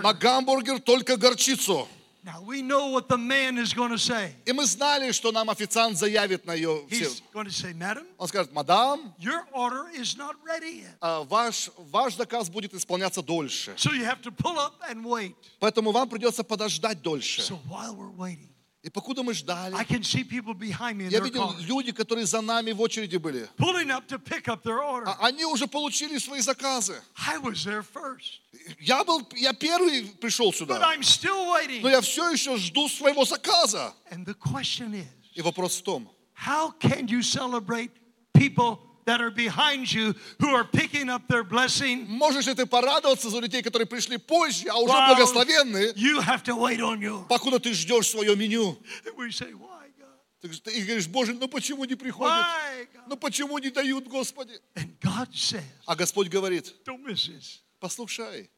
На 0.03 0.13
гамбургер 0.15 0.79
только 0.81 1.17
горчицу. 1.17 1.89
Now 2.24 2.42
we 2.42 2.62
know 2.62 2.88
what 2.92 3.08
the 3.08 3.18
man 3.18 3.58
is 3.58 3.74
going 3.74 3.92
to 3.92 3.98
say. 3.98 4.34
И 4.46 4.52
мы 4.52 4.66
знали, 4.66 5.12
что 5.14 5.32
нам 5.32 5.50
официант 5.50 5.98
заявит 5.98 6.46
на 6.46 6.54
ее... 6.54 6.86
He's 6.90 7.22
going 7.34 7.46
to 7.46 7.52
say, 7.52 7.74
Madam, 7.74 8.06
Он 8.18 8.28
скажет, 8.28 8.52
мадам, 8.52 9.14
your 9.18 9.46
order 9.54 9.86
is 9.96 10.18
not 10.18 10.36
ready 10.46 10.82
yet. 10.82 10.98
а, 11.00 11.24
ваш, 11.24 11.70
ваш 11.78 12.16
заказ 12.16 12.50
будет 12.50 12.74
исполняться 12.74 13.22
дольше. 13.22 13.76
So 13.78 13.94
you 13.94 14.04
have 14.04 14.22
to 14.24 14.32
pull 14.32 14.60
up 14.60 14.74
and 14.90 15.06
wait. 15.06 15.36
Поэтому 15.62 15.92
вам 15.92 16.10
придется 16.10 16.44
подождать 16.44 17.02
дольше. 17.02 17.42
So 17.42 17.60
while 17.70 17.96
we're 17.96 18.12
waiting, 18.12 18.50
И 18.83 18.91
покуда 18.91 19.23
мы 19.23 19.33
ждали, 19.33 19.77
I 19.77 19.85
can 19.85 20.03
see 20.03 20.25
people 20.25 20.55
behind 20.55 20.97
me 20.97 21.07
in 21.07 21.11
я 21.11 21.21
their 21.21 21.25
видел 21.25 21.55
люди, 21.61 21.93
которые 21.93 22.27
за 22.27 22.41
нами 22.41 22.73
в 22.73 22.81
очереди 22.81 23.17
были. 23.17 23.49
pulling 23.57 23.91
up 23.93 24.09
to 24.09 24.19
pick 24.19 24.49
up 24.49 24.65
their 24.65 24.81
order. 24.83 25.07
А 25.07 25.27
Они 25.29 25.45
уже 25.45 25.69
получили 25.69 26.19
свои 26.19 26.41
заказы. 26.41 27.01
I 27.17 27.39
was 27.39 27.65
there 27.65 27.83
first, 27.85 28.41
Я 28.81 29.05
был, 29.05 29.23
я 29.37 29.53
первый 29.53 30.07
пришел 30.21 30.51
but 30.51 30.57
сюда, 30.57 30.81
I'm 30.93 31.03
still 31.05 31.47
waiting. 31.55 31.81
но 31.83 31.91
я 31.91 32.01
все 32.01 32.29
еще 32.33 32.57
жду 32.57 32.89
своего 32.89 33.25
заказа. 33.25 33.95
And 34.11 34.25
the 34.27 34.35
question 34.35 34.95
is, 34.95 35.07
И 35.35 35.43
вопрос 35.43 35.77
в 35.79 35.83
том, 35.85 36.11
how 36.35 36.73
can 36.81 37.07
you 37.07 37.23
celebrate 37.23 37.93
people 38.35 38.81
that 39.05 39.21
are 39.21 39.31
behind 39.31 39.93
you 39.93 40.15
who 40.41 40.49
are 40.55 40.65
picking 40.65 41.09
up 41.09 41.27
their 41.29 41.43
blessing 41.45 42.07
можешь 42.09 42.47
ли 42.47 42.55
ты 42.55 42.67
порадоваться 42.67 43.31
за 43.31 43.39
людей, 43.41 43.63
которые 43.63 43.87
пришли 43.87 44.17
позже, 44.17 44.69
а 44.69 44.77
уже 44.79 44.93
благословенные, 44.93 45.93
you 45.95 46.21
have 46.21 46.43
to 46.43 46.55
wait 46.57 46.81
on 46.81 47.01
you? 47.01 47.27
покуда 47.29 47.59
ты 47.59 47.73
ждешь 47.73 48.09
свое 48.09 48.37
меню? 48.37 48.79
We 49.17 49.31
say, 49.31 49.53
why, 49.55 49.91
God? 49.99 50.41
Ты 50.41 50.49
говоришь- 50.85 51.09
Боже, 51.09 51.35
ну 51.35 51.49
почему 51.49 51.85
не 51.85 51.95
приходят? 51.95 52.33
Why, 52.47 52.87
God? 52.95 53.03
Ну 53.09 53.17
почему 53.17 53.59
не 53.59 53.71
дают, 53.71 54.07
Господи? 54.09 54.59
And 54.77 54.91
God 55.01 55.29
says, 55.35 55.63
А 55.87 55.97
Господь 55.97 56.29
говорит, 56.29 56.73
don't 56.85 57.03
miss 57.05 57.27
this. 57.27 57.61
послушай, 57.81 58.49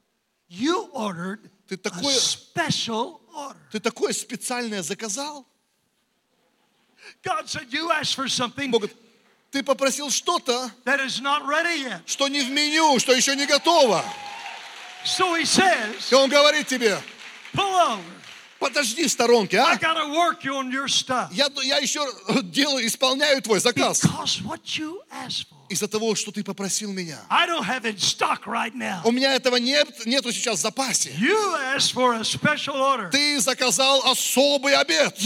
You 0.47 0.89
ordered 0.93 1.39
ты 1.67 1.73
a 1.73 1.77
такое, 1.77 2.13
special 2.15 3.19
order. 3.33 3.57
ты 3.71 3.79
такое 3.79 4.13
специальное 4.13 4.83
заказал? 4.83 5.45
God 7.23 7.47
said, 7.49 7.71
You 7.71 7.91
asked 7.91 8.15
for 8.15 8.27
something 8.27 8.69
Бог 8.71 8.81
говорит, 8.81 8.97
ты 9.55 9.63
попросил 9.63 10.11
что-то, 10.11 10.69
что 12.05 12.27
не 12.27 12.41
в 12.41 12.49
меню, 12.49 12.99
что 12.99 13.13
еще 13.13 13.37
не 13.37 13.45
готово. 13.45 14.03
So 15.05 15.39
He 15.39 15.43
says, 15.43 16.11
И 16.11 16.13
Он 16.13 16.29
говорит 16.29 16.67
тебе. 16.67 16.99
Подожди 18.59 19.07
в 19.07 19.11
сторонке, 19.11 19.59
а? 19.59 19.77
Я, 21.31 21.47
я 21.63 21.77
еще 21.77 22.01
делаю, 22.43 22.85
исполняю 22.87 23.41
твой 23.41 23.59
заказ. 23.59 24.01
Из-за 25.67 25.87
того, 25.87 26.13
что 26.13 26.31
ты 26.31 26.43
попросил 26.43 26.91
меня. 26.91 27.19
Right. 27.29 29.01
У 29.03 29.11
меня 29.11 29.33
этого 29.33 29.55
нет, 29.55 30.05
нету 30.05 30.31
сейчас 30.31 30.59
в 30.59 30.61
запасе. 30.61 31.11
Ты 33.11 33.39
заказал 33.39 34.03
особый 34.05 34.75
обед. 34.75 35.17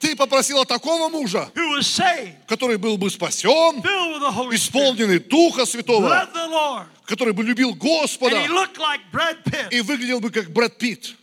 Ты 0.00 0.16
попросила 0.16 0.64
такого 0.64 1.08
мужа, 1.10 1.50
который 2.46 2.78
был 2.78 2.96
бы 2.96 3.10
спасен, 3.10 3.80
исполненный 4.54 5.18
Духа 5.18 5.66
Святого, 5.66 6.08
который 7.04 7.34
бы 7.34 7.42
любил 7.44 7.74
Господа 7.74 8.36
like 8.46 9.68
и 9.70 9.80
выглядел 9.82 10.20
бы 10.20 10.30
как 10.30 10.50
Брэд 10.50 10.78
Питт. 10.78 11.14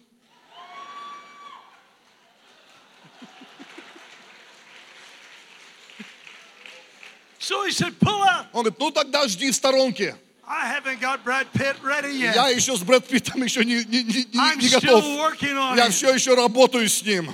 So 7.47 7.63
he 7.63 7.71
said, 7.71 7.93
Pull 7.99 8.23
up. 8.23 8.47
Он 8.53 8.63
говорит, 8.63 8.79
ну 8.79 8.89
тогда 8.91 9.27
жди 9.27 9.51
в 9.51 9.55
сторонке. 9.55 10.15
I 10.47 10.67
haven't 10.67 10.99
got 10.99 11.23
Brad 11.23 11.45
Pitt 11.53 11.75
ready 11.83 12.17
Я 12.17 12.33
yet. 12.49 12.55
еще 12.55 12.75
с 12.75 12.81
Брэд 12.81 13.07
Питтом 13.07 13.43
еще 13.43 13.63
не, 13.63 13.83
не, 13.85 14.03
не- 14.03 14.23
I'm 14.39 14.55
не 14.57 14.67
still 14.67 14.79
готов. 14.81 15.03
working 15.03 15.53
on 15.55 15.75
Я 15.77 15.87
it. 15.87 15.91
все 15.91 16.11
еще 16.13 16.33
работаю 16.35 16.87
с 16.89 17.03
ним. 17.03 17.31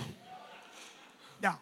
Now, 1.41 1.55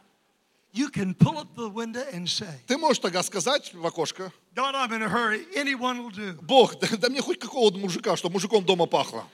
you 0.74 0.90
can 0.90 1.14
pull 1.14 1.38
up 1.38 1.56
the 1.56 1.70
window 1.70 2.04
and 2.12 2.28
say, 2.28 2.48
Ты 2.68 2.78
можешь 2.78 3.00
тогда 3.00 3.22
сказать 3.24 3.72
в 3.74 3.86
окошко, 3.86 4.32
God, 4.56 4.74
I'm 4.76 4.92
in 4.94 5.04
a 5.04 5.10
hurry. 5.10 5.46
Anyone 5.56 6.00
will 6.04 6.12
do. 6.12 6.34
Бог, 6.42 6.80
да, 6.80 6.88
да 6.98 7.10
мне 7.10 7.22
хоть 7.22 7.40
какого 7.40 7.72
мужика, 7.78 8.16
чтобы 8.18 8.34
мужиком 8.34 8.64
дома 8.66 8.86
пахло. 8.88 9.26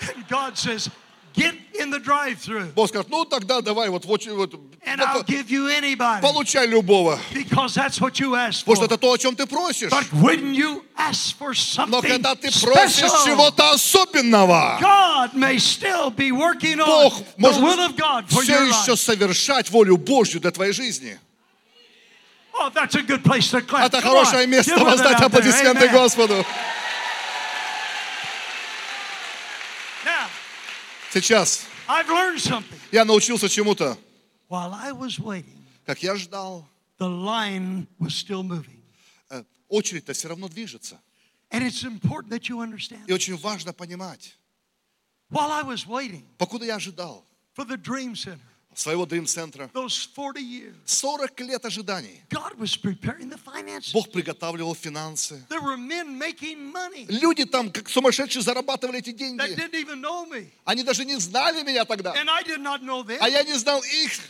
And 0.00 0.24
God 0.28 0.56
says, 0.56 0.88
Get 1.34 1.54
in 1.80 1.90
the 1.90 1.98
drive 1.98 2.38
through 2.40 2.72
Бог 2.74 2.88
скажет, 2.88 3.08
ну 3.08 3.24
тогда 3.24 3.60
давай 3.62 3.88
вот, 3.88 4.04
вот, 4.04 4.24
вот 4.26 4.54
and 4.84 5.00
I'll 5.00 5.22
give 5.24 5.48
you 5.50 5.66
anybody 5.68 6.20
получай 6.20 6.66
любого. 6.66 7.18
because 7.32 7.74
that's 7.74 8.00
what 8.00 8.18
you 8.20 8.34
asked 8.34 8.64
Потому 8.64 8.74
for. 8.74 8.76
что 8.76 8.84
это 8.84 8.98
то, 8.98 9.12
о 9.12 9.18
чем 9.18 9.34
ты 9.34 9.46
просишь. 9.46 9.90
But 9.90 10.04
when 10.12 10.54
you 10.54 10.84
ask 10.96 11.36
for 11.38 11.54
Но 11.86 12.00
something 12.00 12.08
когда 12.08 12.34
ты 12.34 12.50
просишь 12.50 13.04
special, 13.04 13.24
чего-то 13.24 13.70
особенного, 13.72 14.78
God 14.80 15.34
may 15.34 15.58
still 15.58 16.10
be 16.10 16.32
working 16.32 16.78
on 16.80 16.86
Бог 16.86 17.14
the 17.14 17.24
может 17.38 17.62
will 17.62 17.80
of 17.80 17.96
God 17.96 18.28
for 18.28 18.42
все 18.42 18.52
your 18.52 18.68
еще 18.68 18.92
life. 18.92 18.96
совершать 19.00 19.70
волю 19.70 19.96
Божью 19.96 20.40
для 20.40 20.50
твоей 20.50 20.72
жизни. 20.72 21.18
Oh, 22.54 22.68
that's 22.68 22.94
a 22.94 23.02
good 23.02 23.24
place 23.24 23.50
to 23.50 23.62
clap. 23.62 23.86
Это 23.86 24.02
хорошее 24.02 24.46
место 24.46 24.76
воздать 24.78 25.20
аплодисменты 25.20 25.86
Amen. 25.86 25.92
Господу. 25.92 26.34
Now, 26.34 26.44
Сейчас 31.12 31.66
я 32.90 33.04
научился 33.04 33.48
чему-то. 33.48 33.98
Как 35.84 36.02
я 36.02 36.16
ждал, 36.16 36.66
the 36.98 37.08
line 37.08 37.86
was 37.98 38.14
still 38.14 38.42
moving. 38.42 38.80
э, 39.28 39.44
очередь-то 39.68 40.14
все 40.14 40.28
равно 40.28 40.48
движется. 40.48 41.00
And 41.50 41.62
it's 41.64 41.84
important 41.84 42.30
that 42.30 42.48
you 42.48 42.60
understand. 42.60 43.04
И 43.06 43.12
очень 43.12 43.36
важно 43.36 43.74
понимать, 43.74 44.38
While 45.30 45.50
I 45.50 45.62
was 45.64 45.86
waiting 45.86 46.24
покуда 46.38 46.64
я 46.64 46.76
ожидал 46.76 47.26
своего 48.74 49.06
Дрим-центра, 49.06 49.70
those 49.72 50.08
40 50.14 50.40
years, 50.40 50.74
40 50.84 51.40
лет 51.40 51.64
ожиданий. 51.64 52.22
Бог 53.92 54.10
приготавливал 54.10 54.74
финансы. 54.74 55.44
Люди 57.08 57.44
там, 57.44 57.70
как 57.70 57.88
сумасшедшие, 57.88 58.42
зарабатывали 58.42 58.98
эти 58.98 59.12
деньги. 59.12 59.42
Они 60.64 60.82
даже 60.82 61.04
не 61.04 61.16
знали 61.18 61.62
меня 61.62 61.84
тогда. 61.84 62.12
А 62.12 63.28
я 63.28 63.42
не 63.42 63.54
знал 63.54 63.82
их. 63.82 64.20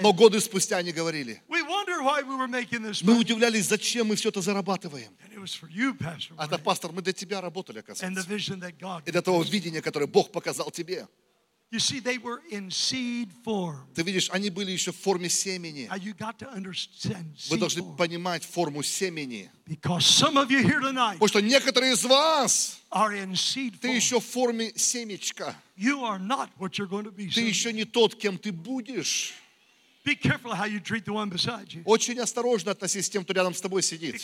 Но 0.00 0.12
годы 0.12 0.40
спустя 0.40 0.76
они 0.78 0.92
говорили. 0.92 1.42
Мы 1.48 3.18
удивлялись, 3.18 3.66
зачем 3.66 4.06
мы 4.06 4.14
все 4.14 4.28
это 4.28 4.40
зарабатываем. 4.40 5.12
А 6.36 6.44
это, 6.44 6.54
Brian, 6.54 6.62
пастор, 6.62 6.92
мы 6.92 7.02
для 7.02 7.12
тебя 7.12 7.40
работали, 7.40 7.80
оказывается. 7.80 8.22
И 9.04 9.10
для 9.10 9.22
того 9.22 9.42
видения, 9.42 9.82
которое 9.82 10.06
Бог 10.06 10.30
показал 10.30 10.70
тебе. 10.70 11.08
You 11.72 11.78
see, 11.78 12.00
they 12.00 12.18
were 12.18 12.40
in 12.50 12.68
seed 12.68 13.28
form. 13.44 13.86
Ты 13.94 14.02
видишь, 14.02 14.28
они 14.32 14.50
были 14.50 14.72
еще 14.72 14.90
в 14.90 14.96
форме 14.96 15.28
семени. 15.28 15.88
You 16.00 16.14
got 16.16 16.36
to 16.38 16.52
understand 16.52 17.36
Вы 17.48 17.58
должны 17.58 17.82
form. 17.82 17.96
понимать 17.96 18.42
форму 18.44 18.82
семени. 18.82 19.48
Because 19.66 20.04
some 20.04 20.36
of 20.36 20.50
you 20.50 20.64
here 20.64 20.80
tonight 20.80 21.20
Потому 21.20 21.28
что 21.28 21.40
некоторые 21.40 21.92
из 21.92 22.02
вас, 22.04 22.80
are 22.90 23.12
in 23.12 23.34
seed 23.36 23.78
ты 23.80 23.88
form. 23.88 23.94
еще 23.94 24.18
в 24.18 24.24
форме 24.26 24.72
семечка. 24.74 25.54
You 25.76 26.02
are 26.02 26.18
not 26.18 26.48
what 26.58 26.76
you're 26.76 26.88
going 26.88 27.04
to 27.04 27.12
be. 27.12 27.28
Ты 27.32 27.42
еще 27.42 27.72
не 27.72 27.84
тот, 27.84 28.16
кем 28.16 28.36
ты 28.36 28.50
будешь. 28.50 29.34
Очень 31.84 32.18
осторожно 32.20 32.72
относись 32.72 33.08
к 33.08 33.12
тем, 33.12 33.24
кто 33.24 33.32
рядом 33.32 33.54
с 33.54 33.60
тобой 33.60 33.82
сидит. 33.82 34.20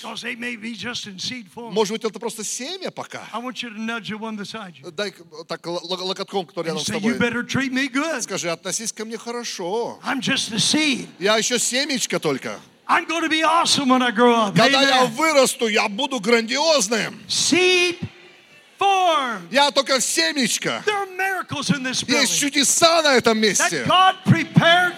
Может 1.57 1.93
быть, 1.93 2.05
это 2.05 2.18
просто 2.18 2.45
семя 2.45 2.91
пока. 2.91 3.28
I 3.32 3.41
want 3.41 3.62
you 3.62 3.70
to 3.70 3.78
nudge 3.78 4.09
the 4.11 4.18
one 4.18 4.37
beside 4.37 4.74
you. 4.80 4.91
Дай 4.91 5.12
так 5.49 5.66
л- 5.66 5.80
л- 5.82 6.07
локотком, 6.07 6.47
кто 6.47 6.62
рядом 6.62 6.80
с 6.80 6.87
тобой. 6.87 7.14
Скажи, 8.22 8.51
относись 8.51 8.93
ко 8.93 9.05
мне 9.05 9.18
хорошо. 9.18 9.99
I'm 10.05 10.20
just 10.20 10.53
a 10.53 10.59
seed. 10.59 11.09
Я 11.18 11.37
еще 11.37 11.59
семечко 11.59 12.18
только. 12.18 12.59
I'm 12.89 13.05
going 13.07 13.22
to 13.22 13.28
be 13.28 13.43
awesome 13.43 13.89
when 13.89 14.01
I 14.03 14.12
grow 14.12 14.32
up. 14.32 14.57
Когда 14.57 14.80
я 14.82 15.03
Amen. 15.05 15.11
вырасту, 15.16 15.66
я 15.66 15.89
буду 15.89 16.20
грандиозным. 16.20 17.20
Seed 17.28 17.99
form. 18.78 19.41
Я 19.51 19.70
только 19.72 20.01
семечко. 20.01 20.82
There 20.87 20.95
are 20.95 21.16
Есть 22.07 22.39
чудеса 22.39 23.03
на 23.03 23.14
этом 23.14 23.39
месте, 23.39 23.84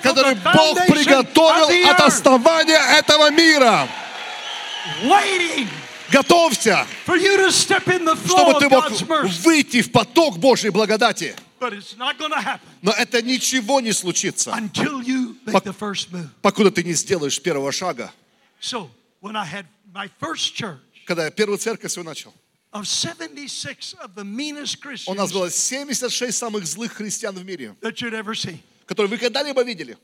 которые 0.02 0.34
Бог 0.36 0.86
приготовил 0.86 1.90
от 1.90 2.00
основания 2.00 2.80
этого 2.98 3.30
мира. 3.30 3.88
Готовься, 6.10 6.86
чтобы 7.04 8.60
ты 8.60 8.68
мог 8.68 8.90
выйти 9.44 9.82
в 9.82 9.92
поток 9.92 10.38
Божьей 10.38 10.70
благодати. 10.70 11.34
Но 12.80 12.92
это 12.92 13.20
ничего 13.20 13.80
не 13.80 13.92
случится, 13.92 14.56
покуда 16.40 16.70
ты 16.70 16.84
не 16.84 16.94
сделаешь 16.94 17.42
первого 17.42 17.72
шага. 17.72 18.12
Когда 21.04 21.24
я 21.24 21.30
первую 21.30 21.58
церковь 21.58 21.90
свою 21.92 22.08
начал, 22.08 22.32
of 22.72 22.86
76 22.86 23.94
of 23.94 24.14
the 24.14 24.24
meanest 24.24 24.78
у 25.06 25.14
нас 25.14 25.32
было 25.32 25.50
76 25.50 26.36
самых 26.36 26.66
злых 26.66 26.92
христиан 26.92 27.34
в 27.34 27.44
мире, 27.44 27.74
которые 27.80 29.08
вы 29.08 29.18
когда-либо 29.18 29.62
видели. 29.62 29.96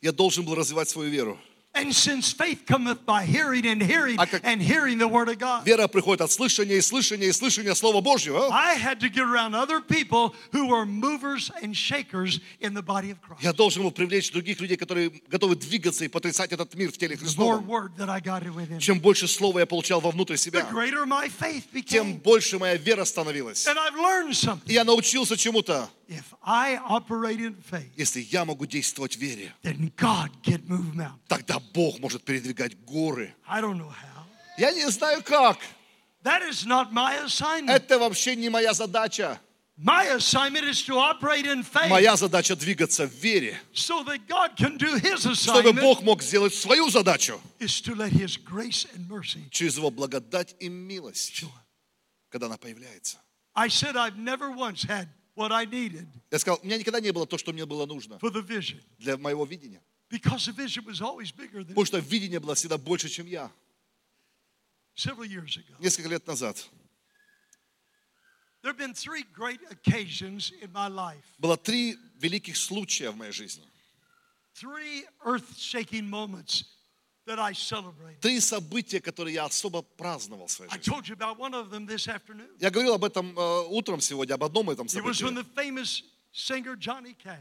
Я 0.00 0.12
должен 0.12 0.44
был 0.44 0.54
развивать 0.54 0.88
свою 0.88 1.10
веру. 1.10 1.38
And 1.76 1.92
since 1.94 2.32
faith 2.32 2.64
cometh 2.66 3.04
by 3.04 3.24
hearing 3.26 3.66
and 3.66 3.82
hearing 3.82 4.16
А 4.18 4.26
как- 4.26 4.42
and 4.44 4.62
hearing 4.62 4.98
the 4.98 5.06
word 5.06 5.28
of 5.28 5.38
God. 5.38 5.66
Вера 5.66 5.86
приходит 5.88 6.22
от 6.22 6.30
слышания 6.32 6.76
и 6.76 6.80
слышания 6.80 7.28
и 7.28 7.32
слышания 7.32 7.74
Слова 7.74 8.00
Божьего. 8.00 8.48
I 8.50 8.76
had 8.76 8.98
to 9.00 9.10
get 9.10 9.22
around 9.22 9.54
other 9.54 9.80
people 9.80 10.34
who 10.52 10.68
were 10.68 10.86
movers 10.86 11.50
and 11.62 11.76
shakers 11.76 12.40
in 12.60 12.72
the 12.72 12.82
body 12.82 13.10
of 13.10 13.20
Christ. 13.20 13.42
Я 13.42 13.52
должен 13.52 13.82
был 13.82 13.90
привлечь 13.90 14.30
других 14.32 14.58
людей, 14.60 14.76
которые 14.78 15.12
готовы 15.28 15.54
двигаться 15.56 16.04
и 16.04 16.08
потрясать 16.08 16.52
этот 16.52 16.74
мир 16.74 16.90
в 16.90 16.96
теле 16.96 17.16
Христовом. 17.16 17.66
word 17.66 17.92
that 17.98 18.08
I 18.08 18.20
got 18.20 18.42
within, 18.54 18.78
Чем 18.78 18.98
больше 19.00 19.28
слова 19.28 19.58
я 19.58 19.66
получал 19.66 20.00
вовнутрь 20.00 20.36
себя, 20.36 20.66
greater 20.72 21.04
my 21.04 21.28
faith 21.28 21.64
тем 21.86 22.14
больше 22.14 22.58
моя 22.58 22.76
вера 22.76 23.04
становилась. 23.04 23.66
And 23.66 23.76
I've 23.78 23.96
learned 23.96 24.34
something. 24.34 24.62
И 24.66 24.72
я 24.72 24.84
научился 24.84 25.36
чему-то. 25.36 25.88
If 26.08 26.34
I 26.44 26.76
operate 26.76 27.40
in 27.40 27.56
faith, 27.60 27.90
Если 27.96 28.20
я 28.20 28.44
могу 28.44 28.66
действовать 28.66 29.16
в 29.16 29.20
вере, 29.20 29.52
then 29.62 29.92
God 29.96 30.30
can 30.42 30.62
move 30.68 30.94
mountains. 30.94 31.18
тогда 31.28 31.58
Бог 31.74 31.98
может 31.98 32.24
передвигать 32.24 32.78
горы. 32.84 33.34
I 33.48 33.60
don't 33.60 33.76
know 33.76 33.90
how. 33.90 34.24
Я 34.56 34.72
не 34.72 34.88
знаю 34.90 35.22
как. 35.24 35.58
That 36.22 36.42
is 36.42 36.64
not 36.64 36.92
my 36.92 37.24
assignment. 37.24 37.70
Это 37.70 37.98
вообще 37.98 38.36
не 38.36 38.48
моя 38.48 38.72
задача. 38.72 39.40
My 39.78 40.06
assignment 40.16 40.64
is 40.64 40.82
to 40.86 40.96
operate 40.96 41.44
in 41.44 41.62
faith 41.62 41.90
Моя 41.90 42.16
задача 42.16 42.56
двигаться 42.56 43.06
в 43.06 43.12
вере, 43.12 43.58
so 43.74 44.02
that 44.04 44.26
God 44.26 44.56
can 44.56 44.78
do 44.78 44.96
His 44.96 45.26
чтобы 45.34 45.72
Бог 45.74 46.02
мог 46.02 46.22
сделать 46.22 46.54
свою 46.54 46.88
задачу 46.88 47.38
is 47.58 47.82
to 47.82 47.94
let 47.94 48.10
His 48.10 48.38
grace 48.38 48.86
and 48.94 49.06
mercy 49.08 49.50
через 49.50 49.76
Его 49.76 49.90
благодать 49.90 50.54
и 50.60 50.68
милость, 50.70 51.44
когда 52.30 52.46
она 52.46 52.56
появляется. 52.56 53.18
I 53.54 53.68
said 53.68 53.96
I've 53.96 54.16
never 54.16 54.50
once 54.50 54.82
had 54.82 55.08
what 55.36 55.52
I 55.52 55.66
needed 55.66 56.06
Я 56.30 56.38
сказал, 56.38 56.58
у 56.62 56.66
меня 56.66 56.78
никогда 56.78 56.98
не 57.00 57.12
было 57.12 57.26
то, 57.26 57.38
что 57.38 57.52
мне 57.52 57.64
было 57.66 57.86
нужно 57.86 58.14
for 58.16 58.32
the 58.32 58.42
vision 58.44 58.82
для 58.98 59.16
моего 59.16 59.44
видения. 59.44 59.82
because 60.10 60.46
the 60.46 60.52
vision 60.52 60.84
was 60.84 61.00
always 61.00 61.30
bigger 61.32 61.58
than 61.62 61.68
Потому 61.68 61.84
что 61.86 61.98
видение 61.98 62.40
было 62.40 62.54
всегда 62.54 62.78
больше, 62.78 63.08
чем 63.08 63.26
я. 63.26 63.50
several 64.96 65.24
years 65.28 65.56
ago. 65.58 65.76
Несколько 65.78 66.08
лет 66.08 66.26
назад 66.26 66.56
There 68.62 68.72
have 68.72 68.78
been 68.78 68.94
three 68.94 69.22
great 69.32 69.60
occasions 69.70 70.50
in 70.60 70.72
my 70.72 70.88
life, 70.88 71.22
было 71.38 71.56
три 71.56 71.96
великих 72.18 72.56
случая 72.56 73.10
в 73.10 73.16
моей 73.16 73.30
жизни. 73.32 73.64
three 74.54 75.04
moments. 76.08 76.64
Три 78.20 78.40
события, 78.40 79.00
которые 79.00 79.34
я 79.34 79.44
особо 79.44 79.82
праздновал 79.82 80.46
в 80.46 80.50
своей 80.52 80.70
I 80.70 80.78
жизни. 80.78 80.92
told 80.92 81.08
you 81.08 81.16
about 81.16 81.38
one 81.38 81.54
of 81.54 81.70
them 81.70 81.86
this 81.86 82.06
afternoon. 82.06 82.48
Я 82.60 82.70
говорил 82.70 82.94
об 82.94 83.04
этом 83.04 83.36
э, 83.36 83.62
утром 83.68 84.00
сегодня, 84.00 84.34
об 84.34 84.44
одном 84.44 84.70
этом 84.70 84.88
событии. 84.88 85.26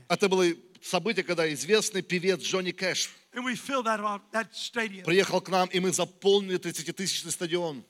Это 0.07 0.29
было 0.29 0.45
событие, 0.81 1.23
когда 1.23 1.53
известный 1.53 2.01
певец 2.01 2.41
Джонни 2.41 2.71
Кэш 2.71 3.09
приехал 5.03 5.41
к 5.41 5.49
нам, 5.49 5.67
и 5.67 5.79
мы 5.79 5.91
заполнили 5.91 6.57
30-тысячный 6.57 7.31
стадион. 7.31 7.83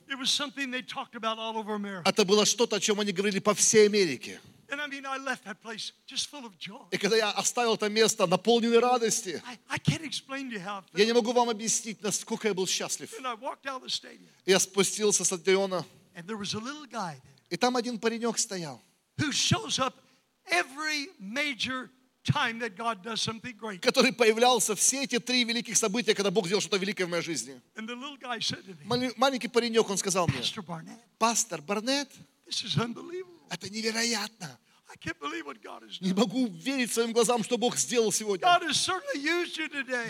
Это 2.04 2.24
было 2.24 2.44
что-то, 2.44 2.76
о 2.76 2.80
чем 2.80 3.00
они 3.00 3.12
говорили 3.12 3.38
по 3.38 3.54
всей 3.54 3.86
Америке. 3.86 4.40
And 4.68 4.80
I 4.80 4.86
mean, 4.88 5.06
I 5.06 5.18
left 5.18 5.44
that 5.44 5.60
place 5.62 5.92
just 6.06 6.28
full 6.28 6.44
of 6.44 6.58
joy. 6.58 6.82
И 6.90 6.96
когда 6.98 7.16
я 7.16 7.30
оставил 7.30 7.74
это 7.74 7.88
место, 7.88 8.26
наполненный 8.26 8.78
радости, 8.78 9.42
I, 9.46 9.58
I 9.68 9.78
can't 9.78 10.02
explain 10.04 10.50
to 10.50 10.54
you 10.54 10.60
how 10.60 10.78
I 10.92 11.00
я 11.00 11.06
не 11.06 11.12
могу 11.12 11.32
вам 11.32 11.48
объяснить, 11.50 12.02
насколько 12.02 12.48
я 12.48 12.54
был 12.54 12.66
счастлив. 12.66 13.12
And 13.18 13.26
I 13.26 13.34
walked 13.34 13.66
out 13.66 13.82
of 13.82 13.84
the 13.84 13.88
stadium, 13.88 14.28
Я 14.44 14.58
спустился 14.58 15.24
с 15.24 15.28
стадиона, 15.28 15.84
and 16.16 16.26
there 16.26 16.36
was 16.36 16.54
a 16.54 16.58
little 16.60 16.86
guy 16.86 17.14
there 17.14 17.50
и 17.50 17.56
там 17.56 17.76
один 17.76 17.98
паренек 17.98 18.38
стоял, 18.38 18.82
who 19.18 19.30
shows 19.30 19.78
up 19.78 19.94
every 20.50 21.08
major 21.20 21.90
time 22.24 22.58
that 22.58 22.76
God 22.76 23.02
does 23.04 23.20
something 23.22 23.56
great. 23.56 23.80
который 23.80 24.12
появлялся 24.12 24.74
все 24.74 25.04
эти 25.04 25.18
три 25.20 25.44
великих 25.44 25.76
события, 25.76 26.14
когда 26.14 26.30
Бог 26.32 26.46
сделал 26.46 26.60
что-то 26.60 26.76
великое 26.78 27.06
в 27.06 27.10
моей 27.10 27.22
жизни. 27.22 27.60
And 27.76 27.86
the 27.86 27.94
little 27.94 28.18
guy 28.18 28.40
said 28.40 28.64
to 28.64 28.74
me, 28.74 28.84
Мали- 28.84 29.12
Маленький 29.16 29.48
паренек, 29.48 29.88
он 29.88 29.96
сказал 29.96 30.26
мне, 30.26 30.42
пастор 31.18 31.62
Барнетт. 31.62 32.10
Это 33.50 33.70
невероятно. 33.70 34.58
Не 36.00 36.12
могу 36.14 36.46
верить 36.46 36.92
своим 36.92 37.12
глазам, 37.12 37.42
что 37.44 37.58
Бог 37.58 37.76
сделал 37.76 38.12
сегодня. 38.12 38.46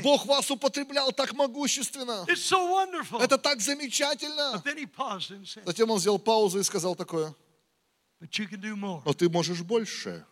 Бог 0.03 0.27
вас 0.27 0.51
употреблял 0.51 1.13
так 1.13 1.33
могущественно. 1.33 2.25
So. 2.29 3.21
Это 3.21 3.39
так 3.39 3.61
замечательно. 3.61 4.63
Said, 4.65 5.63
Затем 5.65 5.91
он 5.91 5.99
сделал 5.99 6.19
паузу 6.19 6.61
и 6.61 6.63
сказал 6.63 6.95
такое, 6.95 7.35
но 8.21 9.13
ты 9.13 9.29
можешь 9.29 9.63
больше. 9.63 10.25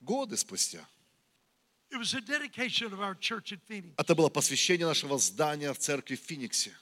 Годы 0.00 0.36
спустя. 0.36 0.86
Это 3.96 4.14
было 4.14 4.28
посвящение 4.28 4.86
нашего 4.86 5.18
здания 5.18 5.72
в 5.72 5.78
церкви 5.78 6.14
в 6.14 6.20
Фениксе. 6.20 6.72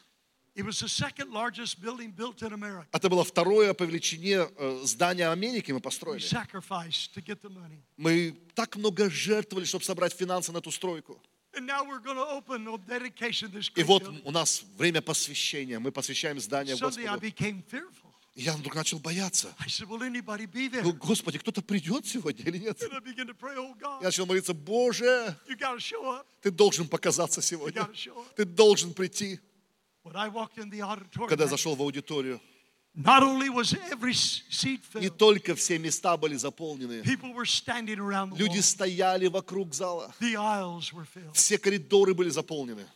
Это 2.92 3.08
было 3.08 3.24
второе 3.24 3.74
по 3.74 3.84
величине 3.84 4.48
э, 4.56 4.80
здание 4.84 5.30
Америки 5.30 5.72
мы 5.72 5.80
построили. 5.80 6.24
Мы 7.96 8.36
так 8.54 8.76
много 8.76 9.08
жертвовали, 9.10 9.64
чтобы 9.64 9.84
собрать 9.84 10.12
финансы 10.12 10.52
на 10.52 10.58
эту 10.58 10.70
стройку. 10.70 11.22
И 13.74 13.82
вот 13.84 14.08
у 14.24 14.30
нас 14.30 14.64
время 14.76 15.00
посвящения. 15.02 15.78
Мы 15.78 15.92
посвящаем 15.92 16.40
здание 16.40 16.76
Господу. 16.76 17.20
И 18.38 18.42
я 18.42 18.52
вдруг 18.52 18.76
начал 18.76 19.00
бояться. 19.00 19.52
Ну, 20.82 20.92
Господи, 20.92 21.38
кто-то 21.38 21.60
придет 21.60 22.06
сегодня 22.06 22.44
или 22.44 22.58
нет? 22.58 22.80
Oh 22.80 23.74
Я 24.00 24.04
начал 24.04 24.26
молиться, 24.26 24.54
Боже, 24.54 25.36
ты 26.40 26.50
должен 26.52 26.86
показаться 26.86 27.42
сегодня. 27.42 27.88
Ты 28.36 28.44
должен 28.44 28.94
прийти. 28.94 29.40
Когда 31.28 31.46
зашел 31.46 31.74
в 31.74 31.82
аудиторию, 31.82 32.40
не 35.00 35.08
только 35.10 35.54
все 35.54 35.78
места 35.78 36.16
были 36.16 36.36
заполнены, 36.36 37.02
люди 38.36 38.60
стояли 38.60 39.28
вокруг 39.28 39.74
зала, 39.74 40.12
все 41.32 41.58
коридоры 41.58 42.14
были 42.14 42.30
заполнены. 42.30 42.86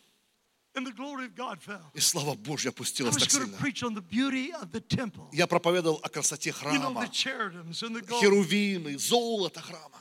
И 1.94 2.00
слава 2.00 2.34
Божья 2.34 2.70
опустилась 2.70 3.14
так 3.14 3.30
сильно. 3.30 3.58
Я 5.30 5.46
проповедовал 5.46 6.00
о 6.02 6.08
красоте 6.08 6.50
храма, 6.50 7.06
херувимы, 8.20 8.96
золото 8.98 9.60
храма. 9.60 10.00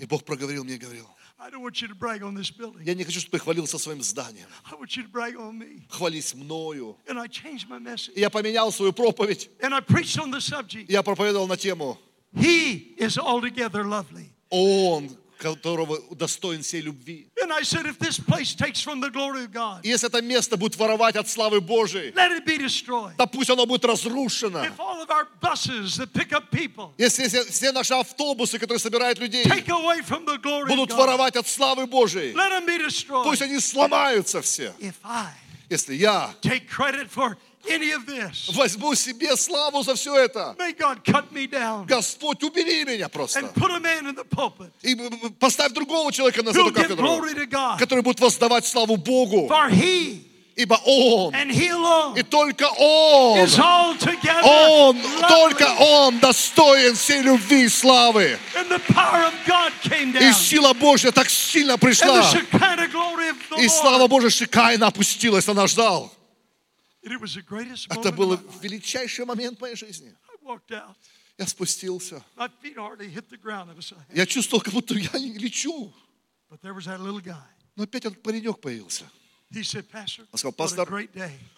И 0.00 0.06
Бог 0.06 0.24
проговорил 0.24 0.64
мне 0.64 0.74
и 0.74 0.78
говорил, 0.78 1.08
Я 2.84 2.94
не 2.94 3.04
хочу, 3.04 3.20
чтобы 3.20 3.38
ты 3.38 3.38
хвалился 3.38 3.78
своим 3.78 4.02
зданием. 4.02 4.46
Хвались 5.88 6.34
мною. 6.34 6.96
И 8.14 8.20
я 8.20 8.28
поменял 8.30 8.72
свою 8.72 8.92
проповедь. 8.92 9.50
Я 10.88 11.02
проповедовал 11.02 11.46
на 11.46 11.56
тему. 11.56 11.96
Он, 14.50 15.10
которого 15.38 15.98
достоин 16.14 16.62
всей 16.62 16.80
любви. 16.82 17.28
And 17.42 17.52
I 17.52 17.62
said, 17.62 17.86
if 17.86 17.98
this 17.98 18.18
place 18.18 18.54
takes 18.54 18.82
from 18.82 19.00
the 19.00 19.10
glory 19.10 19.44
of 19.44 19.52
God, 19.52 19.80
И 19.84 19.88
если 19.88 20.08
это 20.08 20.20
место 20.20 20.56
будет 20.56 20.76
воровать 20.76 21.16
от 21.16 21.28
славы 21.28 21.60
Божией, 21.60 22.12
то 23.16 23.26
пусть 23.26 23.50
оно 23.50 23.66
будет 23.66 23.84
разрушено. 23.84 24.64
People 24.64 25.06
Если 26.98 27.28
все, 27.28 27.72
наши 27.72 27.94
автобусы, 27.94 28.58
которые 28.58 28.78
собирают 28.78 29.18
людей, 29.18 29.44
будут 30.66 30.92
воровать 30.92 31.36
от 31.36 31.46
славы 31.46 31.86
Божией, 31.86 32.34
пусть 33.24 33.42
они 33.42 33.60
сломаются 33.60 34.42
все. 34.42 34.74
Если 35.70 35.94
я 35.94 36.34
any 37.70 37.90
of 37.92 38.06
this, 38.06 38.50
возьму 38.54 38.94
себе 38.94 39.36
славу 39.36 39.82
за 39.82 39.94
все 39.94 40.14
это, 40.16 40.54
may 40.58 40.72
God 40.72 41.02
cut 41.04 41.30
me 41.32 41.46
down 41.48 41.86
Господь, 41.86 42.42
убери 42.42 42.84
меня 42.84 43.08
просто. 43.08 43.40
and 43.40 43.52
put 43.54 43.70
a 43.70 43.80
man 43.80 44.06
in 44.06 44.14
the 44.14 44.24
pulpit 44.24 44.70
И 44.82 44.94
поставь 45.38 45.72
другого 45.72 46.12
человека 46.12 46.42
на 46.42 46.50
эту 46.50 46.72
кафедру, 46.72 47.22
который 47.78 48.02
будет 48.02 48.20
воздавать 48.20 48.66
славу 48.66 48.96
Богу. 48.96 49.46
For 49.48 49.70
he 49.70 50.24
Ибо 50.56 50.74
Он, 50.84 51.32
and 51.36 51.52
he 51.52 51.68
alone 51.68 52.18
и 52.18 52.22
только 52.24 52.64
Он, 52.78 53.38
is 53.38 53.56
Он, 53.60 53.96
lovely. 54.96 55.28
только 55.28 55.68
Он 55.78 56.18
достоин 56.18 56.96
всей 56.96 57.22
любви 57.22 57.62
и 57.66 57.68
славы. 57.68 58.36
And 58.56 58.68
the 58.68 58.80
power 58.92 59.22
of 59.28 59.34
God 59.46 59.72
came 59.84 60.10
И 60.16 60.18
down. 60.18 60.32
сила 60.34 60.72
Божья 60.74 61.12
так 61.12 61.30
сильно 61.30 61.74
And 61.74 61.78
пришла. 61.80 62.22
the 62.22 62.40
Shekinah 62.40 62.88
glory 62.90 63.28
of 63.30 63.36
the 63.50 63.60
И 63.62 63.68
слава. 63.68 64.08
Божья 64.08 64.30
шикайно 64.30 64.88
опустилась 64.88 65.46
на 65.46 65.54
наш 65.54 65.74
зал. 65.74 66.10
And 66.10 66.16
it 66.16 66.16
was 66.16 66.16
the 66.16 66.16
greatest 66.16 66.97
Это 67.90 68.12
был 68.12 68.36
величайший 68.60 69.24
момент 69.24 69.58
в 69.58 69.60
моей 69.60 69.76
жизни. 69.76 70.14
Я 71.38 71.46
спустился. 71.46 72.24
Я 74.12 74.26
чувствовал, 74.26 74.62
как 74.62 74.74
будто 74.74 74.94
я 74.94 75.18
не 75.18 75.38
лечу. 75.38 75.92
Но 77.76 77.84
опять 77.84 78.04
этот 78.04 78.22
паренек 78.22 78.60
появился. 78.60 79.04
Он 79.50 79.64
сказал, 79.64 80.52
«Пастор. 80.52 80.88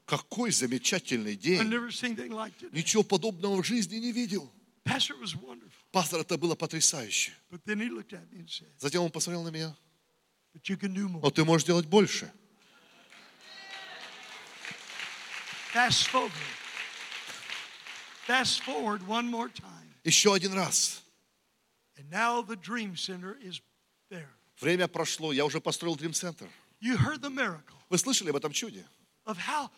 Какой 0.05 0.53
замечательный 0.53 1.35
день. 1.35 1.63
Ничего 2.73 3.03
подобного 3.03 3.63
в 3.63 3.67
жизни 3.67 3.97
не 3.97 4.13
видел. 4.13 4.53
Пастор, 5.93 6.21
это 6.21 6.39
было 6.39 6.55
потрясающе. 6.55 7.33
But 7.51 7.65
then 7.65 7.81
he 7.81 7.89
looked 7.89 8.13
at 8.13 8.31
me 8.31 8.41
and 8.41 8.49
said, 8.49 8.69
Затем 8.79 9.03
он 9.03 9.11
посмотрел 9.11 9.43
на 9.43 9.49
меня. 9.49 9.77
Но 11.23 11.31
ты 11.31 11.45
можешь 11.45 11.67
делать 11.67 11.87
больше. 11.87 12.33
Fast 15.73 16.09
forward. 16.09 16.33
Fast 18.27 18.63
forward 18.63 19.07
one 19.07 19.29
more 19.31 19.49
time. 19.49 19.95
Еще 20.05 20.33
один 20.35 20.53
раз. 20.53 21.03
And 21.97 22.09
now 22.11 22.43
the 22.43 22.57
Dream 22.57 22.97
Center 22.97 23.37
is 23.43 23.61
there. 24.11 24.29
Время 24.61 24.89
прошло, 24.89 25.33
я 25.33 25.45
уже 25.45 25.61
построил 25.61 25.97
Dream 25.97 26.13
Center. 26.13 26.49
You 26.81 26.97
heard 26.97 27.21
the 27.21 27.31
miracle 27.31 27.77
Вы 27.89 27.99
слышали 27.99 28.31
об 28.31 28.37
этом 28.37 28.53
чуде? 28.53 28.85
of 29.27 29.37
how 29.39 29.71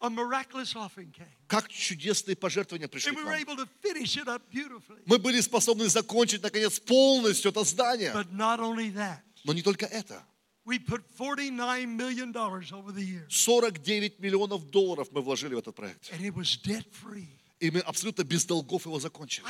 a 0.00 0.08
miraculous 0.10 0.74
offering 0.76 1.10
came. 1.12 1.26
Как 1.48 1.68
чудесные 1.68 2.36
пожертвования 2.36 2.88
пришли 2.88 3.10
And 3.10 3.16
к 3.16 3.18
we 3.20 3.24
were 3.24 3.32
нам. 3.32 3.40
able 3.42 3.56
to 3.56 3.68
finish 3.82 4.16
it 4.16 4.28
up 4.28 4.42
beautifully. 4.50 5.02
Мы 5.06 5.18
были 5.18 5.40
способны 5.40 5.88
закончить, 5.88 6.42
наконец, 6.42 6.78
полностью 6.80 7.50
это 7.50 7.64
здание. 7.64 8.12
But 8.12 8.32
not 8.32 8.60
only 8.60 8.90
that, 8.94 9.20
Но 9.44 9.52
не 9.52 9.62
только 9.62 9.86
это. 9.86 10.22
We 10.66 10.78
put 10.78 11.02
$49 11.18 11.86
million 11.96 12.34
over 12.36 12.92
the 12.92 13.02
years. 13.04 13.26
49 13.30 14.18
миллионов 14.20 14.70
долларов 14.70 15.08
мы 15.12 15.20
вложили 15.22 15.54
в 15.54 15.58
этот 15.58 15.74
проект. 15.74 16.10
And 16.12 16.24
it 16.24 16.34
was 16.34 16.56
debt 16.56 16.86
free. 16.92 17.28
И 17.60 17.70
мы 17.70 17.80
абсолютно 17.80 18.24
без 18.24 18.44
долгов 18.44 18.84
его 18.84 18.98
закончили. 18.98 19.44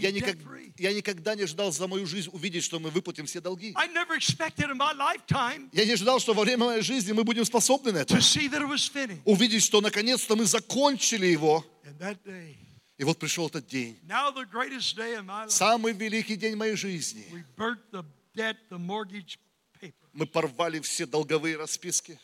Я, 0.00 0.10
никак- 0.10 0.36
я 0.78 0.92
никогда 0.92 1.34
не 1.36 1.46
ждал 1.46 1.70
за 1.70 1.86
мою 1.86 2.06
жизнь 2.06 2.30
увидеть, 2.32 2.64
что 2.64 2.80
мы 2.80 2.90
выплатим 2.90 3.26
все 3.26 3.40
долги. 3.40 3.72
Я 5.72 5.84
не 5.84 5.96
ждал, 5.96 6.18
что 6.18 6.32
во 6.34 6.42
время 6.42 6.64
моей 6.64 6.82
жизни 6.82 7.12
мы 7.12 7.22
будем 7.24 7.44
способны 7.44 7.92
на 7.92 7.98
это. 7.98 8.16
Увидеть, 9.24 9.62
что 9.62 9.80
наконец-то 9.80 10.34
мы 10.34 10.44
закончили 10.46 11.26
его. 11.26 11.64
И 12.98 13.04
вот 13.04 13.18
пришел 13.18 13.46
этот 13.46 13.66
день. 13.68 13.98
Самый 15.48 15.92
великий 15.92 16.36
день 16.36 16.56
моей 16.56 16.74
жизни. 16.74 17.24
Burnt 18.40 18.58
the 18.70 18.78
mortgage 18.78 19.38
paper. 19.80 20.06
Мы 20.12 20.26
порвали 20.26 20.80
все 20.80 21.06
долговые 21.06 21.56
расписки. 21.56 22.18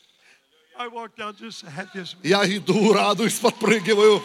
I 0.79 0.89
walked 0.89 1.21
out 1.21 1.37
just 1.39 1.63
have 1.65 1.89
this. 1.95 2.17
Я 2.23 2.45
иду, 2.45 2.93
радуюсь, 2.93 3.39
подпрыгиваю. 3.39 4.23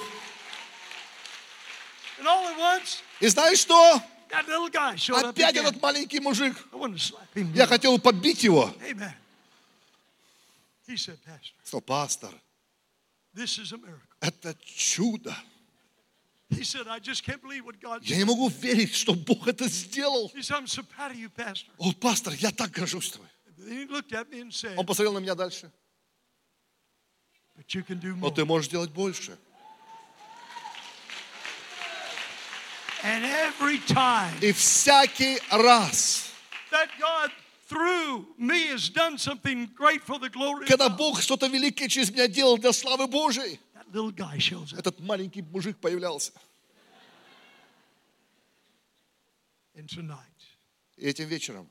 And 2.19 2.27
all 2.27 2.47
at 2.49 2.57
once, 2.57 3.01
И 3.19 3.27
знаешь 3.27 3.59
что? 3.59 4.01
that 4.29 4.47
little 4.47 4.69
guy 4.69 4.95
showed 4.95 5.23
up 5.23 5.35
Опять 5.35 5.55
again. 5.55 5.65
этот 5.67 5.81
маленький 5.81 6.19
мужик. 6.19 6.55
I 6.71 6.75
wanted 6.75 6.97
to 6.97 6.99
slap 6.99 7.33
him. 7.33 7.53
Я 7.53 7.67
хотел 7.67 7.97
побить 7.99 8.43
его. 8.43 8.73
Amen. 8.81 9.13
He 10.87 10.97
said, 10.97 11.17
Pastor, 11.25 11.53
Сказал, 11.63 11.81
пастор, 11.81 12.31
this 13.33 13.57
is 13.57 13.71
a 13.71 13.77
miracle. 13.77 14.01
это 14.19 14.55
чудо. 14.65 15.35
Я 18.03 18.17
не 18.17 18.25
могу 18.25 18.49
верить, 18.49 18.93
что 18.95 19.13
Бог 19.13 19.47
это 19.47 19.67
сделал. 19.67 20.31
О, 21.77 21.91
пастор, 21.93 22.33
я 22.33 22.51
так 22.51 22.71
горжусь 22.71 23.11
тобой. 23.11 23.27
Он 24.77 24.85
посмотрел 24.85 25.13
на 25.13 25.19
меня 25.19 25.35
дальше. 25.35 25.71
Но 28.17 28.29
ты 28.31 28.45
можешь 28.45 28.69
делать 28.69 28.91
больше. 28.91 29.37
И 34.41 34.51
всякий 34.51 35.39
раз, 35.49 36.31
когда 40.67 40.89
Бог 40.89 41.21
что-то 41.21 41.47
великое 41.47 41.87
через 41.87 42.11
меня 42.11 42.27
делал 42.27 42.57
для 42.57 42.73
славы 42.73 43.07
Божией, 43.07 43.59
little 43.91 44.11
guy 44.11 44.37
shows 44.39 44.73
up. 44.73 44.79
этот 44.79 44.99
маленький 44.99 45.41
мужик 45.41 45.77
появлялся. 45.77 46.31
And 49.75 49.87
tonight, 49.87 50.17
И 50.97 51.05
этим 51.05 51.27
вечером 51.27 51.69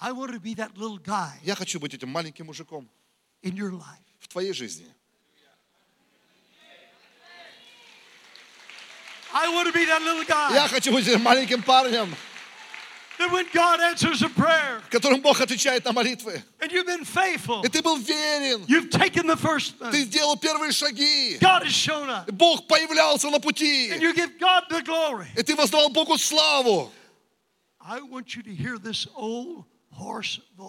I 0.00 0.12
want 0.12 0.32
to 0.32 0.40
be 0.40 0.54
that 0.54 0.76
little 0.76 0.98
guy 0.98 1.38
я 1.42 1.54
хочу 1.54 1.80
быть 1.80 1.94
этим 1.94 2.08
маленьким 2.10 2.46
мужиком 2.46 2.88
in 3.42 3.54
your 3.56 3.72
life. 3.72 4.04
в 4.20 4.28
твоей 4.28 4.52
жизни. 4.52 4.86
I 9.32 9.48
want 9.48 9.66
to 9.66 9.72
be 9.72 9.84
that 9.86 10.00
little 10.02 10.24
guy 10.24 10.54
Я 10.54 10.68
хочу 10.68 10.92
быть 10.92 11.06
этим 11.06 11.22
маленьким 11.22 11.62
парнем, 11.62 12.08
that 12.08 12.16
when 12.16 12.16
God 12.16 12.16
answers 12.16 12.16
a 12.16 12.16
prayer 12.16 12.16
которым 14.90 15.20
Бог 15.20 15.40
отвечает 15.40 15.84
на 15.84 15.92
молитвы. 15.92 16.42
И 16.60 17.68
ты 17.68 17.82
был 17.82 17.96
верен, 17.98 18.64
ты 19.90 20.02
сделал 20.04 20.36
первые 20.36 20.72
шаги. 20.72 21.38
Бог 22.28 22.66
появлялся 22.66 23.30
на 23.30 23.40
пути, 23.40 23.88
и 25.36 25.42
ты 25.42 25.54
воздавал 25.56 25.90
Богу 25.90 26.16
славу. 26.18 26.92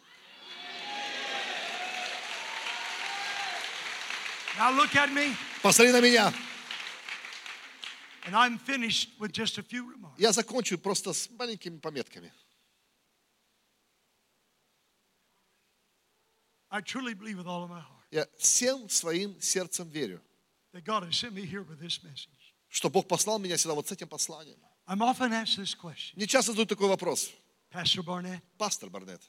Now 4.57 4.71
look 4.71 4.95
at 4.95 5.11
me, 5.11 5.35
Посмотри 5.61 5.91
на 5.91 5.99
меня. 5.99 6.33
and 8.25 8.35
I'm 8.35 8.57
finished 8.57 9.09
with 9.19 9.31
just 9.33 9.57
a 9.57 9.63
few 9.63 9.83
remarks. 9.85 10.17
Я 10.17 10.31
закончу 10.31 10.77
просто 10.77 11.11
с 11.13 11.29
маленькими 11.29 11.77
пометками. 11.77 12.31
I 16.71 16.81
truly 16.81 17.13
believe 17.13 17.37
with 17.37 17.47
all 17.47 17.63
of 17.63 17.69
my 17.69 17.79
heart 17.81 18.03
Я 18.11 18.27
всем 18.37 18.89
своим 18.89 19.39
сердцем 19.41 19.89
верю, 19.89 20.21
that 20.73 20.83
God 20.85 21.03
has 21.03 21.17
sent 21.17 21.33
me 21.33 21.45
here 21.45 21.63
with 21.63 21.79
this 21.79 22.01
message. 22.03 22.53
что 22.69 22.89
Бог 22.89 23.07
послал 23.07 23.39
меня 23.39 23.57
сюда 23.57 23.73
вот 23.75 23.87
с 23.87 23.91
этим 23.91 24.07
посланием. 24.07 24.57
Мне 24.87 26.27
часто 26.27 26.51
задают 26.51 26.69
такой 26.69 26.87
вопрос. 26.87 27.31
Pastor 27.71 28.03
Barnett, 28.03 28.41
Пастор 28.57 28.89
Барнет, 28.89 29.21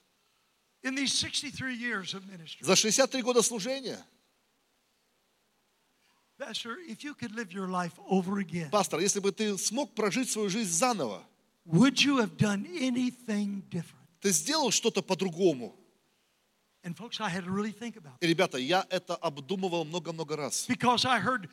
in 0.82 0.95
these 0.95 1.12
63 1.12 1.74
years 1.74 2.14
of 2.14 2.26
ministry, 2.30 2.64
за 2.64 2.76
63 2.76 3.22
года 3.22 3.43
служения, 3.43 3.99
Pastor, 6.39 6.76
if 6.87 7.03
you 7.03 7.14
could 7.14 7.34
live 7.34 7.51
your 7.53 7.66
life 7.68 7.93
over 8.09 8.39
again, 8.41 8.70
пастор, 8.70 9.01
если 9.01 9.20
бы 9.20 9.32
ты 9.32 9.57
смог 9.59 9.95
прожить 9.95 10.30
свою 10.30 10.49
жизнь 10.51 10.70
заново, 10.70 11.22
would 11.66 12.03
you 12.05 12.18
have 12.18 12.37
done 12.37 12.66
anything 12.78 13.62
different? 13.70 14.07
ты 14.20 14.30
сделал 14.30 14.70
что-то 14.70 15.03
по-другому. 15.03 15.74
And 16.84 16.95
folks, 16.97 17.20
I 17.20 17.28
had 17.28 17.45
to 17.45 17.51
really 17.51 17.72
think 17.72 17.97
about 17.97 18.12
И, 18.20 18.26
ребята, 18.28 18.59
я 18.59 18.87
это 18.91 19.16
обдумывал 19.16 19.84
много-много 19.84 20.37
раз. 20.37 20.66
because 20.68 21.05
I 21.05 21.18
heard 21.18 21.49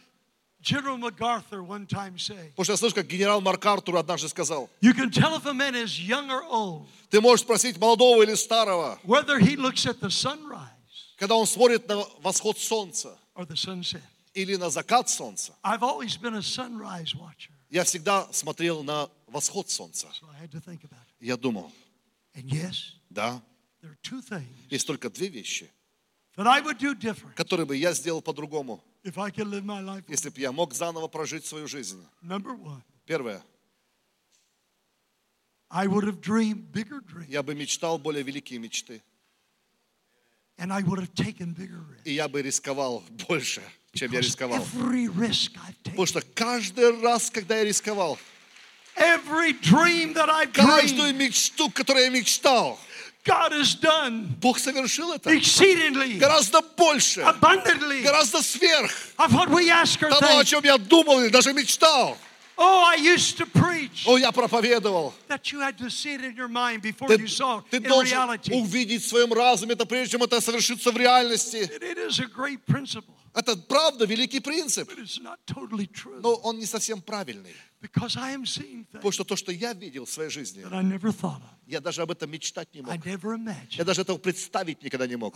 General 0.63 0.97
MacArthur 0.97 1.61
one 1.61 1.85
time 1.85 2.17
say, 2.17 2.51
Потому 2.55 2.63
что 2.63 2.73
я 2.73 2.77
слышу, 2.77 2.95
как 2.95 3.05
генерал 3.07 3.41
Марк 3.41 3.65
Артур 3.65 3.97
однажды 3.97 4.29
сказал, 4.29 4.69
You 4.81 4.93
can 4.93 5.11
tell 5.11 5.35
if 5.35 5.45
a 5.45 5.53
man 5.53 5.75
is 5.75 5.99
young 5.99 6.29
or 6.31 6.43
old, 6.49 6.87
ты 7.09 7.19
можешь 7.19 7.43
спросить 7.45 7.77
молодого 7.77 8.23
или 8.23 8.33
старого, 8.35 8.97
whether 9.03 9.37
he 9.39 9.55
looks 9.57 9.85
at 9.85 9.99
the 9.99 10.09
sunrise 10.09 10.69
когда 11.17 11.35
он 11.35 11.45
смотрит 11.47 11.87
на 11.87 12.05
восход 12.21 12.57
солнца 12.57 13.17
or 13.35 13.45
the 13.45 13.55
sunset. 13.55 14.01
или 14.33 14.55
на 14.55 14.69
закат 14.69 15.09
солнца. 15.09 15.53
I've 15.63 15.83
always 15.83 16.15
been 16.17 16.35
a 16.35 16.41
sunrise 16.41 17.13
watcher, 17.13 17.51
Я 17.69 17.83
всегда 17.83 18.27
смотрел 18.31 18.83
на 18.83 19.09
восход 19.27 19.69
солнца. 19.69 20.07
so 20.13 20.27
I 20.31 20.41
had 20.45 20.51
to 20.51 20.59
think 20.61 20.83
about 20.83 21.01
it. 21.01 21.13
Я 21.19 21.35
думал, 21.37 21.71
And 22.35 22.45
yes, 22.49 22.93
да, 23.09 23.41
there 23.81 23.91
are 23.91 23.97
two 24.01 24.21
things 24.21 24.47
есть 24.69 24.87
только 24.87 25.09
две 25.09 25.27
вещи, 25.27 25.69
которые 26.35 27.65
бы 27.65 27.75
я 27.75 27.93
сделал 27.93 28.21
по-другому, 28.21 28.83
если 29.03 30.29
бы 30.29 30.39
я 30.39 30.51
мог 30.51 30.73
заново 30.73 31.07
прожить 31.07 31.45
свою 31.45 31.67
жизнь. 31.67 32.03
Первое, 33.05 33.43
I 35.69 35.87
would 35.87 36.03
have 36.05 36.21
dreamed 36.21 36.71
bigger 36.71 37.01
dreams 37.01 37.25
я 37.29 37.41
бы 37.41 37.55
мечтал 37.55 37.97
более 37.97 38.23
великие 38.23 38.59
мечты. 38.59 39.01
И 42.05 42.13
я 42.13 42.27
бы 42.27 42.41
рисковал 42.43 43.03
больше, 43.27 43.63
чем 43.93 44.11
я 44.11 44.21
рисковал. 44.21 44.63
Потому 45.83 46.05
что 46.05 46.21
каждый 46.35 47.01
раз, 47.01 47.31
когда 47.31 47.57
я 47.57 47.63
рисковал, 47.63 48.19
every 48.95 49.59
dream 49.59 50.13
that 50.13 50.29
I've 50.29 50.51
каждую 50.51 51.15
мечту, 51.15 51.71
которую 51.71 52.05
я 52.05 52.09
мечтал, 52.11 52.79
Бог 54.41 54.59
совершил 54.59 55.13
это 55.13 55.31
exceedingly, 55.33 56.17
гораздо 56.17 56.61
больше, 56.61 57.21
abundantly 57.21 58.01
гораздо 58.01 58.41
сверх 58.41 58.91
of 59.17 59.31
what 59.31 59.49
we 59.49 59.69
ask 59.69 60.01
or 60.01 60.09
того, 60.19 60.39
о 60.39 60.45
чем 60.45 60.63
я 60.63 60.77
думал 60.77 61.21
или 61.21 61.29
даже 61.29 61.53
мечтал. 61.53 62.17
Oh, 62.55 62.83
I 62.85 62.97
used 62.97 63.37
to 63.37 63.47
preach 63.47 64.05
О, 64.05 64.17
я 64.17 64.31
проповедовал. 64.31 65.13
that 65.27 65.51
you 65.51 65.59
had 65.59 65.75
to 65.79 65.89
see 65.89 66.13
it 66.13 66.21
in 66.23 66.35
your 66.35 66.47
mind 66.47 66.81
before 66.83 67.07
Ты, 67.07 67.15
you 67.15 67.27
saw 67.27 67.63
ты 67.71 67.77
it 67.77 67.83
in 67.85 67.89
должен 67.89 68.17
reality. 68.17 68.53
увидеть 68.53 69.03
в 69.03 69.07
своем 69.07 69.33
разуме 69.33 69.73
это, 69.73 69.85
прежде 69.87 70.11
чем 70.11 70.23
это 70.23 70.39
совершится 70.39 70.91
в 70.91 70.97
реальности. 70.97 71.67
And 71.73 71.81
it 71.81 71.97
is 71.97 72.19
a 72.19 72.27
great 72.27 72.59
principle, 72.67 73.15
Это 73.33 73.55
правда 73.57 74.05
великий 74.05 74.39
принцип, 74.39 74.87
but 74.91 74.99
it's 74.99 75.19
not 75.19 75.37
totally 75.47 75.87
true. 75.91 76.19
но 76.21 76.35
он 76.35 76.59
не 76.59 76.67
совсем 76.67 77.01
правильный. 77.01 77.55
Потому 78.93 79.11
что 79.11 79.23
то, 79.23 79.35
что 79.35 79.51
я 79.51 79.73
видел 79.73 80.05
в 80.05 80.09
своей 80.09 80.29
жизни, 80.29 80.63
я 81.67 81.79
даже 81.81 82.01
об 82.01 82.11
этом 82.11 82.31
мечтать 82.31 82.73
не 82.73 82.81
мог. 82.81 82.91
Я 83.77 83.83
даже 83.83 84.01
этого 84.01 84.17
представить 84.17 84.81
никогда 84.83 85.05
не 85.07 85.15
мог. 85.17 85.35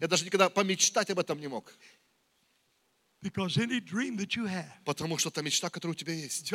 Я 0.00 0.08
даже 0.08 0.24
никогда 0.24 0.48
помечтать 0.48 1.10
об 1.10 1.18
этом 1.18 1.38
не 1.40 1.48
мог. 1.48 1.72
Потому 4.84 5.18
что 5.18 5.28
это 5.28 5.42
мечта, 5.42 5.68
которая 5.68 5.92
у 5.92 5.98
тебя 5.98 6.14
есть. 6.14 6.50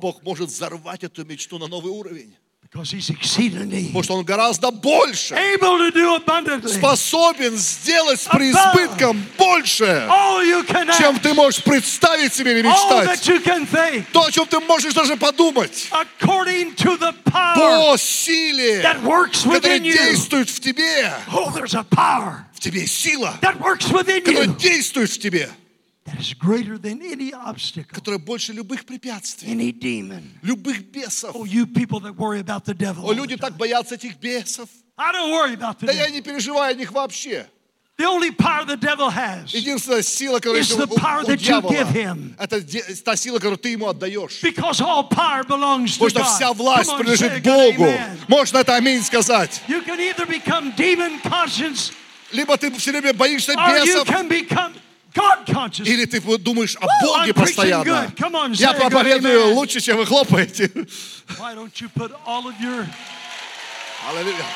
Бог 0.00 0.22
может 0.24 0.48
взорвать 0.48 1.04
эту 1.04 1.24
мечту 1.24 1.58
на 1.58 1.68
новый 1.68 1.92
уровень. 1.92 2.34
Потому 3.88 4.02
что 4.04 4.14
Он 4.14 4.24
гораздо 4.24 4.70
больше 4.70 5.34
способен 6.78 7.56
сделать 7.56 8.20
с 8.20 8.26
преизбытком 8.26 9.24
больше, 9.36 10.06
чем 10.98 11.18
ты 11.18 11.34
можешь 11.34 11.62
представить 11.64 12.32
себе 12.32 12.52
или 12.52 12.62
мечтать. 13.02 13.20
То, 14.12 14.24
о 14.24 14.30
чем 14.30 14.46
ты 14.46 14.60
можешь 14.60 14.94
даже 14.94 15.16
подумать. 15.16 15.88
По 17.56 17.96
силе, 17.98 18.80
которая 19.54 19.78
действует 20.12 20.48
в 20.48 20.60
тебе. 20.60 21.12
Oh, 21.32 21.52
В 22.54 22.60
тебе 22.60 22.86
сила, 22.86 23.36
которая 24.22 24.46
действует 24.58 25.10
в 25.10 25.18
тебе. 25.18 25.50
Которая 27.88 28.18
больше 28.18 28.52
любых 28.52 28.84
препятствий, 28.84 29.52
любых 30.42 30.82
бесов. 30.90 31.34
Oh. 31.34 31.46
О, 33.04 33.12
люди 33.12 33.36
так 33.36 33.56
боятся 33.56 33.94
этих 33.94 34.16
бесов. 34.18 34.68
I 34.96 35.12
don't 35.12 35.30
worry 35.32 35.54
about 35.54 35.78
the 35.80 35.86
Да 35.86 35.92
я 35.92 36.10
не 36.10 36.20
переживаю 36.20 36.72
о 36.72 36.74
них 36.74 36.92
вообще. 36.92 37.46
The 38.00 38.06
only 38.06 38.30
power 38.30 38.64
the 38.64 38.78
devil 38.78 39.10
has, 39.10 39.54
Единственная 39.54 40.00
сила, 40.00 40.38
It's 40.38 40.56
есть 40.56 40.72
у, 40.72 40.78
the 40.78 40.86
power 40.86 41.22
у 41.22 41.26
that 41.26 41.34
you 41.34 41.60
дьявола, 41.60 41.70
give 41.70 41.92
him. 41.92 42.34
это 42.38 43.04
та 43.04 43.14
сила, 43.14 43.36
которую 43.36 43.58
ты 43.58 43.68
ему 43.70 43.88
отдаешь. 43.88 44.42
because 44.42 44.80
all 44.80 45.06
power 45.06 45.44
belongs 45.46 45.98
to 45.98 46.08
Потому 46.08 46.08
что 46.08 46.24
вся 46.24 46.52
власть 46.54 46.90
принадлежит 46.96 47.42
Богу. 47.42 47.92
Можно 48.28 48.58
это 48.58 48.76
аминь 48.76 49.02
сказать. 49.02 49.60
You 49.68 49.84
can 49.84 50.00
either 50.00 50.26
become 50.26 50.74
demon 50.76 51.20
conscious 51.22 51.92
Либо 52.32 52.56
ты 52.56 52.70
все 52.72 52.90
время 52.92 53.12
боишься 53.12 53.52
бесов, 53.54 54.08
или 55.84 56.04
ты 56.04 56.20
думаешь 56.38 56.76
о 56.80 56.86
Боге 57.02 57.34
постоянно. 57.34 58.12
on, 58.34 58.54
Я 58.54 58.72
проповедую 58.72 59.54
лучше, 59.54 59.80
чем 59.80 59.96
вы 59.96 60.06
хлопаете. 60.06 60.70
Your 62.58 62.86
Аллилуйя. 64.08 64.46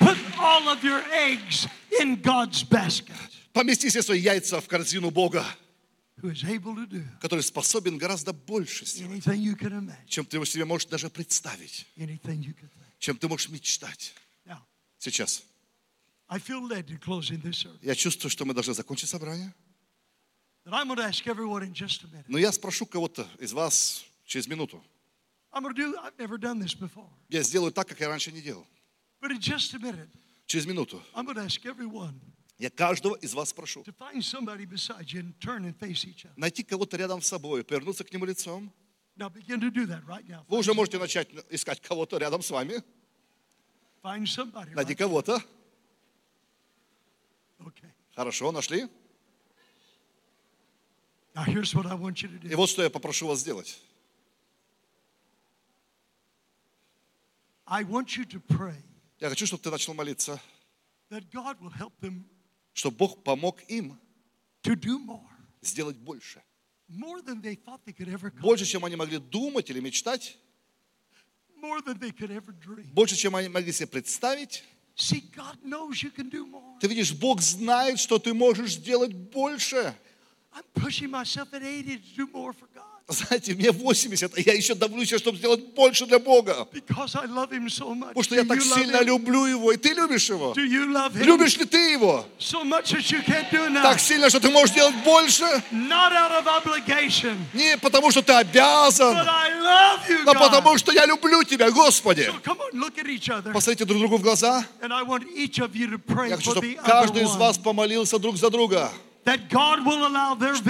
put 0.00 0.18
all 0.38 0.68
of 0.68 0.82
your 0.84 1.02
eggs 1.12 1.66
in 2.00 2.16
God's 2.16 2.62
basket, 2.62 3.14
Помести 3.52 3.88
все 3.88 4.02
свои 4.02 4.20
яйца 4.20 4.60
в 4.60 4.66
корзину 4.66 5.10
Бога, 5.10 5.44
который 7.20 7.42
способен 7.42 7.98
гораздо 7.98 8.32
больше 8.32 8.84
сделать, 8.84 9.24
чем 10.08 10.26
ты 10.26 10.44
себе 10.44 10.64
можешь 10.64 10.88
даже 10.88 11.08
представить, 11.08 11.86
чем 12.98 13.16
ты 13.16 13.28
можешь 13.28 13.48
мечтать. 13.48 14.14
Сейчас. 14.98 15.44
Я 17.82 17.94
чувствую, 17.94 18.30
что 18.30 18.44
мы 18.44 18.54
должны 18.54 18.74
закончить 18.74 19.08
собрание. 19.08 19.52
Но 22.28 22.38
я 22.38 22.50
спрошу 22.52 22.86
кого-то 22.86 23.26
из 23.38 23.52
вас 23.52 24.04
через 24.24 24.46
минуту. 24.48 24.82
Я 27.28 27.42
сделаю 27.42 27.70
так, 27.72 27.86
как 27.88 28.00
я 28.00 28.08
раньше 28.08 28.32
не 28.32 28.40
делал. 28.40 28.66
Через 30.46 30.66
минуту. 30.66 31.02
Я 32.58 32.70
каждого 32.70 33.16
из 33.16 33.34
вас 33.34 33.52
other. 33.52 33.84
Найти 36.36 36.62
кого-то 36.62 36.96
рядом 36.96 37.20
с 37.20 37.26
собой, 37.28 37.62
повернуться 37.64 38.04
к 38.04 38.12
нему 38.12 38.24
лицом. 38.26 38.72
Вы 40.48 40.58
уже 40.58 40.72
можете 40.74 40.98
начать 40.98 41.28
искать 41.50 41.80
кого-то 41.80 42.18
рядом 42.18 42.42
с 42.42 42.50
вами. 42.50 42.82
Найди 44.74 44.94
кого-то. 44.94 45.40
Okay. 47.64 47.90
Хорошо, 48.14 48.52
нашли. 48.52 48.88
Now 51.34 51.42
here's 51.44 51.74
what 51.74 51.86
I 51.86 51.94
want 51.94 52.22
you 52.22 52.28
to 52.28 52.52
И 52.52 52.54
вот 52.54 52.68
что 52.68 52.82
я 52.82 52.90
попрошу 52.90 53.26
вас 53.26 53.40
сделать. 53.40 53.80
I 57.66 57.82
want 57.82 58.16
you 58.16 58.24
to 58.26 58.40
pray 58.40 58.76
Я 59.20 59.30
хочу, 59.30 59.46
чтобы 59.46 59.62
ты 59.62 59.70
начал 59.70 59.94
молиться, 59.94 60.40
that 61.10 61.30
God 61.30 61.58
will 61.60 61.72
help 61.72 61.92
them 62.00 62.24
чтобы 62.74 62.96
Бог 62.96 63.22
помог 63.22 63.62
им 63.68 63.98
to 64.62 64.74
do 64.76 64.98
more, 64.98 65.26
сделать 65.62 65.96
больше. 65.96 66.42
more 66.88 67.22
than 67.22 67.40
they 67.40 67.54
thought 67.56 67.80
they 67.86 67.92
could 67.92 68.08
ever 68.08 68.30
come, 68.30 68.42
Больше, 68.42 68.66
чем 68.66 68.84
они 68.84 68.96
могли 68.96 69.18
думать 69.18 69.70
или 69.70 69.80
мечтать, 69.80 70.36
more 71.60 71.80
than 71.82 71.98
they 71.98 72.12
could 72.12 72.30
ever 72.30 72.52
dream. 72.52 72.92
больше, 72.92 73.16
чем 73.16 73.34
они 73.34 73.48
могли 73.48 73.72
себе 73.72 73.86
представить. 73.88 74.62
See, 74.96 75.24
God 75.34 75.58
knows 75.64 76.02
you 76.02 76.10
can 76.10 76.28
do 76.28 76.46
more. 76.46 76.78
Ты 76.80 76.86
видишь, 76.86 77.12
Бог 77.12 77.40
знает, 77.40 77.98
что 77.98 78.18
ты 78.18 78.32
можешь 78.32 78.74
сделать 78.74 79.12
больше. 79.12 79.94
I'm 83.06 83.16
pushing 83.16 83.28
myself 83.28 83.42
at 83.42 83.48
80 83.48 83.54
to 83.54 83.54
do 83.54 83.54
more 83.54 83.54
for 83.54 83.54
God 83.54 83.54
Знаете, 83.54 83.54
мне 83.54 83.70
80, 83.70 84.32
а 84.34 84.40
я 84.40 84.54
еще 84.54 84.74
давлю 84.74 85.04
себя, 85.04 85.18
чтобы 85.18 85.36
сделать 85.36 85.60
больше 85.74 86.06
для 86.06 86.18
Бога. 86.18 86.66
so. 86.72 87.20
Потому 88.00 88.22
что 88.22 88.34
Do 88.34 88.38
я 88.38 88.44
так 88.44 88.62
сильно 88.62 89.02
люблю 89.02 89.44
Его. 89.44 89.72
И 89.72 89.76
ты 89.76 89.92
любишь 89.92 90.30
Его. 90.30 90.54
Любишь 90.56 91.58
ли 91.58 91.66
ты 91.66 91.92
Его? 91.92 92.24
so? 92.38 92.64
Так 93.82 94.00
сильно, 94.00 94.30
что 94.30 94.40
ты 94.40 94.48
можешь 94.48 94.74
делать 94.74 94.94
больше? 95.04 95.44
Не 97.52 97.76
потому, 97.76 98.10
что 98.10 98.22
ты 98.22 98.32
обязан, 98.32 99.14
you, 99.14 100.24
но 100.24 100.32
God. 100.32 100.38
потому, 100.38 100.78
что 100.78 100.92
я 100.92 101.04
люблю 101.04 101.42
тебя, 101.44 101.70
Господи. 101.70 102.22
So 102.22 102.40
on. 102.42 103.52
Посмотрите 103.52 103.84
друг 103.84 103.98
другу 103.98 104.16
в 104.16 104.22
глаза. 104.22 104.64
Я 104.80 104.88
хочу, 106.36 106.50
чтобы 106.52 106.74
каждый 106.86 107.24
из 107.24 107.34
вас 107.36 107.58
помолился 107.58 108.18
друг 108.18 108.38
за 108.38 108.48
друга, 108.48 108.90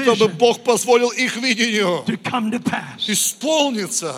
Чтобы 0.05 0.29
Бог 0.39 0.63
позволил 0.63 1.11
их 1.11 1.37
видению 1.37 2.05
исполниться. 3.09 4.15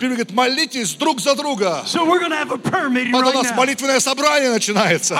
Библия 0.00 0.16
говорит, 0.16 0.32
молитесь 0.32 0.94
друг 0.94 1.20
за 1.20 1.34
друга. 1.34 1.82
Вот 3.12 3.24
у 3.26 3.32
нас 3.42 3.56
молитвенное 3.56 4.00
собрание 4.00 4.50
начинается. 4.50 5.14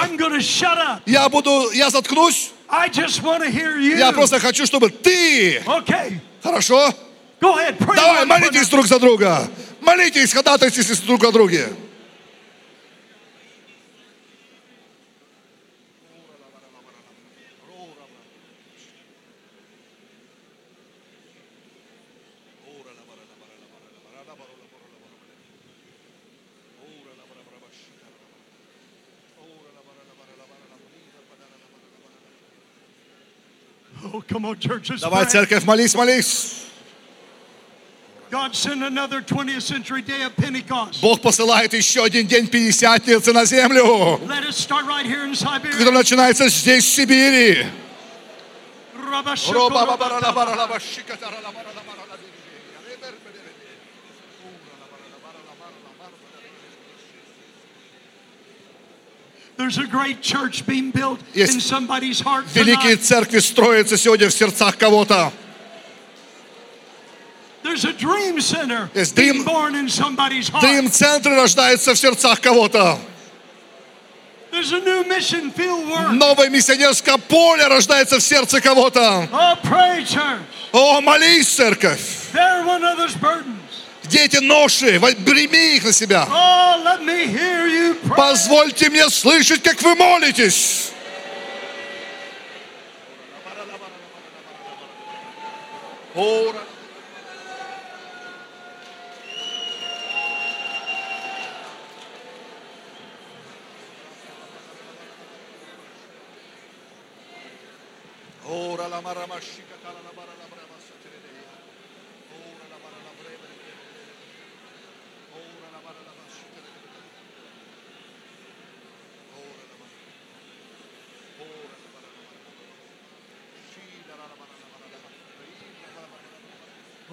Я 1.06 1.28
буду, 1.28 1.70
я 1.72 1.90
заткнусь, 1.90 2.50
я 3.98 4.12
просто 4.12 4.40
хочу, 4.40 4.64
чтобы 4.66 4.88
ты, 4.88 5.62
хорошо? 6.42 6.94
Давай, 7.96 8.24
молитесь 8.26 8.68
друг 8.68 8.86
за 8.86 8.98
друга. 8.98 9.48
Молитесь, 9.82 10.32
ходатайствуйтесь 10.32 11.00
друг 11.00 11.22
о 11.24 11.32
друге. 11.32 11.68
Давай, 35.00 35.26
церковь, 35.26 35.64
молись, 35.64 35.94
молись. 35.94 36.58
God 38.30 38.54
send 38.54 38.82
another 38.82 39.20
20th 39.20 39.60
century 39.62 40.00
day 40.00 40.22
of 40.22 40.34
Pentecost. 40.36 41.02
Бог 41.02 41.20
посылает 41.20 41.74
еще 41.74 42.02
один 42.02 42.26
день 42.26 42.46
Пятидесятницы 42.46 43.30
на 43.32 43.44
землю, 43.44 44.18
который 45.78 45.92
начинается 45.92 46.48
здесь, 46.48 46.84
в 46.84 46.88
Сибири. 46.88 47.66
Rabashakura- 48.96 49.52
There's 49.52 49.52
a 49.52 50.28
great 56.30 56.70
church 58.80 59.10
being 59.12 59.36
built 59.36 59.41
Есть 61.34 61.52
Великие 62.54 62.96
церкви 62.96 63.38
строятся 63.38 63.96
сегодня 63.96 64.28
в 64.28 64.32
сердцах 64.32 64.76
кого-то. 64.76 65.32
Heart. 70.50 70.60
Дрим-центры 70.62 71.36
рождаются 71.36 71.94
в 71.94 71.98
сердцах 71.98 72.40
кого-то. 72.40 72.98
Новое 76.12 76.48
миссионерское 76.50 77.16
поле 77.16 77.66
рождается 77.68 78.18
в 78.18 78.22
сердце 78.22 78.60
кого-то. 78.60 79.28
Oh. 79.32 80.38
О, 80.72 81.00
молись, 81.00 81.48
церковь 81.48 82.00
дети 84.12 84.36
ноши, 84.36 84.98
возьми 84.98 85.76
их 85.76 85.84
на 85.84 85.92
себя. 85.92 86.28
Oh, 86.30 86.52
Позвольте 88.16 88.90
мне 88.90 89.08
слышать, 89.08 89.62
как 89.62 89.80
вы 89.82 89.94
молитесь. 89.94 90.90
Ora. 96.14 96.60
Ora 108.44 108.88
la 108.88 109.00
maramascica 109.00 109.74
tala 109.82 110.00
la 110.04 110.11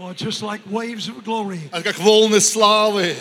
Oh, 0.01 0.13
just 0.13 0.41
like 0.41 0.61
waves 0.69 1.09
of 1.09 1.25
glory. 1.25 1.59
Это 1.73 1.83
как 1.83 1.99
волны 1.99 2.39
славы. 2.39 3.17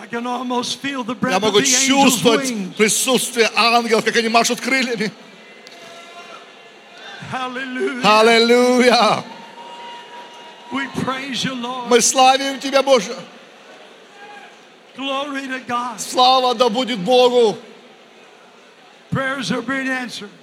I 0.00 0.06
can 0.06 0.26
almost 0.26 0.80
feel 0.80 1.04
the 1.04 1.14
Я 1.20 1.36
of 1.36 1.42
могу 1.42 1.60
the 1.60 1.66
чувствовать 1.66 2.50
wings. 2.50 2.74
присутствие 2.76 3.50
ангелов, 3.54 4.04
как 4.06 4.16
они 4.16 4.30
машут 4.30 4.58
крыльями. 4.58 5.12
Аллилуйя! 8.02 9.22
Мы 11.90 12.00
славим 12.00 12.58
Тебя, 12.58 12.82
Боже. 12.82 13.14
Слава 15.98 16.54
да 16.54 16.68
будет 16.70 17.00
Богу. 17.00 17.58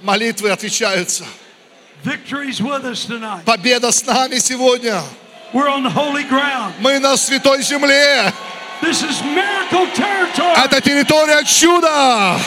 Молитвы 0.04 0.52
отвечаются. 0.52 1.26
Победа 3.46 3.92
с 3.92 4.06
нами 4.06 4.38
сегодня. 4.38 5.02
We're 5.53 5.69
on 5.69 5.85
holy 5.85 6.25
ground. 6.25 6.75
Мы 6.81 6.99
на 7.01 7.17
святой 7.17 7.63
земле. 7.63 8.33
This 8.81 9.03
is 9.03 9.23
miracle 9.23 9.87
territory. 9.95 10.55
Это 10.57 10.81
территория 10.81 11.45
чуда. 11.45 12.39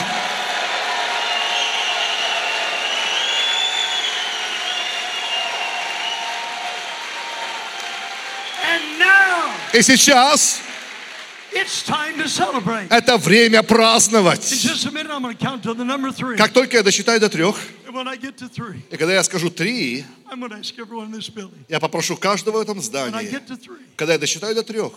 And 8.64 8.98
now 8.98 9.52
И 9.72 9.82
сейчас 9.82 10.60
это 12.89 13.17
время 13.17 13.63
праздновать. 13.63 14.53
Как 16.37 16.53
только 16.53 16.77
я 16.77 16.83
досчитаю 16.83 17.19
до 17.19 17.29
трех, 17.29 17.57
и 18.91 18.97
когда 18.97 19.13
я 19.13 19.23
скажу 19.23 19.49
три, 19.49 20.05
я 21.67 21.79
попрошу 21.79 22.17
каждого 22.17 22.57
в 22.57 22.61
этом 22.61 22.81
здании, 22.81 23.39
когда 23.95 24.13
я 24.13 24.19
досчитаю 24.19 24.55
до 24.55 24.63
трех, 24.63 24.93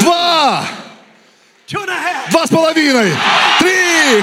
два, 0.00 0.64
два 2.30 2.46
с 2.46 2.50
половиной, 2.50 3.12
три, 3.58 4.22